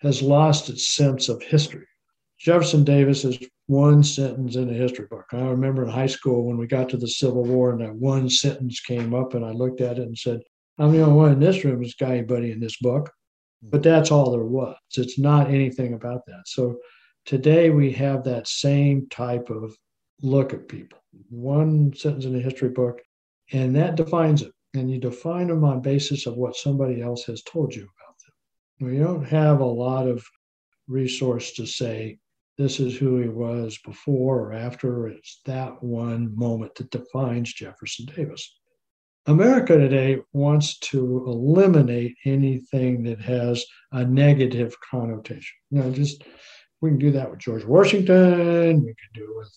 has 0.00 0.22
lost 0.22 0.68
its 0.68 0.94
sense 0.94 1.28
of 1.28 1.42
history. 1.42 1.86
Jefferson 2.38 2.84
Davis 2.84 3.24
is 3.24 3.38
one 3.66 4.02
sentence 4.02 4.56
in 4.56 4.68
a 4.68 4.74
history 4.74 5.06
book. 5.08 5.24
I 5.32 5.40
remember 5.40 5.84
in 5.84 5.88
high 5.88 6.06
school 6.06 6.44
when 6.44 6.58
we 6.58 6.66
got 6.66 6.88
to 6.90 6.96
the 6.96 7.08
Civil 7.08 7.44
War 7.44 7.70
and 7.70 7.80
that 7.80 7.94
one 7.94 8.28
sentence 8.28 8.80
came 8.80 9.14
up, 9.14 9.34
and 9.34 9.44
I 9.44 9.50
looked 9.50 9.80
at 9.80 9.98
it 9.98 10.02
and 10.02 10.18
said, 10.18 10.40
I'm 10.78 10.92
the 10.92 11.02
only 11.02 11.14
one 11.14 11.32
in 11.32 11.40
this 11.40 11.64
room 11.64 11.78
who's 11.78 11.94
got 11.94 12.10
anybody 12.10 12.50
in 12.50 12.60
this 12.60 12.76
book. 12.78 13.10
But 13.62 13.84
that's 13.84 14.10
all 14.10 14.32
there 14.32 14.44
was. 14.44 14.76
It's 14.96 15.20
not 15.20 15.48
anything 15.48 15.94
about 15.94 16.26
that. 16.26 16.42
So 16.46 16.78
today 17.24 17.70
we 17.70 17.92
have 17.92 18.24
that 18.24 18.48
same 18.48 19.06
type 19.08 19.50
of 19.50 19.76
look 20.20 20.52
at 20.52 20.66
people. 20.66 20.98
One 21.30 21.94
sentence 21.94 22.24
in 22.24 22.34
a 22.34 22.40
history 22.40 22.70
book, 22.70 23.00
and 23.52 23.76
that 23.76 23.94
defines 23.94 24.42
it. 24.42 24.52
And 24.74 24.90
you 24.90 24.98
define 24.98 25.46
them 25.46 25.62
on 25.62 25.80
basis 25.80 26.26
of 26.26 26.36
what 26.36 26.56
somebody 26.56 27.02
else 27.02 27.24
has 27.26 27.42
told 27.42 27.72
you. 27.74 27.86
We 28.82 28.98
don't 28.98 29.22
have 29.26 29.60
a 29.60 29.64
lot 29.64 30.08
of 30.08 30.26
resource 30.88 31.52
to 31.52 31.66
say, 31.66 32.18
this 32.58 32.80
is 32.80 32.96
who 32.96 33.18
he 33.20 33.28
was 33.28 33.78
before 33.84 34.40
or 34.40 34.52
after. 34.52 35.06
It's 35.06 35.40
that 35.46 35.80
one 35.80 36.36
moment 36.36 36.74
that 36.74 36.90
defines 36.90 37.52
Jefferson 37.52 38.06
Davis. 38.06 38.58
America 39.26 39.78
today 39.78 40.18
wants 40.32 40.80
to 40.80 41.22
eliminate 41.28 42.16
anything 42.24 43.04
that 43.04 43.20
has 43.20 43.64
a 43.92 44.04
negative 44.04 44.74
connotation. 44.90 45.54
You 45.70 45.82
know, 45.82 45.92
just 45.92 46.24
we 46.80 46.90
can 46.90 46.98
do 46.98 47.12
that 47.12 47.30
with 47.30 47.38
George 47.38 47.64
Washington, 47.64 48.80
we 48.80 48.94
can 48.94 49.10
do 49.14 49.22
it 49.22 49.36
with 49.36 49.56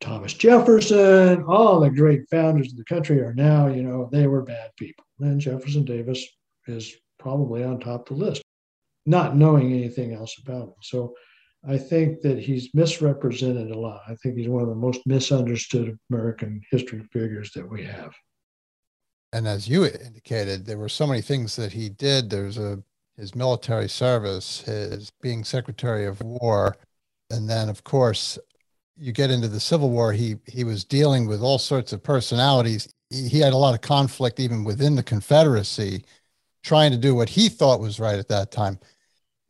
Thomas 0.00 0.32
Jefferson, 0.32 1.42
all 1.42 1.78
the 1.78 1.90
great 1.90 2.22
founders 2.30 2.72
of 2.72 2.78
the 2.78 2.84
country 2.84 3.20
are 3.20 3.34
now, 3.34 3.66
you 3.66 3.82
know, 3.82 4.08
they 4.10 4.26
were 4.26 4.42
bad 4.42 4.70
people. 4.78 5.04
And 5.20 5.38
Jefferson 5.38 5.84
Davis 5.84 6.26
is 6.66 6.96
probably 7.18 7.62
on 7.62 7.78
top 7.78 8.10
of 8.10 8.18
the 8.18 8.24
list, 8.24 8.41
not 9.06 9.36
knowing 9.36 9.72
anything 9.72 10.14
else 10.14 10.36
about 10.44 10.68
him. 10.68 10.74
So 10.82 11.14
I 11.68 11.78
think 11.78 12.22
that 12.22 12.38
he's 12.38 12.74
misrepresented 12.74 13.70
a 13.70 13.78
lot. 13.78 14.02
I 14.08 14.14
think 14.16 14.36
he's 14.36 14.48
one 14.48 14.62
of 14.62 14.68
the 14.68 14.74
most 14.74 15.00
misunderstood 15.06 15.96
American 16.10 16.60
history 16.70 17.02
figures 17.12 17.52
that 17.54 17.68
we 17.68 17.84
have. 17.84 18.12
And 19.32 19.46
as 19.46 19.68
you 19.68 19.86
indicated, 19.86 20.66
there 20.66 20.78
were 20.78 20.88
so 20.88 21.06
many 21.06 21.22
things 21.22 21.56
that 21.56 21.72
he 21.72 21.88
did. 21.88 22.28
There's 22.30 22.58
a 22.58 22.82
his 23.16 23.34
military 23.34 23.88
service, 23.88 24.62
his 24.62 25.12
being 25.20 25.44
Secretary 25.44 26.06
of 26.06 26.20
War, 26.22 26.76
and 27.30 27.48
then 27.48 27.68
of 27.68 27.84
course 27.84 28.38
you 28.96 29.12
get 29.12 29.30
into 29.30 29.48
the 29.48 29.60
Civil 29.60 29.90
War. 29.90 30.12
He 30.12 30.36
he 30.46 30.64
was 30.64 30.84
dealing 30.84 31.26
with 31.26 31.42
all 31.42 31.58
sorts 31.58 31.92
of 31.92 32.02
personalities. 32.02 32.92
He, 33.10 33.28
he 33.28 33.38
had 33.38 33.52
a 33.52 33.58
lot 33.58 33.74
of 33.74 33.80
conflict 33.80 34.40
even 34.40 34.64
within 34.64 34.96
the 34.96 35.02
Confederacy, 35.02 36.04
trying 36.62 36.90
to 36.90 36.98
do 36.98 37.14
what 37.14 37.28
he 37.28 37.48
thought 37.48 37.80
was 37.80 38.00
right 38.00 38.18
at 38.18 38.28
that 38.28 38.50
time. 38.50 38.78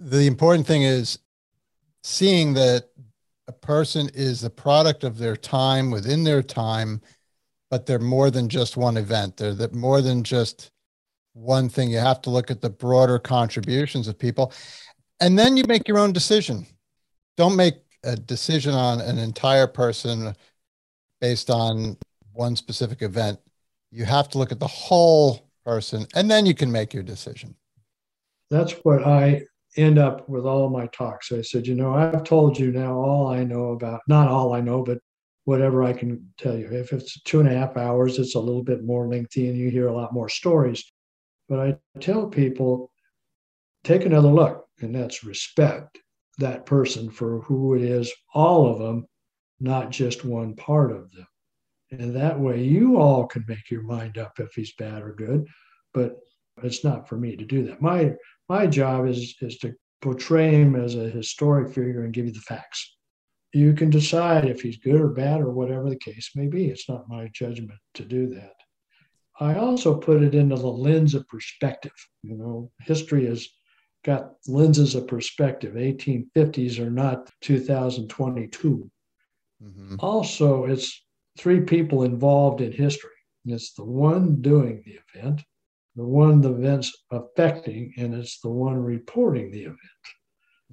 The 0.05 0.27
important 0.27 0.67
thing 0.67 0.83
is 0.83 1.21
seeing 2.03 2.55
that 2.55 2.89
a 3.47 3.53
person 3.53 4.11
is 4.15 4.41
the 4.41 4.51
product 4.51 5.05
of 5.05 5.17
their 5.17 5.37
time 5.37 5.93
within 5.93 6.25
their 6.25 6.43
time, 6.43 7.01
but 7.71 7.87
they're 7.87 8.01
more 8.01 8.29
than 8.29 8.49
just 8.49 8.77
one 8.77 8.97
event. 8.97 9.37
They're 9.37 9.55
that 9.55 9.75
more 9.75 10.03
than 10.03 10.25
just 10.25 10.73
one 11.35 11.69
thing. 11.69 11.89
You 11.89 11.99
have 11.99 12.21
to 12.23 12.31
look 12.31 12.51
at 12.51 12.61
the 12.61 12.69
broader 12.69 13.21
contributions 13.21 14.09
of 14.09 14.19
people. 14.19 14.53
And 15.21 15.39
then 15.39 15.57
you 15.57 15.63
make 15.69 15.87
your 15.87 15.99
own 15.99 16.13
decision. 16.13 16.67
Don't 17.37 17.55
make 17.55 17.77
a 18.03 18.17
decision 18.17 18.75
on 18.75 19.01
an 19.01 19.19
entire 19.19 19.69
person 19.69 20.35
based 21.21 21.49
on 21.49 21.97
one 22.33 22.57
specific 22.57 23.03
event. 23.03 23.39
You 23.93 24.05
have 24.05 24.29
to 24.31 24.39
look 24.39 24.51
at 24.51 24.59
the 24.59 24.67
whole 24.67 25.49
person 25.65 26.07
and 26.17 26.29
then 26.29 26.45
you 26.45 26.55
can 26.55 26.73
make 26.73 26.93
your 26.93 27.05
decision. 27.05 27.55
That's 28.51 28.73
what 28.83 29.07
I 29.07 29.45
end 29.77 29.99
up 29.99 30.29
with 30.29 30.45
all 30.45 30.69
my 30.69 30.87
talks. 30.89 31.33
I 31.33 31.43
said, 31.43 31.67
you 31.67 31.75
know, 31.75 31.95
I've 31.95 32.25
told 32.25 32.59
you 32.59 32.73
now 32.73 32.95
all 32.95 33.29
I 33.29 33.45
know 33.45 33.71
about, 33.73 34.01
not 34.07 34.29
all 34.29 34.55
I 34.55 34.61
know, 34.61 34.83
but 34.83 34.99
whatever 35.45 35.83
I 35.83 35.93
can 35.93 36.33
tell 36.39 36.57
you. 36.57 36.69
If 36.71 36.93
it's 36.93 37.21
two 37.23 37.41
and 37.41 37.49
a 37.49 37.55
half 37.55 37.77
hours, 37.77 38.19
it's 38.19 38.35
a 38.35 38.41
little 38.41 38.63
bit 38.63 38.85
more 38.85 39.09
lengthy 39.09 39.49
and 39.49 39.57
you 39.57 39.71
hear 39.71 39.89
a 39.89 39.95
lot 39.95 40.13
more 40.13 40.29
stories. 40.29 40.85
But 41.49 41.59
I 41.61 41.77
tell 42.01 42.29
people, 42.29 42.91
take 43.85 44.05
another 44.05 44.29
look, 44.29 44.67
and 44.81 44.95
that's 44.95 45.25
respect 45.25 45.99
that 46.39 46.67
person 46.67 47.11
for 47.11 47.41
who 47.43 47.75
it 47.75 47.83
is, 47.83 48.13
all 48.35 48.71
of 48.71 48.79
them, 48.79 49.07
not 49.61 49.91
just 49.91 50.25
one 50.25 50.55
part 50.55 50.91
of 50.91 51.11
them. 51.13 51.27
And 51.91 52.17
that 52.17 52.41
way 52.41 52.63
you 52.63 52.97
all 52.97 53.27
can 53.27 53.45
make 53.47 53.71
your 53.71 53.83
mind 53.83 54.17
up 54.17 54.33
if 54.39 54.53
he's 54.55 54.73
bad 54.75 55.03
or 55.03 55.13
good. 55.13 55.47
But 55.93 56.17
it's 56.63 56.85
not 56.85 57.09
for 57.09 57.17
me 57.17 57.37
to 57.37 57.45
do 57.45 57.67
that. 57.67 57.83
My 57.83 58.15
my 58.53 58.67
job 58.67 59.07
is 59.07 59.35
is 59.41 59.57
to 59.59 59.75
portray 60.03 60.51
him 60.61 60.77
as 60.77 60.95
a 60.95 61.15
historic 61.21 61.69
figure 61.75 62.05
and 62.05 62.13
give 62.13 62.27
you 62.27 62.33
the 62.33 62.49
facts. 62.55 62.81
You 63.55 63.73
can 63.73 63.91
decide 63.91 64.45
if 64.45 64.61
he's 64.61 64.87
good 64.87 65.01
or 65.01 65.09
bad 65.09 65.41
or 65.41 65.53
whatever 65.53 65.89
the 65.89 66.05
case 66.09 66.31
may 66.35 66.49
be. 66.57 66.67
It's 66.67 66.89
not 66.89 67.09
my 67.09 67.31
judgment 67.33 67.81
to 67.95 68.05
do 68.05 68.23
that. 68.35 68.57
I 69.41 69.55
also 69.55 69.91
put 70.07 70.23
it 70.23 70.35
into 70.35 70.57
the 70.57 70.77
lens 70.87 71.15
of 71.15 71.27
perspective. 71.29 71.99
You 72.23 72.37
know, 72.37 72.71
history 72.81 73.25
has 73.27 73.49
got 74.05 74.33
lenses 74.47 74.95
of 74.95 75.07
perspective. 75.07 75.75
1850s 75.75 76.79
are 76.79 76.91
not 76.91 77.31
2022. 77.41 78.91
Mm-hmm. 79.63 79.97
Also, 80.01 80.65
it's 80.65 80.89
three 81.39 81.61
people 81.61 82.03
involved 82.03 82.61
in 82.61 82.73
history. 82.73 83.11
It's 83.47 83.73
the 83.75 83.85
one 83.85 84.43
doing 84.43 84.83
the 84.85 84.99
event, 85.05 85.43
the 85.97 86.05
one 86.05 86.41
the 86.41 86.53
event's 86.53 86.93
affecting, 87.11 87.93
and 87.97 88.15
it's 88.15 88.41
the 88.41 88.51
one 88.51 88.77
reporting 88.77 89.51
the 89.51 89.65
event. 89.65 89.79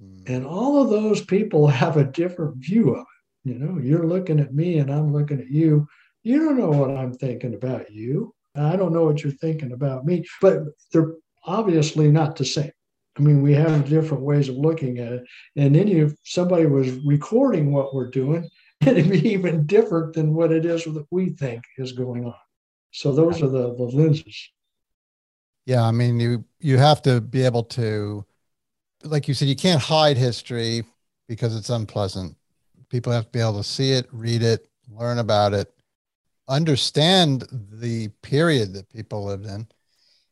Mm. 0.02 0.30
And 0.30 0.46
all 0.46 0.82
of 0.82 0.90
those 0.90 1.24
people 1.24 1.68
have 1.84 1.98
a 1.98 2.04
different 2.04 2.58
view 2.58 2.96
of 2.96 3.02
it. 3.02 3.50
You 3.50 3.58
know, 3.58 3.80
you're 3.80 4.06
looking 4.06 4.40
at 4.40 4.54
me 4.54 4.80
and 4.80 4.92
I'm 4.92 5.14
looking 5.14 5.40
at 5.40 5.50
you. 5.50 5.88
You 6.24 6.40
don't 6.40 6.60
know 6.60 6.70
what 6.70 6.92
I'm 6.92 7.14
thinking 7.14 7.54
about 7.54 7.90
you. 7.90 8.34
I 8.56 8.76
don't 8.76 8.92
know 8.92 9.06
what 9.06 9.24
you're 9.24 9.32
thinking 9.34 9.72
about 9.72 10.06
me, 10.06 10.26
but 10.42 10.64
they're 10.92 11.14
obviously 11.46 12.12
not 12.12 12.36
the 12.36 12.46
same. 12.46 12.72
I 13.18 13.22
mean, 13.22 13.42
we 13.42 13.54
have 13.54 13.90
different 13.90 14.24
ways 14.24 14.50
of 14.50 14.56
looking 14.56 15.00
at 15.00 15.14
it. 15.14 15.24
And 15.56 15.76
then 15.76 15.88
if 15.88 16.14
somebody 16.24 16.66
was 16.66 16.90
recording 17.06 17.72
what 17.72 17.94
we're 17.94 18.10
doing, 18.10 18.48
it'd 18.82 19.10
be 19.10 19.30
even 19.30 19.66
different 19.66 20.14
than 20.14 20.34
what 20.34 20.52
it 20.52 20.66
is 20.66 20.84
that 20.86 21.06
we 21.12 21.30
think 21.30 21.64
is 21.78 21.94
going 21.94 22.26
on. 22.26 22.34
So 22.92 23.12
those 23.12 23.42
are 23.42 23.50
the, 23.50 23.76
the 23.76 23.84
lenses. 23.84 24.50
Yeah, 25.70 25.84
I 25.84 25.92
mean, 25.92 26.20
you 26.20 26.44
you 26.60 26.80
have 26.80 27.04
to 27.04 27.22
be 27.22 27.44
able 27.44 27.64
to, 27.66 28.26
like 29.04 29.28
you 29.28 29.36
said, 29.36 29.50
you 29.50 29.56
can't 29.56 29.80
hide 29.80 30.18
history 30.18 30.84
because 31.28 31.56
it's 31.56 31.70
unpleasant. 31.70 32.36
People 32.90 33.14
have 33.14 33.26
to 33.26 33.30
be 33.30 33.40
able 33.40 33.60
to 33.60 33.64
see 33.64 33.92
it, 33.92 34.08
read 34.12 34.42
it, 34.42 34.68
learn 34.90 35.20
about 35.20 35.54
it, 35.54 35.72
understand 36.48 37.44
the 37.52 38.08
period 38.24 38.74
that 38.74 38.90
people 38.90 39.26
lived 39.26 39.46
in. 39.46 39.68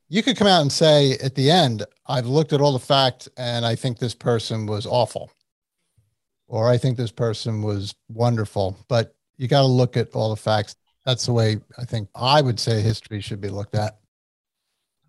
You 0.09 0.23
could 0.23 0.37
come 0.37 0.47
out 0.47 0.61
and 0.63 0.71
say 0.71 1.19
at 1.23 1.35
the 1.35 1.51
end, 1.51 1.85
I've 2.07 2.25
looked 2.25 2.51
at 2.51 2.59
all 2.59 2.73
the 2.73 2.79
facts 2.79 3.29
and 3.37 3.63
I 3.63 3.75
think 3.75 3.99
this 3.99 4.15
person 4.15 4.65
was 4.65 4.87
awful, 4.87 5.29
or 6.47 6.67
I 6.67 6.79
think 6.79 6.97
this 6.97 7.11
person 7.11 7.61
was 7.61 7.93
wonderful. 8.09 8.75
But 8.87 9.15
you 9.37 9.47
got 9.47 9.61
to 9.61 9.67
look 9.67 9.97
at 9.97 10.15
all 10.15 10.31
the 10.31 10.41
facts. 10.41 10.77
That's 11.05 11.27
the 11.27 11.33
way 11.33 11.59
I 11.77 11.85
think 11.85 12.09
I 12.15 12.41
would 12.41 12.59
say 12.59 12.81
history 12.81 13.21
should 13.21 13.39
be 13.39 13.49
looked 13.49 13.75
at. 13.75 13.99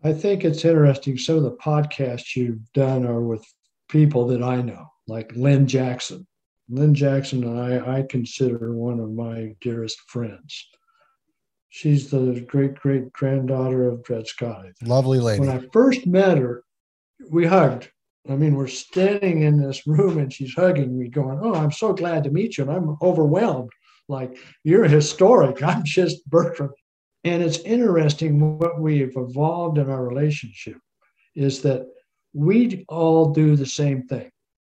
I 0.04 0.12
think 0.12 0.44
it's 0.44 0.64
interesting. 0.64 1.18
Some 1.18 1.36
of 1.36 1.42
the 1.42 1.56
podcasts 1.56 2.36
you've 2.36 2.72
done 2.72 3.04
are 3.04 3.20
with 3.20 3.44
people 3.88 4.26
that 4.28 4.42
I 4.42 4.62
know, 4.62 4.86
like 5.06 5.32
Lynn 5.34 5.66
Jackson. 5.66 6.26
Lynn 6.68 6.94
Jackson 6.94 7.44
and 7.44 7.58
I, 7.58 7.98
I 7.98 8.02
consider 8.02 8.74
one 8.74 9.00
of 9.00 9.10
my 9.10 9.54
dearest 9.60 9.98
friends. 10.08 10.68
She's 11.70 12.10
the 12.10 12.44
great 12.48 12.74
great 12.74 13.12
granddaughter 13.12 13.88
of 13.88 14.02
Dred 14.02 14.26
Scott. 14.26 14.66
Lovely 14.82 15.18
lady. 15.18 15.40
When 15.40 15.50
I 15.50 15.66
first 15.72 16.06
met 16.06 16.38
her, 16.38 16.64
we 17.30 17.46
hugged. 17.46 17.90
I 18.28 18.36
mean, 18.36 18.54
we're 18.54 18.66
standing 18.66 19.42
in 19.42 19.60
this 19.60 19.86
room 19.86 20.18
and 20.18 20.32
she's 20.32 20.54
hugging 20.54 20.98
me, 20.98 21.08
going, 21.08 21.40
Oh, 21.42 21.54
I'm 21.54 21.72
so 21.72 21.92
glad 21.92 22.24
to 22.24 22.30
meet 22.30 22.58
you. 22.58 22.64
And 22.64 22.72
I'm 22.72 22.96
overwhelmed. 23.02 23.70
Like, 24.08 24.38
you're 24.64 24.84
historic. 24.84 25.62
I'm 25.62 25.84
just 25.84 26.28
Bertram. 26.28 26.72
And 27.24 27.42
it's 27.42 27.58
interesting 27.58 28.58
what 28.58 28.80
we've 28.80 29.16
evolved 29.16 29.78
in 29.78 29.90
our 29.90 30.04
relationship 30.04 30.78
is 31.34 31.62
that 31.62 31.86
we 32.32 32.84
all 32.88 33.32
do 33.32 33.56
the 33.56 33.66
same 33.66 34.06
thing. 34.06 34.30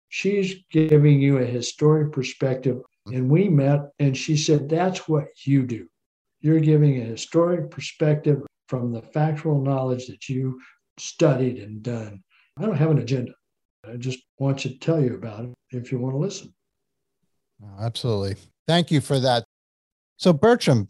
She's 0.09 0.65
giving 0.70 1.20
you 1.20 1.39
a 1.39 1.44
historic 1.44 2.12
perspective. 2.12 2.81
And 3.06 3.31
we 3.31 3.48
met, 3.48 3.81
and 3.98 4.16
she 4.16 4.36
said, 4.36 4.69
That's 4.69 5.09
what 5.09 5.27
you 5.44 5.66
do. 5.66 5.89
You're 6.40 6.60
giving 6.60 7.01
a 7.01 7.05
historic 7.05 7.70
perspective 7.70 8.43
from 8.69 8.93
the 8.93 9.02
factual 9.02 9.60
knowledge 9.62 10.06
that 10.06 10.28
you 10.28 10.60
studied 10.98 11.59
and 11.59 11.82
done. 11.82 12.23
I 12.59 12.62
don't 12.62 12.77
have 12.77 12.90
an 12.90 12.98
agenda. 12.98 13.32
I 13.89 13.97
just 13.97 14.19
want 14.39 14.59
to 14.60 14.78
tell 14.78 15.01
you 15.01 15.15
about 15.15 15.44
it 15.44 15.55
if 15.70 15.90
you 15.90 15.98
want 15.98 16.15
to 16.15 16.19
listen. 16.19 16.55
Absolutely. 17.81 18.36
Thank 18.66 18.90
you 18.90 19.01
for 19.01 19.19
that. 19.20 19.44
So, 20.16 20.32
Bertram, 20.32 20.89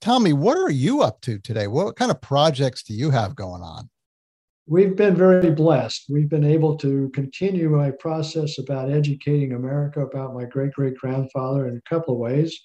tell 0.00 0.20
me, 0.20 0.32
what 0.32 0.56
are 0.56 0.70
you 0.70 1.02
up 1.02 1.20
to 1.22 1.38
today? 1.38 1.66
What 1.66 1.96
kind 1.96 2.10
of 2.10 2.20
projects 2.20 2.82
do 2.82 2.94
you 2.94 3.10
have 3.10 3.34
going 3.34 3.62
on? 3.62 3.88
We've 4.66 4.94
been 4.94 5.16
very 5.16 5.50
blessed. 5.50 6.04
We've 6.10 6.28
been 6.28 6.44
able 6.44 6.76
to 6.78 7.10
continue 7.14 7.70
my 7.70 7.90
process 7.90 8.58
about 8.58 8.90
educating 8.90 9.54
America 9.54 10.00
about 10.00 10.34
my 10.34 10.44
great 10.44 10.72
great 10.72 10.94
grandfather 10.96 11.68
in 11.68 11.76
a 11.78 11.88
couple 11.88 12.14
of 12.14 12.20
ways. 12.20 12.60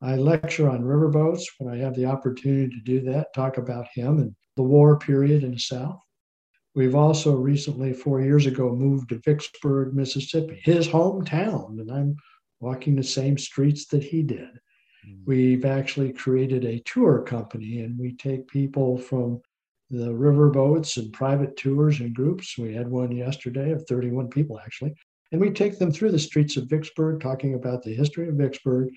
I 0.00 0.16
lecture 0.16 0.68
on 0.68 0.82
riverboats 0.82 1.44
when 1.58 1.72
I 1.72 1.76
have 1.78 1.94
the 1.94 2.06
opportunity 2.06 2.70
to 2.70 2.80
do 2.84 3.00
that, 3.10 3.34
talk 3.34 3.58
about 3.58 3.86
him 3.94 4.18
and 4.18 4.34
the 4.56 4.62
war 4.62 4.98
period 4.98 5.44
in 5.44 5.52
the 5.52 5.58
South. 5.58 6.00
We've 6.74 6.94
also 6.94 7.36
recently, 7.36 7.92
four 7.92 8.22
years 8.22 8.46
ago, 8.46 8.74
moved 8.74 9.10
to 9.10 9.20
Vicksburg, 9.22 9.94
Mississippi, 9.94 10.58
his 10.64 10.88
hometown, 10.88 11.78
and 11.80 11.92
I'm 11.92 12.16
walking 12.60 12.96
the 12.96 13.02
same 13.02 13.36
streets 13.36 13.86
that 13.88 14.02
he 14.02 14.22
did. 14.22 14.48
Mm-hmm. 15.06 15.22
We've 15.26 15.64
actually 15.64 16.12
created 16.12 16.64
a 16.64 16.82
tour 16.84 17.22
company, 17.22 17.80
and 17.80 17.98
we 17.98 18.14
take 18.14 18.48
people 18.48 18.98
from 18.98 19.40
the 19.90 20.08
riverboats 20.08 20.96
and 20.96 21.12
private 21.12 21.56
tours 21.56 22.00
and 22.00 22.14
groups. 22.14 22.56
We 22.56 22.74
had 22.74 22.88
one 22.88 23.12
yesterday 23.12 23.72
of 23.72 23.86
31 23.86 24.28
people, 24.28 24.58
actually. 24.58 24.94
And 25.32 25.40
we 25.40 25.50
take 25.50 25.78
them 25.78 25.92
through 25.92 26.12
the 26.12 26.18
streets 26.18 26.56
of 26.56 26.68
Vicksburg, 26.68 27.20
talking 27.20 27.54
about 27.54 27.82
the 27.82 27.94
history 27.94 28.28
of 28.28 28.34
Vicksburg. 28.34 28.88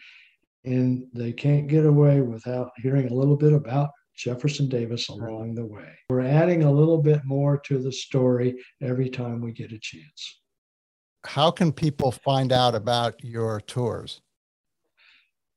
And 0.64 1.06
they 1.14 1.32
can't 1.32 1.68
get 1.68 1.86
away 1.86 2.22
without 2.22 2.72
hearing 2.78 3.08
a 3.10 3.14
little 3.14 3.38
bit 3.38 3.54
about 3.54 3.90
Jefferson 4.16 4.70
Davis 4.70 5.10
along 5.10 5.56
the 5.56 5.66
way. 5.66 5.92
We're 6.10 6.22
adding 6.22 6.64
a 6.64 6.72
little 6.72 7.02
bit 7.02 7.22
more 7.26 7.60
to 7.66 7.78
the 7.78 7.92
story 7.92 8.56
every 8.82 9.10
time 9.10 9.42
we 9.42 9.52
get 9.52 9.74
a 9.74 9.80
chance. 9.80 10.42
How 11.26 11.52
can 11.52 11.72
people 11.72 12.12
find 12.12 12.52
out 12.52 12.76
about 12.76 13.24
your 13.24 13.60
tours? 13.62 14.22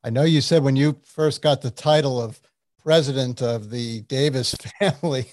I 0.02 0.08
know 0.08 0.22
you 0.22 0.40
said 0.40 0.62
when 0.62 0.76
you 0.76 0.98
first 1.04 1.42
got 1.42 1.60
the 1.60 1.70
title 1.70 2.22
of 2.22 2.40
president 2.82 3.42
of 3.42 3.68
the 3.68 4.00
Davis 4.00 4.54
family, 4.78 5.26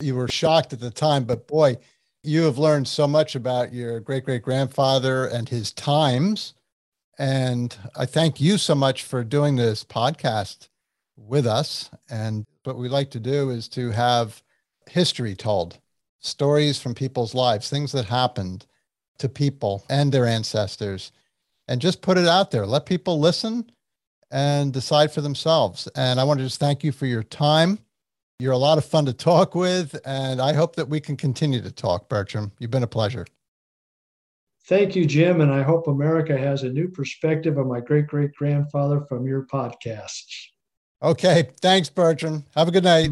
you 0.00 0.14
were 0.14 0.28
shocked 0.28 0.72
at 0.72 0.80
the 0.80 0.90
time, 0.90 1.24
but 1.24 1.46
boy, 1.46 1.76
you 2.22 2.42
have 2.42 2.58
learned 2.58 2.86
so 2.86 3.08
much 3.08 3.34
about 3.34 3.72
your 3.72 4.00
great 4.00 4.24
great 4.24 4.42
grandfather 4.42 5.26
and 5.26 5.48
his 5.48 5.72
times. 5.72 6.54
And 7.18 7.76
I 7.96 8.06
thank 8.06 8.40
you 8.40 8.58
so 8.58 8.74
much 8.74 9.02
for 9.02 9.24
doing 9.24 9.56
this 9.56 9.84
podcast 9.84 10.68
with 11.16 11.46
us. 11.46 11.90
And 12.10 12.46
what 12.64 12.76
we 12.76 12.88
like 12.88 13.10
to 13.10 13.20
do 13.20 13.50
is 13.50 13.68
to 13.68 13.90
have 13.90 14.42
history 14.88 15.34
told, 15.34 15.78
stories 16.20 16.80
from 16.80 16.94
people's 16.94 17.34
lives, 17.34 17.68
things 17.68 17.92
that 17.92 18.06
happened 18.06 18.66
to 19.18 19.28
people 19.28 19.84
and 19.90 20.10
their 20.10 20.26
ancestors, 20.26 21.12
and 21.68 21.80
just 21.80 22.02
put 22.02 22.18
it 22.18 22.26
out 22.26 22.50
there. 22.50 22.66
Let 22.66 22.86
people 22.86 23.20
listen 23.20 23.70
and 24.30 24.72
decide 24.72 25.12
for 25.12 25.20
themselves. 25.20 25.88
And 25.94 26.18
I 26.18 26.24
want 26.24 26.38
to 26.38 26.46
just 26.46 26.60
thank 26.60 26.82
you 26.82 26.92
for 26.92 27.06
your 27.06 27.22
time. 27.22 27.78
You're 28.42 28.50
a 28.50 28.58
lot 28.58 28.76
of 28.76 28.84
fun 28.84 29.06
to 29.06 29.12
talk 29.12 29.54
with, 29.54 29.96
and 30.04 30.42
I 30.42 30.52
hope 30.52 30.74
that 30.74 30.88
we 30.88 30.98
can 30.98 31.16
continue 31.16 31.62
to 31.62 31.70
talk, 31.70 32.08
Bertram. 32.08 32.50
You've 32.58 32.72
been 32.72 32.82
a 32.82 32.88
pleasure. 32.88 33.24
Thank 34.64 34.96
you, 34.96 35.06
Jim. 35.06 35.40
And 35.40 35.52
I 35.52 35.62
hope 35.62 35.86
America 35.86 36.36
has 36.36 36.64
a 36.64 36.68
new 36.68 36.88
perspective 36.88 37.56
of 37.56 37.68
my 37.68 37.78
great 37.78 38.08
great 38.08 38.32
grandfather 38.34 39.02
from 39.08 39.26
your 39.28 39.46
podcasts. 39.46 40.46
Okay. 41.04 41.50
Thanks, 41.60 41.88
Bertram. 41.88 42.44
Have 42.56 42.66
a 42.66 42.72
good 42.72 42.82
night. 42.82 43.10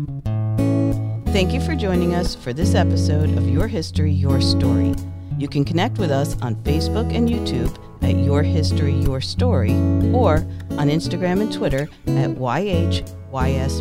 Thank 1.32 1.52
you 1.52 1.60
for 1.60 1.76
joining 1.76 2.12
us 2.12 2.34
for 2.34 2.52
this 2.52 2.74
episode 2.74 3.30
of 3.38 3.48
Your 3.48 3.68
History, 3.68 4.10
Your 4.10 4.40
Story. 4.40 4.96
You 5.38 5.46
can 5.46 5.64
connect 5.64 5.98
with 5.98 6.10
us 6.10 6.36
on 6.42 6.56
Facebook 6.56 7.14
and 7.14 7.28
YouTube 7.28 7.76
at 8.02 8.16
Your 8.16 8.42
History, 8.42 8.94
Your 8.94 9.20
Story, 9.20 9.72
or 10.12 10.36
on 10.78 10.88
Instagram 10.88 11.40
and 11.40 11.52
Twitter 11.52 11.88
at 12.06 12.30
YHYS 12.30 13.02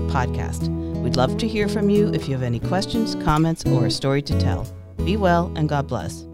Podcast. 0.09 0.67
We'd 1.01 1.15
love 1.15 1.37
to 1.37 1.47
hear 1.47 1.67
from 1.67 1.89
you 1.89 2.13
if 2.13 2.27
you 2.27 2.33
have 2.33 2.43
any 2.43 2.59
questions, 2.59 3.15
comments, 3.23 3.65
or 3.65 3.85
a 3.85 3.91
story 3.91 4.21
to 4.23 4.39
tell. 4.39 4.67
Be 5.03 5.17
well 5.17 5.51
and 5.55 5.69
God 5.69 5.87
bless. 5.87 6.28